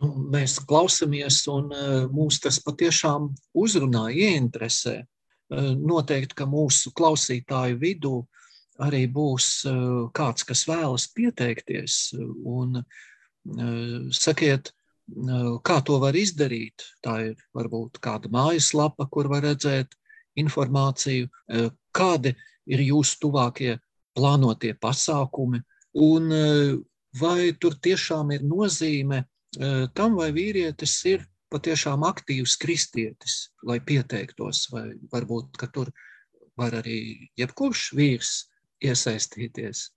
Nu, 0.00 0.10
Mēs 0.32 0.56
klausāmies, 0.64 1.42
un 1.52 1.70
uh, 1.74 2.08
mūs 2.12 2.40
tas 2.40 2.60
patiešām 2.64 3.28
uzrunā, 3.60 4.08
ieinteresē. 4.16 4.96
Uh, 5.50 5.72
Noteikti, 5.76 6.36
ka 6.38 6.46
mūsu 6.48 6.92
klausītāju 6.96 7.78
vidū 7.80 8.14
arī 8.80 9.04
būs 9.12 9.48
uh, 9.68 10.08
kāds, 10.16 10.46
kas 10.48 10.64
vēlas 10.68 11.08
pieteikties. 11.12 12.02
Un 12.48 12.82
sakiet, 14.12 14.68
kā 15.64 15.76
to 15.84 15.94
var 16.00 16.16
izdarīt? 16.16 16.84
Tā 17.00 17.14
ir 17.30 17.38
varbūt 17.56 17.96
kāda 18.04 18.28
mājaslapa, 18.32 19.06
kur 19.08 19.30
var 19.32 19.46
redzēt 19.48 19.96
informāciju, 20.36 21.30
kādi 21.96 22.34
ir 22.68 22.82
jūsu 22.84 23.16
tuvākie 23.24 23.78
plānotie 24.12 24.74
pasākumi, 24.76 25.62
un 26.04 26.28
vai 27.18 27.52
tur 27.58 27.74
tiešām 27.82 28.30
ir 28.36 28.44
nozīme 28.46 29.24
eh, 29.24 29.29
tam, 29.96 30.14
vai 30.18 30.30
vīrietis 30.34 30.94
ir 31.10 31.24
patiešām 31.50 32.04
aktīvs 32.06 32.56
kristietis, 32.62 33.50
lai 33.66 33.80
pieteiktos, 33.82 34.68
vai 34.72 34.84
varbūt, 35.12 35.58
ka 35.58 35.66
tur 35.72 35.90
var 36.58 36.76
arī 36.82 37.30
jebkurš 37.40 37.90
vīrs 37.98 38.34
iesaistīties. 38.84 39.88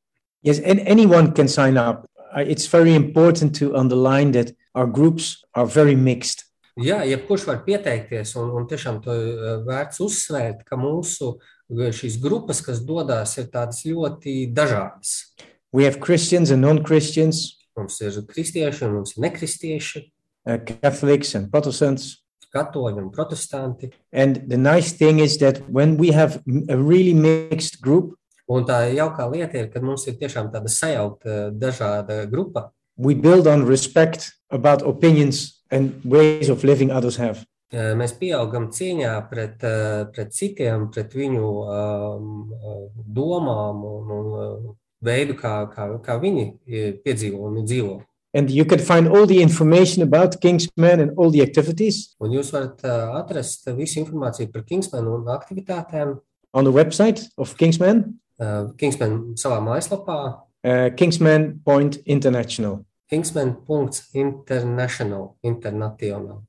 Yes, 0.43 0.59
and 0.59 0.81
anyone 0.85 1.31
can 1.31 1.47
sign 1.47 1.77
up. 1.77 2.07
It's 2.35 2.67
very 2.67 2.95
important 2.95 3.55
to 3.59 3.75
underline 3.75 4.31
that 4.31 4.51
our 4.75 4.87
groups 4.87 5.45
are 5.53 5.65
very 5.65 5.95
mixed. 5.95 6.43
Jā, 6.81 7.03
jebkurš 7.05 7.45
var 7.45 7.59
pieteikties, 7.67 8.33
un, 8.41 8.49
un 8.57 8.63
tiešām 8.65 8.97
to 9.03 9.13
uh, 9.13 9.49
vērts 9.67 10.01
uzsvērt, 10.01 10.63
ka 10.65 10.77
mūsu 10.79 11.35
uh, 11.35 11.91
šīs 11.93 12.17
grupas, 12.21 12.63
kas 12.65 12.81
dodas, 12.81 13.35
ir 13.37 13.51
tādas 13.53 13.83
ļoti 13.85 14.47
dažādas. 14.57 15.35
We 15.73 15.85
have 15.85 16.01
Christians 16.01 16.49
and 16.49 16.65
non-Christians, 16.65 17.62
Mums 17.77 18.01
ir 18.01 18.19
kristieši, 18.29 18.83
un 18.85 18.93
mums 18.99 19.15
ir 19.17 19.23
nekristieši, 19.25 20.03
uh, 20.49 20.57
Catholics 20.81 21.35
and 21.35 21.49
Protestants. 21.51 22.19
katoļi 22.53 22.99
un 23.01 23.09
protestanti. 23.09 23.87
And 24.13 24.43
the 24.47 24.57
nice 24.57 24.91
thing 24.93 25.17
is 25.19 25.39
that 25.39 25.57
when 25.71 25.97
we 25.97 26.11
have 26.11 26.43
m- 26.47 26.65
a 26.69 26.77
really 26.77 27.13
mixed 27.13 27.81
group, 27.81 28.13
Un 28.47 28.65
tā 28.65 28.91
jaukā 28.93 29.25
lieta 29.31 29.57
ir, 29.57 29.69
ka 29.71 29.79
mums 29.81 30.05
ir 30.05 30.13
tiešām 30.19 30.51
tāda 30.51 30.67
sajaukta, 30.69 31.49
dažāda 31.57 32.29
grupa. 32.29 32.69
we 32.97 33.15
build 33.15 33.47
on 33.47 33.65
respect 33.65 34.33
about 34.51 34.83
opinions 34.83 35.63
and 35.71 35.99
ways 36.05 36.49
of 36.49 36.63
living 36.63 36.91
others 36.91 37.15
have. 37.15 37.43
Uh, 37.73 37.95
Mēs 37.97 38.13
pieaugam 38.19 38.67
cieņā 38.69 39.29
pret, 39.31 39.63
uh, 39.63 40.05
pret 40.13 40.29
citiem, 40.31 40.91
pret 40.93 41.09
viņu 41.11 41.41
um, 41.41 42.51
uh, 42.53 42.89
domām 43.07 43.81
un, 43.81 44.11
un 44.11 44.27
uh, 44.37 44.75
veidu, 45.03 45.37
kā, 45.39 45.53
kā, 45.73 45.87
kā 46.03 46.17
viņi 46.21 46.45
uh, 46.49 46.89
piedzīvo 47.05 47.49
un 47.49 47.63
dzīvo. 47.65 48.01
And 48.33 48.49
you 48.49 48.65
can 48.65 48.79
find 48.79 49.07
all 49.07 49.27
the 49.27 49.41
information 49.41 50.01
about 50.01 50.41
Kingsman 50.41 50.99
and 50.99 51.11
all 51.17 51.29
the 51.29 51.43
activities 51.43 52.15
Un 52.17 52.31
jūs 52.33 52.49
varat 52.55 52.81
uh, 52.81 53.13
atrast 53.19 53.69
visu 53.77 54.01
informāciju 54.01 54.49
par 54.53 54.63
Kingsmanu 54.65 55.19
un 55.19 55.29
aktivitātēm 55.35 56.15
on 56.53 56.65
the 56.65 56.73
website 56.73 57.21
of 57.37 57.53
Kingsman, 57.57 58.17
uh, 58.41 58.73
Kingsman 58.77 59.37
savā 59.37 59.61
mājaslapā 59.61 60.17
uh, 60.29 60.89
Kingsman 60.97 61.61
Point 61.65 62.01
International. 62.05 62.81
kingsman.international. 63.13 65.37
international. 65.43 66.43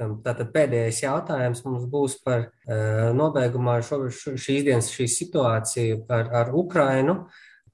Um, 0.00 0.22
Tātad 0.24 0.48
pēdējais 0.54 1.02
jautājums 1.02 1.64
mums 1.66 1.84
būs 1.90 2.14
par 2.24 2.40
uh, 2.46 3.10
nobeigumā 3.16 3.82
šo, 3.84 3.96
šīs 4.10 4.64
dienas 4.68 4.90
šī 4.94 5.06
situācija 5.10 5.96
ar, 6.08 6.26
ar 6.42 6.46
Ukrainu. 6.56 7.14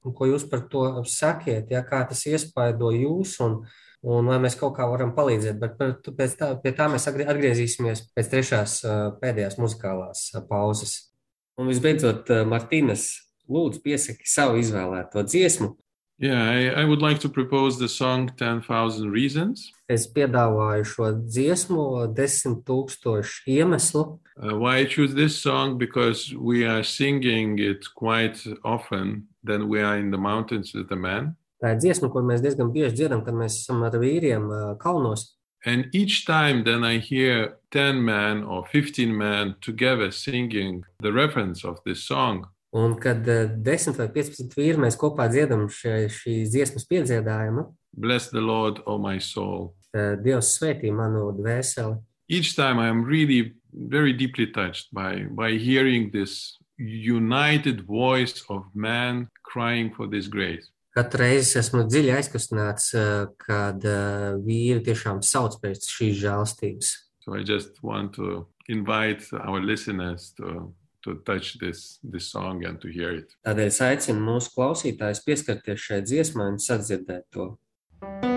Un 0.06 0.14
Ko 0.14 0.28
jūs 0.30 0.46
par 0.50 0.66
to 0.70 0.84
sakiet, 1.10 1.70
ja, 1.72 1.82
kā 1.86 2.04
tas 2.06 2.22
iespaido 2.30 2.92
jūs 2.94 3.36
un, 3.42 3.58
un 4.06 4.30
vai 4.30 4.38
mēs 4.44 4.54
kaut 4.58 4.76
kā 4.78 4.86
varam 4.86 5.10
palīdzēt. 5.16 5.58
Bet 5.58 5.74
par, 5.80 5.96
pēc 6.06 6.36
tā, 6.38 6.52
pie 6.62 6.72
tā 6.76 6.86
mēs 6.92 7.08
atgrie- 7.10 7.26
atgriezīsimies 7.32 8.06
pēc 8.14 8.30
trešās 8.34 8.78
pēdējās 9.22 9.58
muzikālās 9.58 10.28
pauzes. 10.50 10.98
Un 11.58 11.72
visbeidzot, 11.72 12.30
Martīnas, 12.46 13.08
lūdzu, 13.50 13.82
piesaki 13.82 14.28
savu 14.28 14.60
izvēlēto 14.60 15.24
dziesmu. 15.26 15.74
Yeah, 16.18 16.48
I, 16.48 16.80
I 16.80 16.84
would 16.84 17.02
like 17.02 17.18
to 17.20 17.28
propose 17.28 17.78
the 17.78 17.88
song 17.88 18.30
10,000 18.38 19.10
Reasons. 19.12 19.70
Es 19.88 20.06
piedāvāju 20.08 20.86
šo 20.88 21.10
dziesmu, 21.20 21.82
desmit 22.16 22.62
tūkstošu 22.64 23.44
iemeslu. 23.52 24.18
Uh, 24.40 24.56
why 24.56 24.78
I 24.78 24.86
choose 24.86 25.14
this 25.14 25.36
song? 25.36 25.76
Because 25.76 26.32
we 26.34 26.64
are 26.64 26.82
singing 26.82 27.58
it 27.58 27.84
quite 27.94 28.40
often 28.64 29.28
then 29.46 29.68
we 29.68 29.80
are 29.80 29.98
in 29.98 30.10
the 30.10 30.18
mountains 30.18 30.74
with 30.74 30.88
the 30.88 30.96
men. 30.96 31.36
Tā 31.62 31.72
ir 31.72 31.78
dziesma, 31.80 32.10
kur 32.12 32.22
mēs 32.26 32.42
diezgan 32.44 32.68
bieži 32.74 32.98
dzirdam, 32.98 33.22
kad 33.24 33.34
mēs 33.34 33.62
esam 33.62 33.80
ar 33.86 33.94
vīriem 33.96 34.50
ā, 34.52 34.60
kalnos. 34.82 35.32
And 35.64 35.88
each 35.94 36.26
time 36.26 36.62
then 36.64 36.84
I 36.84 36.98
hear 36.98 37.56
10 37.72 38.04
men 38.04 38.44
or 38.44 38.66
15 38.70 39.16
men 39.16 39.54
together 39.60 40.10
singing 40.12 40.84
the 41.00 41.12
reference 41.12 41.64
of 41.64 41.78
this 41.84 42.04
song. 42.04 42.44
Un 42.76 42.94
kad 43.00 43.24
ā, 43.26 43.46
10 43.64 43.96
vai 43.96 44.08
15 44.12 44.52
vīri 44.54 44.76
mēs 44.78 44.98
kopā 45.00 45.30
dziedam 45.32 45.64
šī, 45.72 45.96
šīs 46.12 46.52
dziesmas 46.52 46.86
piedziedājumu, 46.90 47.70
Bless 47.96 48.28
the 48.28 48.42
Lord, 48.42 48.82
O 48.86 48.98
my 48.98 49.16
soul. 49.18 49.72
ā, 49.96 50.18
Dievs 50.20 50.52
svētī 50.58 50.92
manu 50.92 51.30
dvēseli. 51.38 51.96
Each 52.28 52.54
time 52.54 52.78
I 52.78 52.88
am 52.88 53.04
really 53.04 53.54
very 53.72 54.12
deeply 54.12 54.46
touched 54.48 54.92
by, 54.92 55.24
by 55.30 55.52
hearing 55.56 56.10
this 56.10 56.58
united 56.78 57.86
voice 57.86 58.44
of 58.50 58.64
man 58.74 59.28
crying 59.46 59.92
for 59.94 60.08
this 60.10 60.28
grace. 60.28 60.70
Katru 60.96 61.26
reizi 61.26 61.58
esmu 61.60 61.84
dziļi 61.90 62.14
aizkustināts, 62.16 62.92
eh, 62.96 63.26
kad 63.42 63.84
eh, 63.84 64.36
vīri 64.46 64.80
tiešām 64.86 65.20
sauc 65.20 65.58
pēc 65.60 65.88
šīs 65.92 66.22
žēlstības. 66.22 66.92
So 67.24 67.34
I 67.36 67.42
just 67.44 67.82
want 67.82 68.14
to 68.16 68.46
invite 68.68 69.26
our 69.42 69.60
listeners 69.60 70.32
to, 70.38 70.72
to 71.04 71.16
touch 71.26 71.58
this, 71.60 71.98
this 72.02 72.30
song 72.30 72.64
and 72.64 72.80
to 72.80 72.88
hear 72.88 73.12
it. 73.18 73.36
Tādēļ 73.44 73.72
es 73.74 73.82
aicinu 73.84 74.24
mūsu 74.24 74.54
klausītājus 74.56 75.24
pieskarties 75.26 75.84
šai 75.90 76.00
dziesmai 76.06 76.48
un 76.54 76.62
sadzirdēt 76.62 77.28
to. 77.34 77.50
Bless 78.00 78.35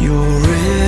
You're 0.00 0.16
in 0.16 0.79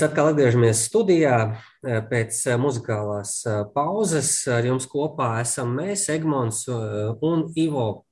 Mēs 0.00 0.14
atkal 0.14 0.30
atgriežamies 0.30 0.78
studijā 0.86 1.38
eh, 1.84 1.98
pēc 2.08 2.32
eh, 2.48 2.54
muzikālās 2.56 3.34
eh, 3.44 3.58
pauzes. 3.74 4.30
Ar 4.48 4.64
jums 4.64 4.86
kopā 4.88 5.26
esam 5.42 5.74
mēs, 5.76 6.06
Egmons 6.08 6.62
un 6.72 7.42
Ivo. 7.52 8.06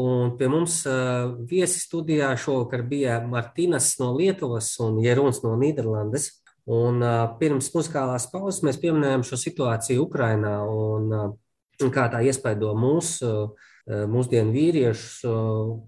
Un 0.00 0.32
pie 0.38 0.48
mums 0.48 0.78
viesi 1.50 1.82
studijā 1.82 2.30
šovakar 2.40 2.80
bija 2.88 3.18
Martinas 3.28 3.90
no 4.00 4.14
Lietuvas 4.16 4.70
un 4.80 4.96
Jeruns 5.04 5.42
no 5.44 5.52
Nīderlandes. 5.60 6.30
Un 6.64 7.04
pirms 7.42 7.68
muzikālās 7.74 8.30
pauzes 8.32 8.62
mēs 8.64 8.80
pieminējām 8.80 9.26
šo 9.28 9.36
situāciju 9.42 10.06
Ukrainā 10.06 10.54
un 10.64 11.12
kā 11.92 12.06
tā 12.14 12.22
iespaido 12.24 12.72
mūsu, 12.78 13.52
mūsdienu 13.84 14.54
vīriešus, 14.54 15.28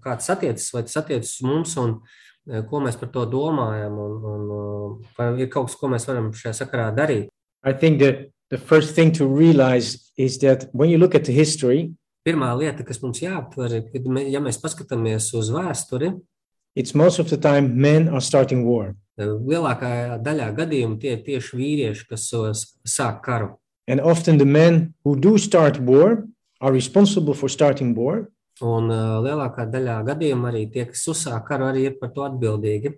kā 0.03 0.19
tas 0.19 0.29
attiecas, 0.35 0.69
vai 0.75 0.85
tas 0.85 0.99
attiecas 1.01 1.33
uz 1.39 1.47
mums 1.47 1.73
un 1.81 1.97
eh, 1.97 2.26
ko 2.69 2.79
mēs 2.79 2.95
par 2.99 3.09
to 3.11 3.25
domājam, 3.27 3.97
un, 3.99 4.13
un 4.33 4.49
eh, 4.57 5.07
vai 5.17 5.27
ir 5.43 5.49
kaut 5.53 5.67
kas, 5.69 5.75
ko 5.79 5.89
mēs 5.91 6.07
varam 6.07 6.31
šajā 6.33 6.53
sakarā 6.63 6.89
darīt. 6.95 7.27
I 7.63 7.73
think 7.73 7.99
that 7.99 8.29
the 8.49 8.57
first 8.57 8.95
thing 8.95 9.11
to 9.13 9.27
realize 9.27 10.11
is 10.17 10.37
that 10.39 10.69
when 10.73 10.89
you 10.89 10.97
look 10.97 11.15
at 11.15 11.25
the 11.25 11.33
history, 11.33 11.93
Pirmā 12.27 12.49
lieta, 12.59 12.83
kas 12.83 12.97
mums 13.01 13.21
jāaptver, 13.23 13.71
ir, 13.71 13.83
kad 13.93 14.03
mē, 14.11 14.25
ja 14.27 14.41
mēs 14.43 14.57
paskatāmies 14.59 15.29
uz 15.39 15.47
vēsturi, 15.55 16.09
it's 16.75 16.93
most 16.93 17.19
of 17.19 17.29
the 17.29 17.37
time 17.37 17.77
men 17.79 18.09
are 18.09 18.19
starting 18.21 18.65
war. 18.67 18.95
eh, 19.17 19.23
lielākā 19.25 20.19
daļā 20.21 20.49
gadījumu 20.57 20.99
tie 20.99 21.13
ir 21.15 21.23
tieši 21.23 21.55
vīrieši, 21.57 22.03
kas 22.09 22.27
sos- 22.29 22.75
sāk 22.85 23.21
karu. 23.23 23.55
And 23.87 24.01
often 24.01 24.37
the 24.37 24.45
men 24.45 24.93
who 25.05 25.15
do 25.15 25.37
start 25.37 25.79
war 25.79 26.27
are 26.59 26.73
responsible 26.73 27.33
for 27.33 27.47
starting 27.49 27.95
war. 27.95 28.27
Un 28.65 28.89
uh, 28.89 29.19
lielākā 29.25 29.67
daļā 29.69 29.99
gadījumu 30.07 30.47
arī 30.49 30.63
tie, 30.73 30.87
kas 30.89 31.03
uzsāk 31.11 31.45
karu, 31.49 31.69
arī 31.71 31.87
ir 31.91 31.99
par 31.99 32.13
to 32.15 32.25
atbildīgi. 32.25 32.95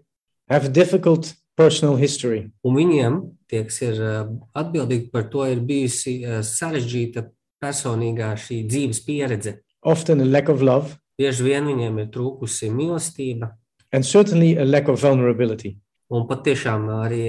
have 0.49 0.65
a 0.65 0.69
difficult 0.69 1.35
personal 1.55 1.95
history. 1.95 2.49
Un 2.63 2.75
viņiem, 2.75 3.19
tie, 3.47 3.63
kas 3.67 3.81
ir 3.81 3.99
uh, 4.01 4.29
atbildīgi 4.55 5.11
par 5.11 5.27
to, 5.29 5.43
ir 5.45 5.59
bijusi 5.59 6.23
uh, 6.23 6.39
sarežģīta 6.45 7.27
personīgā 7.61 8.31
šī 8.39 8.63
dzīves 8.69 9.03
pieredze. 9.05 9.59
Often 9.83 10.21
a 10.21 10.25
lack 10.25 10.49
of 10.49 10.61
love 10.61 10.97
Bieži 11.19 11.43
vien 11.43 11.65
viņiem 11.67 11.97
ir 11.99 12.07
trūkusi 12.13 12.69
mīlestība, 12.71 13.51
and 13.91 14.05
certainly 14.05 14.55
a 14.55 14.63
lack 14.63 14.87
of 14.87 15.01
vulnerability. 15.03 15.75
un 16.09 16.25
patiešām 16.25 16.87
arī 17.03 17.27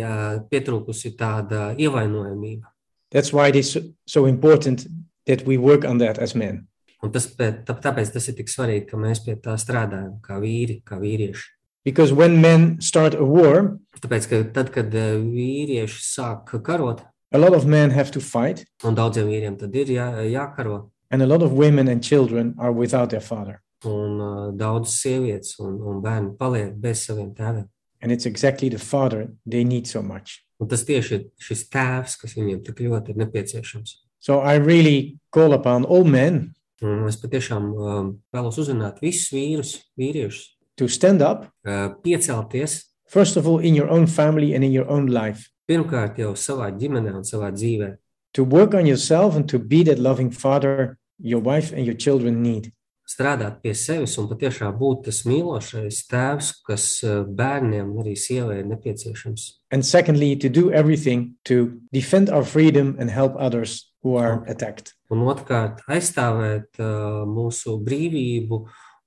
pietrūkusi 0.49 1.16
tāda 1.18 1.74
ievainojamība. 1.76 2.70
That's 3.11 3.33
why 3.33 3.49
it 3.49 3.57
is 3.57 3.76
so 4.07 4.26
important 4.26 4.87
that 5.26 5.45
we 5.45 5.59
work 5.59 5.85
on 5.85 5.99
that 5.99 6.18
as 6.18 6.35
men. 6.35 6.69
Un 7.03 7.11
tas, 7.12 7.26
pēc- 7.26 7.64
tā- 7.64 7.78
tāpēc 7.80 8.12
tas 8.12 8.28
ir 8.28 8.34
tik 8.34 8.48
svarīgi, 8.53 8.88
ka 8.90 8.96
mēs 9.01 9.22
pie 9.24 9.36
tā 9.36 9.55
strādājam, 9.57 10.20
kā 10.20 10.36
vīri, 10.40 10.82
kā 10.84 10.98
vīrieši. 11.01 11.46
Because 11.84 12.12
when 12.12 12.40
men 12.42 12.80
start 12.80 13.14
a 13.14 13.24
war, 13.24 13.78
Tāpēc, 14.01 14.26
ka 14.28 14.36
tad, 14.53 14.70
kad 14.72 14.94
uh, 14.94 15.16
vīrieši 15.20 16.01
sāk 16.01 16.53
karot, 16.64 17.03
a 17.32 17.38
lot 17.38 17.53
of 17.55 17.66
men 17.66 17.90
have 17.90 18.11
to 18.11 18.20
fight, 18.20 18.64
un 18.84 18.94
daudziem 18.94 19.28
vīriem 19.28 19.59
tad 19.59 19.74
ir 19.76 19.86
jā, 19.92 20.07
jākaro, 20.30 20.90
and 21.11 21.22
a 21.22 21.26
lot 21.26 21.42
of 21.42 21.53
women 21.53 21.88
and 21.88 22.03
children 22.03 22.55
are 22.59 22.72
without 22.72 23.11
their 23.11 23.20
father. 23.20 23.61
un 23.84 24.20
uh, 24.20 24.53
daudzas 24.53 25.01
sievietes 25.01 25.55
un, 25.59 25.78
un 25.80 26.01
bērni 26.05 26.34
paliek 26.36 26.74
bez 26.76 27.07
saviem 27.07 27.30
tēviem. 27.34 27.66
And 28.03 28.12
it's 28.12 28.26
exactly 28.26 28.68
the 28.68 28.78
father 28.78 29.28
they 29.46 29.64
need 29.64 29.86
so 29.86 30.03
much. 30.03 30.44
Un 30.61 30.68
tas 30.68 30.84
tieši 30.84 31.12
ir 31.14 31.22
šis 31.40 31.66
tēvs, 31.72 32.18
kas 32.20 32.34
viņiem 32.36 32.61
tik 32.64 32.80
ļoti 32.84 33.14
ir 33.14 33.16
nepieciešams. 33.22 33.94
So 34.20 34.40
I 34.40 34.57
really 34.57 35.18
call 35.32 35.53
upon 35.55 35.84
all 35.86 36.05
men 36.05 36.55
Un 36.81 37.05
es 37.09 37.18
patiešām 37.20 37.66
um, 37.74 38.11
vēlos 38.33 38.59
uzrunāt 38.62 39.03
visus 39.05 39.28
vīrus, 39.35 39.72
vīriešus, 40.01 40.57
to 40.81 40.89
stand 40.89 41.20
up, 41.20 41.51
uh, 41.66 41.91
piecelties. 42.05 42.87
First 43.07 43.37
of 43.37 43.47
all, 43.47 43.59
in 43.59 43.74
your 43.74 43.91
own 43.91 44.07
family 44.07 44.55
and 44.55 44.64
in 44.64 44.72
your 44.72 44.89
own 44.89 45.07
life, 45.07 45.51
pirmkārt 45.68 46.18
jau 46.18 46.33
savā 46.39 46.70
ģimenē 46.72 47.12
un 47.18 47.26
savā 47.26 47.51
dzīvē, 47.53 47.97
to 48.33 48.45
work 48.45 48.74
on 48.74 48.87
yourself 48.87 49.37
and 49.37 49.49
to 49.49 49.59
be 49.59 49.83
that 49.83 49.99
loving 49.99 50.31
father 50.31 50.97
your 51.18 51.41
wife 51.41 51.72
and 51.72 51.85
your 51.85 51.97
children 51.97 52.43
need. 52.43 52.72
strādāt 53.11 53.59
pie 53.64 53.74
sevis 53.74 54.16
un 54.20 54.28
patiešām 54.31 54.76
būt 54.78 55.09
tas 55.09 55.24
mīlošais 55.26 56.05
tēvs, 56.11 56.51
kas 56.66 56.85
eh, 57.03 57.22
bērniem 57.26 57.91
un 57.91 58.05
arī 58.05 58.14
sievai 58.18 58.61
ir 58.62 58.68
nepieciešams. 58.70 59.47
And 59.74 59.87
secondly, 59.87 60.37
to 60.37 60.49
do 60.49 60.70
everything 60.70 61.35
to 61.45 61.81
defend 61.93 62.31
our 62.31 62.45
freedom 62.45 62.97
and 62.99 63.11
help 63.11 63.35
others 63.37 63.89
who 64.03 64.16
are 64.16 64.42
attacked. 64.48 64.94
Un 65.11 65.24
otrkārt, 65.26 65.80
aizstāvēt 65.88 66.78
uh, 66.80 67.24
mūsu 67.28 67.78
brīvību 67.84 68.61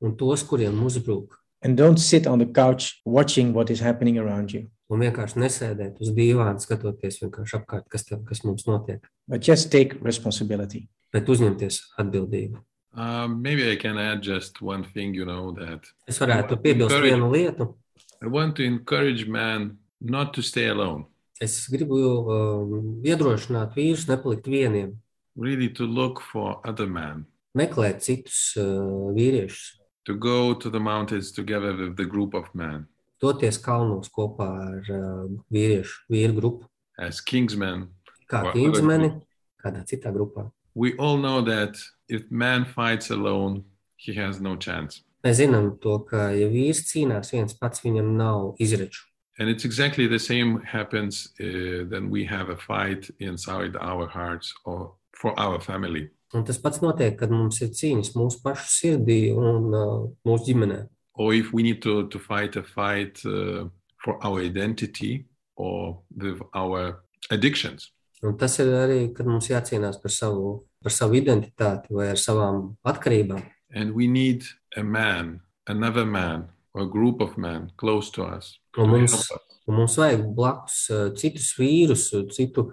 un 0.04 0.16
tos, 0.20 0.44
kuriem 0.44 0.80
uzbrūk. 0.86 1.40
And 1.64 1.78
don't 1.78 1.98
sit 1.98 2.28
on 2.28 2.40
the 2.40 2.46
couch 2.46 3.00
watching 3.06 3.54
what 3.54 3.70
is 3.72 3.80
happening 3.80 4.18
around 4.20 4.52
you, 4.54 4.68
Un 4.92 5.00
vienkārši 5.00 5.40
nesēdēt 5.40 6.02
uz 6.04 6.10
dīvāna, 6.14 6.60
skatoties 6.62 7.22
vienkārši 7.24 7.56
apkārt, 7.58 7.88
kas, 7.90 8.04
tev, 8.06 8.20
kas 8.28 8.44
mums 8.44 8.66
notiek, 8.68 9.00
but 9.28 9.42
just 9.42 9.72
take 9.72 9.96
responsibility. 10.04 10.90
bet 11.14 11.26
uzņemties 11.30 11.80
atbildību. 12.00 12.58
Um, 12.96 13.42
maybe 13.42 13.72
I 13.72 13.76
can 13.78 13.98
add 13.98 14.22
just 14.22 14.62
one 14.62 14.84
thing, 14.84 15.14
you 15.16 15.26
know, 15.26 15.52
that 15.54 15.86
Es 16.08 16.20
varētu 16.20 16.58
piebilst 16.62 16.94
Encourage- 16.94 17.14
vienu 17.14 17.32
lietu. 17.32 17.74
I 18.22 18.28
want 18.28 18.56
to 18.58 18.64
encourage 18.64 19.26
man 19.28 19.78
not 20.02 20.34
to 20.34 20.42
stay 20.42 20.68
alone, 20.68 21.06
Es 21.42 21.64
gribu 21.72 21.98
um, 21.98 22.76
iedrošināt 23.06 23.74
vīrus 23.78 24.08
nepalikt 24.10 24.48
vieniem, 24.48 24.98
really 25.36 25.70
to 25.70 25.86
look 25.86 26.22
for 26.22 26.60
other 26.64 26.88
men, 26.88 27.26
meklēt 27.58 28.04
citus 28.06 28.54
uh, 28.62 29.10
vīriešus, 29.16 29.80
to 30.06 30.14
go 30.14 30.54
to 30.54 30.70
the 30.70 30.80
mountains 30.80 31.32
together 31.32 31.74
with 31.76 31.96
the 31.98 32.06
group 32.06 32.34
of 32.34 32.54
men 32.54 32.88
doties 33.24 33.58
kalnos 33.58 34.12
kopā 34.12 34.50
ar 34.68 34.90
uh, 34.92 35.28
vīriešu 35.54 36.08
vīru 36.12 36.38
grupu, 36.38 36.68
as 37.00 37.22
kingsmen. 37.24 37.88
kā 38.30 38.44
Kingsmeni, 38.54 39.14
kādā 39.62 39.84
citā 39.88 40.12
grupā. 40.14 40.50
We 40.76 40.96
all 40.98 41.18
know 41.18 41.42
that 41.42 41.78
if 42.10 42.30
man 42.32 42.66
fights 42.66 43.12
alone, 43.12 43.64
he 43.96 44.14
has 44.14 44.42
no 44.42 44.56
chance. 44.56 45.04
Mēs 45.24 45.40
zinām 45.40 45.78
to, 45.80 46.00
ka 46.04 46.32
ja 46.36 46.50
vīrs 46.52 46.84
cīnās 46.90 47.32
viens 47.32 47.56
pats, 47.56 47.84
viņam 47.86 48.10
nav 48.18 48.56
izreču. 48.60 49.06
And 49.40 49.50
it's 49.50 49.66
exactly 49.66 50.08
the 50.08 50.20
same 50.20 50.62
happens 50.62 51.30
uh, 51.40 51.86
when 51.90 52.10
we 52.10 52.24
have 52.26 52.50
a 52.50 52.58
fight 52.58 53.10
inside 53.20 53.76
our 53.78 54.08
hearts 54.08 54.54
or 54.66 54.94
for 55.16 55.38
our 55.40 55.60
family. 55.60 56.10
Un 56.34 56.44
tas 56.44 56.58
pats 56.58 56.82
notiek, 56.82 57.16
kad 57.18 57.30
mums 57.30 57.60
ir 57.62 57.70
cīņas 57.78 58.16
mūsu 58.18 58.42
pašu 58.42 58.70
sirdī 58.70 59.20
un 59.34 59.74
uh, 59.74 60.06
mūsu 60.26 60.50
ģimenē. 60.50 60.80
Or 61.14 61.34
if 61.34 61.54
we 61.54 61.62
need 61.62 61.82
to, 61.84 62.08
to 62.10 62.20
fight 62.20 62.56
a 62.56 62.64
fight 62.64 63.22
uh, 63.26 63.70
for 64.04 64.18
our 64.26 64.42
identity 64.42 65.26
or 65.56 66.00
with 66.16 66.42
our 66.54 67.04
addictions. 67.30 67.92
Un 68.24 68.38
tas 68.38 68.56
ir 68.64 68.72
arī, 68.72 69.00
kad 69.14 69.28
mums 69.28 69.50
jācīnās 69.52 70.00
par 70.02 70.14
savu, 70.14 70.64
par 70.82 70.94
savu 70.96 71.18
identitāti 71.20 71.94
vai 71.94 72.10
ar 72.14 72.20
savām 72.22 72.76
atkarībām. 72.88 73.44
And 73.76 73.94
we 73.94 74.08
need 74.08 74.46
a 74.78 74.84
man, 74.84 75.42
another 75.68 76.06
man, 76.06 76.48
or 76.74 76.84
a 76.84 76.90
group 76.90 77.22
of 77.22 77.38
men 77.38 77.72
close 77.78 78.10
to 78.12 78.24
us. 78.24 78.60
Un 78.78 78.90
mums, 78.90 79.32
un 79.68 79.76
mums 79.76 79.98
vajag 79.98 80.26
blakus 80.36 80.78
uh, 80.90 81.10
citus 81.18 81.54
vīrus, 81.58 82.10
citu 82.34 82.72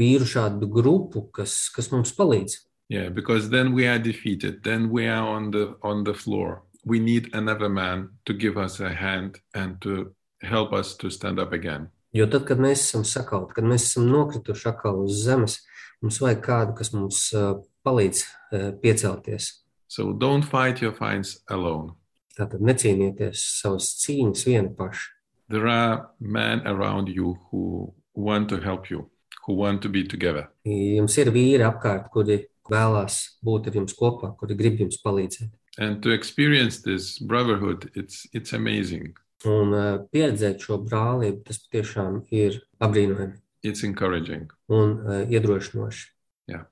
vīru 0.00 0.26
šādu 0.26 0.68
grupu, 0.72 1.28
kas, 1.32 1.68
kas 1.74 1.90
mums 1.92 2.14
palīdz. 2.16 2.58
Yeah, 2.88 3.08
because 3.08 3.48
then 3.50 3.72
we 3.72 3.86
are 3.86 3.98
defeated. 3.98 4.62
Then 4.62 4.90
we 4.90 5.06
are 5.06 5.26
on 5.26 5.50
the 5.50 5.76
on 5.82 6.04
the 6.04 6.14
floor. 6.14 6.62
We 6.84 6.98
need 6.98 7.34
another 7.34 7.68
man 7.68 8.10
to 8.26 8.34
give 8.34 8.58
us 8.58 8.80
a 8.80 8.92
hand 8.92 9.40
and 9.54 9.80
to 9.80 10.14
help 10.42 10.72
us 10.72 10.94
to 10.96 11.10
stand 11.10 11.38
up 11.38 11.52
again. 11.52 11.88
Jo 12.14 12.26
tad, 12.30 12.44
kad 12.46 12.60
mēs 12.62 12.84
esam 12.84 13.02
sakauti, 13.08 13.56
kad 13.56 13.64
mēs 13.66 13.88
esam 13.88 14.04
nokrituši 14.06 14.68
atkal 14.70 15.00
uz 15.02 15.24
zemes, 15.24 15.58
mums 16.04 16.20
vajag 16.22 16.44
kādu, 16.44 16.76
kas 16.78 16.92
mums 16.94 17.24
uh, 17.34 17.56
palīdz 17.84 18.20
uh, 18.22 18.68
piecelties. 18.82 19.48
So 19.88 20.12
don't 20.12 20.44
fight 20.44 20.82
your 20.82 20.92
fights 20.92 21.40
alone. 21.48 21.94
Tātad 22.34 22.62
necīnieties 22.66 23.42
savas 23.60 23.92
cīņas 24.02 24.46
vieni 24.48 24.72
paši. 24.78 25.10
There 25.48 25.68
are 25.68 26.08
men 26.18 26.62
around 26.66 27.08
you 27.08 27.36
who 27.50 27.92
want 28.14 28.48
to 28.48 28.58
help 28.60 28.90
you, 28.90 29.10
who 29.46 29.54
want 29.54 29.82
to 29.82 29.88
be 29.88 30.02
together. 30.04 30.48
Jums 30.66 31.18
ir 31.20 31.30
vīri 31.34 31.62
apkārt, 31.66 32.08
kuri 32.14 32.40
vēlās 32.70 33.18
būt 33.44 33.68
ar 33.68 33.76
jums 33.78 33.94
kopā, 33.98 34.32
kuri 34.40 34.56
grib 34.58 34.80
jums 34.80 34.98
palīdzēt. 35.04 35.50
And 35.78 36.00
to 36.02 36.10
experience 36.10 36.80
this 36.82 37.18
brotherhood, 37.18 37.90
it's 37.94 38.26
it's 38.32 38.52
amazing. 38.54 39.12
Un 39.44 39.74
uh, 39.74 39.98
pieredzēt 40.14 40.62
šo 40.64 40.78
brālību, 40.86 41.42
tas 41.44 41.58
tiešām 41.68 42.22
ir 42.32 42.62
apbrīnojami 42.80 43.36
It's 43.64 43.82
encouraging. 43.84 44.50
un 44.68 44.98
uh, 45.04 45.22
iedrošinoši. 45.28 46.06
Jā. 46.48 46.64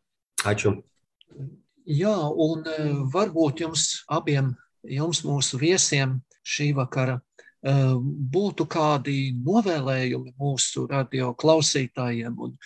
Aču. 0.44 0.78
Jā, 1.84 2.14
un 2.30 2.62
eh, 2.70 2.90
varbūt 3.12 3.60
jums 3.64 4.04
abiem, 4.08 4.52
jums 4.88 5.22
mūsu 5.26 5.60
viesiem 5.60 6.18
šī 6.42 6.72
vakara 6.76 7.18
eh, 7.18 7.94
būtu 8.36 8.66
kādi 8.70 9.32
novēlējumi 9.38 10.34
mūsu 10.38 10.86
radio 10.90 11.32
klausītājiem, 11.34 12.38
un 12.38 12.56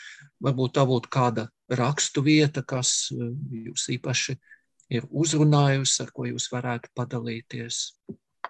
varbūt 0.43 0.77
tā 0.79 0.87
būtu 0.89 1.12
kāda 1.12 1.49
rakstu 1.69 2.25
vieta, 2.27 2.62
kas 2.62 3.11
eh, 3.12 3.33
jūs 3.69 3.89
īpaši 3.97 4.37
ir 4.97 5.09
uzrunājusi, 5.11 6.01
ar 6.05 6.14
ko 6.14 6.29
jūs 6.31 6.51
varētu 6.53 6.93
padalīties. 6.95 7.97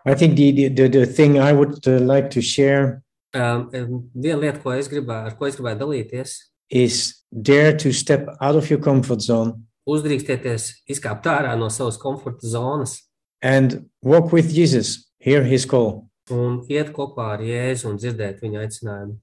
I 0.05 0.15
think 0.15 0.37
the, 0.37 0.69
the, 0.69 0.89
the, 0.89 1.07
thing 1.07 1.41
I 1.41 1.53
would 1.53 1.87
uh, 1.89 1.99
like 1.99 2.31
to 2.31 2.43
share 2.43 3.03
Um, 3.37 3.69
um, 3.75 4.11
viena 4.17 4.39
lieta, 4.41 4.61
ko 4.63 4.73
es 4.73 4.89
gribēju, 4.89 5.29
ar 5.29 5.35
ko 5.37 5.49
es 5.49 5.57
gribēju 5.59 5.81
dalīties, 5.83 6.37
is 6.73 7.25
dare 7.31 7.75
to 7.77 7.93
step 7.93 8.31
out 8.41 8.57
of 8.57 8.71
your 8.71 8.81
comfort 8.81 9.21
zone. 9.21 9.67
Uzdrīkstieties, 9.87 10.71
izkāpt 10.91 11.29
ārā 11.31 11.53
no 11.59 11.69
savas 11.71 11.99
komforta 12.01 12.49
zonas 12.49 12.97
and 13.43 13.89
walk 14.03 14.33
with 14.33 14.53
Jesus. 14.53 15.05
Hear 15.19 15.43
his 15.45 15.65
call. 15.67 16.07
un 16.31 16.61
iet 16.71 16.91
kopā 16.95 17.33
ar 17.37 17.45
Jēzu 17.45 17.91
un 17.91 18.01
dzirdēt 18.01 18.43
viņa 18.43 18.65
aicinājumu. 18.65 19.17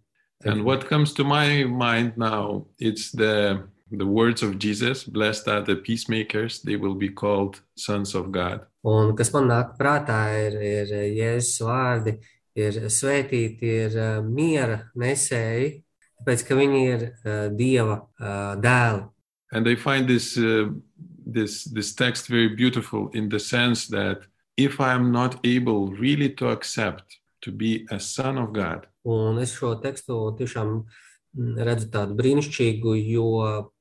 And 0.46 0.66
what 0.66 0.88
comes 0.88 1.14
to 1.14 1.24
my 1.24 1.64
mind 1.64 2.18
now, 2.18 2.66
it's 2.80 3.12
the 3.12 3.64
the 3.92 4.08
words 4.08 4.42
of 4.42 4.58
Jesus, 4.58 5.04
blessed 5.04 5.48
are 5.48 5.62
the 5.62 5.76
peacemakers, 5.76 6.62
they 6.62 6.76
will 6.76 6.96
be 6.96 7.10
called 7.10 7.62
sons 7.78 8.16
of 8.16 8.32
God. 8.32 8.66
Un 8.84 9.16
kas 9.16 9.32
man 9.34 9.48
nāk 9.52 9.76
prātā, 9.78 10.34
ir, 10.34 10.58
ir 10.58 10.94
Jēzus 11.14 11.62
vārdi, 11.62 12.16
ir 12.58 12.80
svētīti, 12.90 13.70
ir 13.86 13.98
uh, 14.00 14.22
miera 14.26 14.90
nesēji, 14.98 15.84
tāpēc 16.20 16.46
ka 16.48 16.58
viņi 16.58 16.82
ir 16.90 17.06
uh, 17.06 17.48
Dieva 17.54 18.02
uh, 18.02 18.56
dēli. 18.58 19.06
And 19.54 19.68
I 19.68 19.76
find 19.76 20.10
this 20.10 20.36
uh, 20.38 20.74
this 21.26 21.64
this 21.66 21.94
text 21.96 22.28
very 22.28 22.50
beautiful 22.50 23.10
in 23.14 23.30
the 23.30 23.40
sense 23.40 23.88
that 23.88 24.24
if 24.58 24.80
I 24.80 24.94
am 24.94 25.12
not 25.12 25.40
able 25.44 25.92
really 25.92 26.30
to 26.36 26.50
accept 26.50 27.20
to 27.42 27.52
be 27.52 27.88
a 27.92 28.00
son 28.00 28.38
of 28.38 28.54
God, 28.54 28.88
Un 29.04 29.38
es 29.44 29.52
šo 29.52 29.76
tekstu 29.84 30.16
tiešām 30.40 30.70
mm, 30.80 31.56
redzu 31.68 31.90
tādu 31.92 32.16
brīnišķīgu, 32.16 32.96
jo 33.12 33.26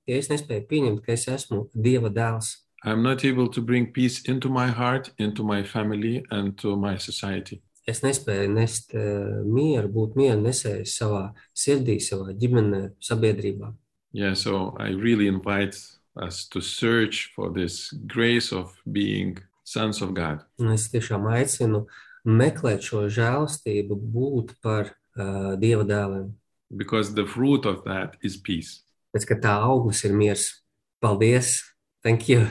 ja 0.09 0.19
es 0.19 0.29
nespēju 0.33 0.67
pieņemt, 0.71 1.03
ka 1.05 1.15
es 1.15 1.29
esmu 1.31 1.69
Dieva 1.75 2.11
dēls. 2.11 2.57
I'm 2.85 3.03
not 3.03 3.25
able 3.25 3.47
to 3.49 3.63
bring 3.63 3.93
peace 3.93 4.23
into 4.27 4.49
my 4.49 4.67
heart, 4.67 5.13
into 5.19 5.45
my 5.45 5.63
family, 5.63 6.25
and 6.31 6.59
to 6.59 6.75
my 6.77 6.97
society. 6.99 7.63
Es 7.87 8.03
nespēju 8.03 8.51
nest 8.51 8.95
uh, 8.95 9.43
mieru, 9.47 9.89
būt 9.91 10.19
nesējis 10.19 10.97
savā 10.99 11.33
sirdī, 11.55 12.01
savā 12.03 12.35
ģimenē, 12.35 12.95
sabiedrībā. 12.99 13.73
Yeah, 14.13 14.35
so 14.35 14.75
I 14.79 14.91
really 14.91 15.27
invite 15.27 15.79
us 16.17 16.47
to 16.49 16.61
search 16.61 17.33
for 17.35 17.51
this 17.53 17.93
grace 18.07 18.53
of 18.53 18.73
being 18.85 19.39
sons 19.65 20.03
of 20.03 20.13
God. 20.15 20.43
Es 20.75 20.91
tiešām 20.93 21.27
aicinu 21.33 21.87
meklēt 22.25 22.85
šo 22.85 23.07
žēlastību, 23.11 23.97
būt 23.97 24.55
par 24.63 24.93
uh, 25.17 25.57
Dieva 25.59 25.85
dēliem. 25.85 26.33
because 26.77 27.15
the 27.15 27.27
fruit 27.27 27.67
of 27.67 27.85
that 27.85 28.17
is 28.23 28.37
peace. 28.37 28.83
Pēc 29.13 29.27
ka 29.29 29.37
tā 29.37 29.53
auglis 29.61 30.05
ir 30.09 30.15
miers. 30.17 30.63
Paldies! 31.03 31.61
Thank 32.03 32.29
you! 32.29 32.47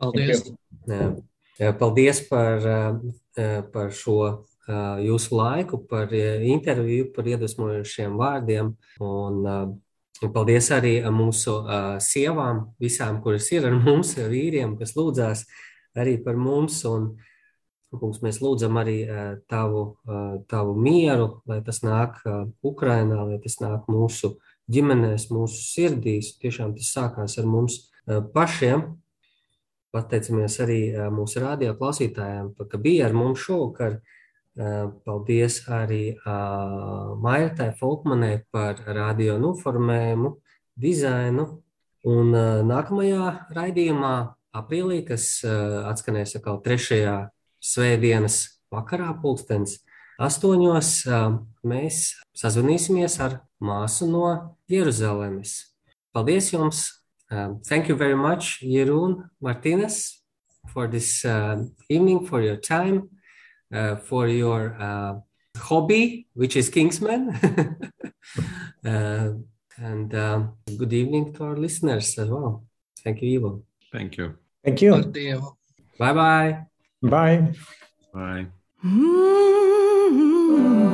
Paldies! 0.00 0.48
Jā. 0.88 1.12
Jā, 1.60 1.70
Paldies 1.78 2.22
par, 2.26 2.64
par 3.72 3.92
šo 3.94 4.16
jūsu 5.04 5.36
laiku, 5.36 5.78
par 5.86 6.10
interviju, 6.10 7.10
par 7.14 7.28
iedvesmojošiem 7.28 8.16
vārdiem. 8.18 8.72
Un, 9.04 9.76
un 10.22 10.32
paldies 10.34 10.70
arī 10.74 10.96
mūsu 11.12 11.56
uh, 11.58 11.94
sievām, 12.02 12.68
visām, 12.82 13.20
kuras 13.24 13.50
ir 13.54 13.66
ar 13.68 13.76
mums, 13.86 14.14
vīriem, 14.18 14.76
kas 14.80 14.94
lūdzās 14.98 15.46
arī 15.98 16.18
par 16.24 16.40
mums. 16.40 16.82
Un, 16.90 17.14
Kungs, 17.94 18.18
mēs 18.24 18.40
lūdzam 18.42 18.74
arī 18.80 19.04
uh, 19.06 19.36
tavu, 19.46 19.84
uh, 20.10 20.40
tavu 20.50 20.72
mieru, 20.74 21.28
lai 21.46 21.60
tas 21.62 21.78
nāk 21.86 22.16
uh, 22.26 22.40
Ukrainā, 22.66 23.20
lai 23.28 23.36
tas 23.38 23.60
nāk 23.62 23.84
mūsu 23.86 24.32
ģimenēs, 24.66 25.28
mūsu 25.30 25.60
sirdīs. 25.62 26.32
Tiešām 26.42 26.72
tas 26.74 26.90
sākās 26.90 27.38
ar 27.38 27.46
mums 27.46 27.76
uh, 27.78 28.18
pašiem. 28.34 28.82
Pateicamies 29.94 30.58
arī 30.64 30.80
uh, 30.90 31.06
mūsu 31.14 31.38
radio 31.44 31.76
klausītājiem, 31.78 32.50
ka 32.66 32.82
bija 32.82 33.06
ar 33.06 33.14
mums 33.14 33.46
šovakar. 33.46 34.00
Uh, 34.00 34.23
Paldies 34.54 35.64
arī 35.66 36.14
uh, 36.14 37.14
Mairtai 37.18 37.72
Folkmanai 37.74 38.44
par 38.54 38.78
radio 38.86 39.34
noformējumu, 39.42 40.30
dizainu. 40.78 41.46
Un 42.06 42.30
uh, 42.30 42.60
nākamajā 42.62 43.30
raidījumā 43.56 44.14
aprīlī, 44.54 45.00
kas 45.08 45.42
atskanēs 45.42 46.36
atkal 46.38 46.60
trešajā 46.62 47.16
svētdienas 47.58 48.36
vakarā, 48.70 49.08
pulkstens 49.18 49.80
astoņos, 50.22 50.90
mēs 51.66 52.04
sazvanīsimies 52.38 53.18
ar 53.24 53.40
māsu 53.58 54.06
no 54.06 54.28
Jeruzalemes. 54.70 55.56
Paldies 56.14 56.52
jums! 56.54 56.84
Um, 57.32 57.58
thank 57.66 57.88
you 57.88 57.96
very 57.96 58.14
much, 58.14 58.60
Jeroen 58.62 59.24
Martinez, 59.40 60.22
for 60.72 60.86
this 60.86 61.24
evening, 61.88 62.24
for 62.24 62.40
your 62.40 62.56
time, 62.56 63.08
for 63.96 64.28
your 64.28 64.76
uh, 64.80 65.14
hobby, 65.56 66.26
which 66.34 66.56
is 66.56 66.68
Kingsman. 66.68 67.30
uh, 68.84 69.32
and 69.76 70.14
um, 70.14 70.52
good 70.78 70.92
evening 70.92 71.32
to 71.34 71.44
our 71.44 71.56
listeners 71.56 72.18
as 72.18 72.28
well. 72.28 72.64
Thank 73.02 73.22
you, 73.22 73.38
Ivo. 73.38 73.62
Thank 73.92 74.16
you. 74.16 74.34
Thank 74.64 74.82
you. 74.82 74.94
Ar 74.94 75.02
Dievu. 75.02 75.56
Bye 75.98 76.12
bye. 76.12 76.66
Bye. 77.02 77.52
Bye. 78.12 78.46
Freedom, 80.54 80.93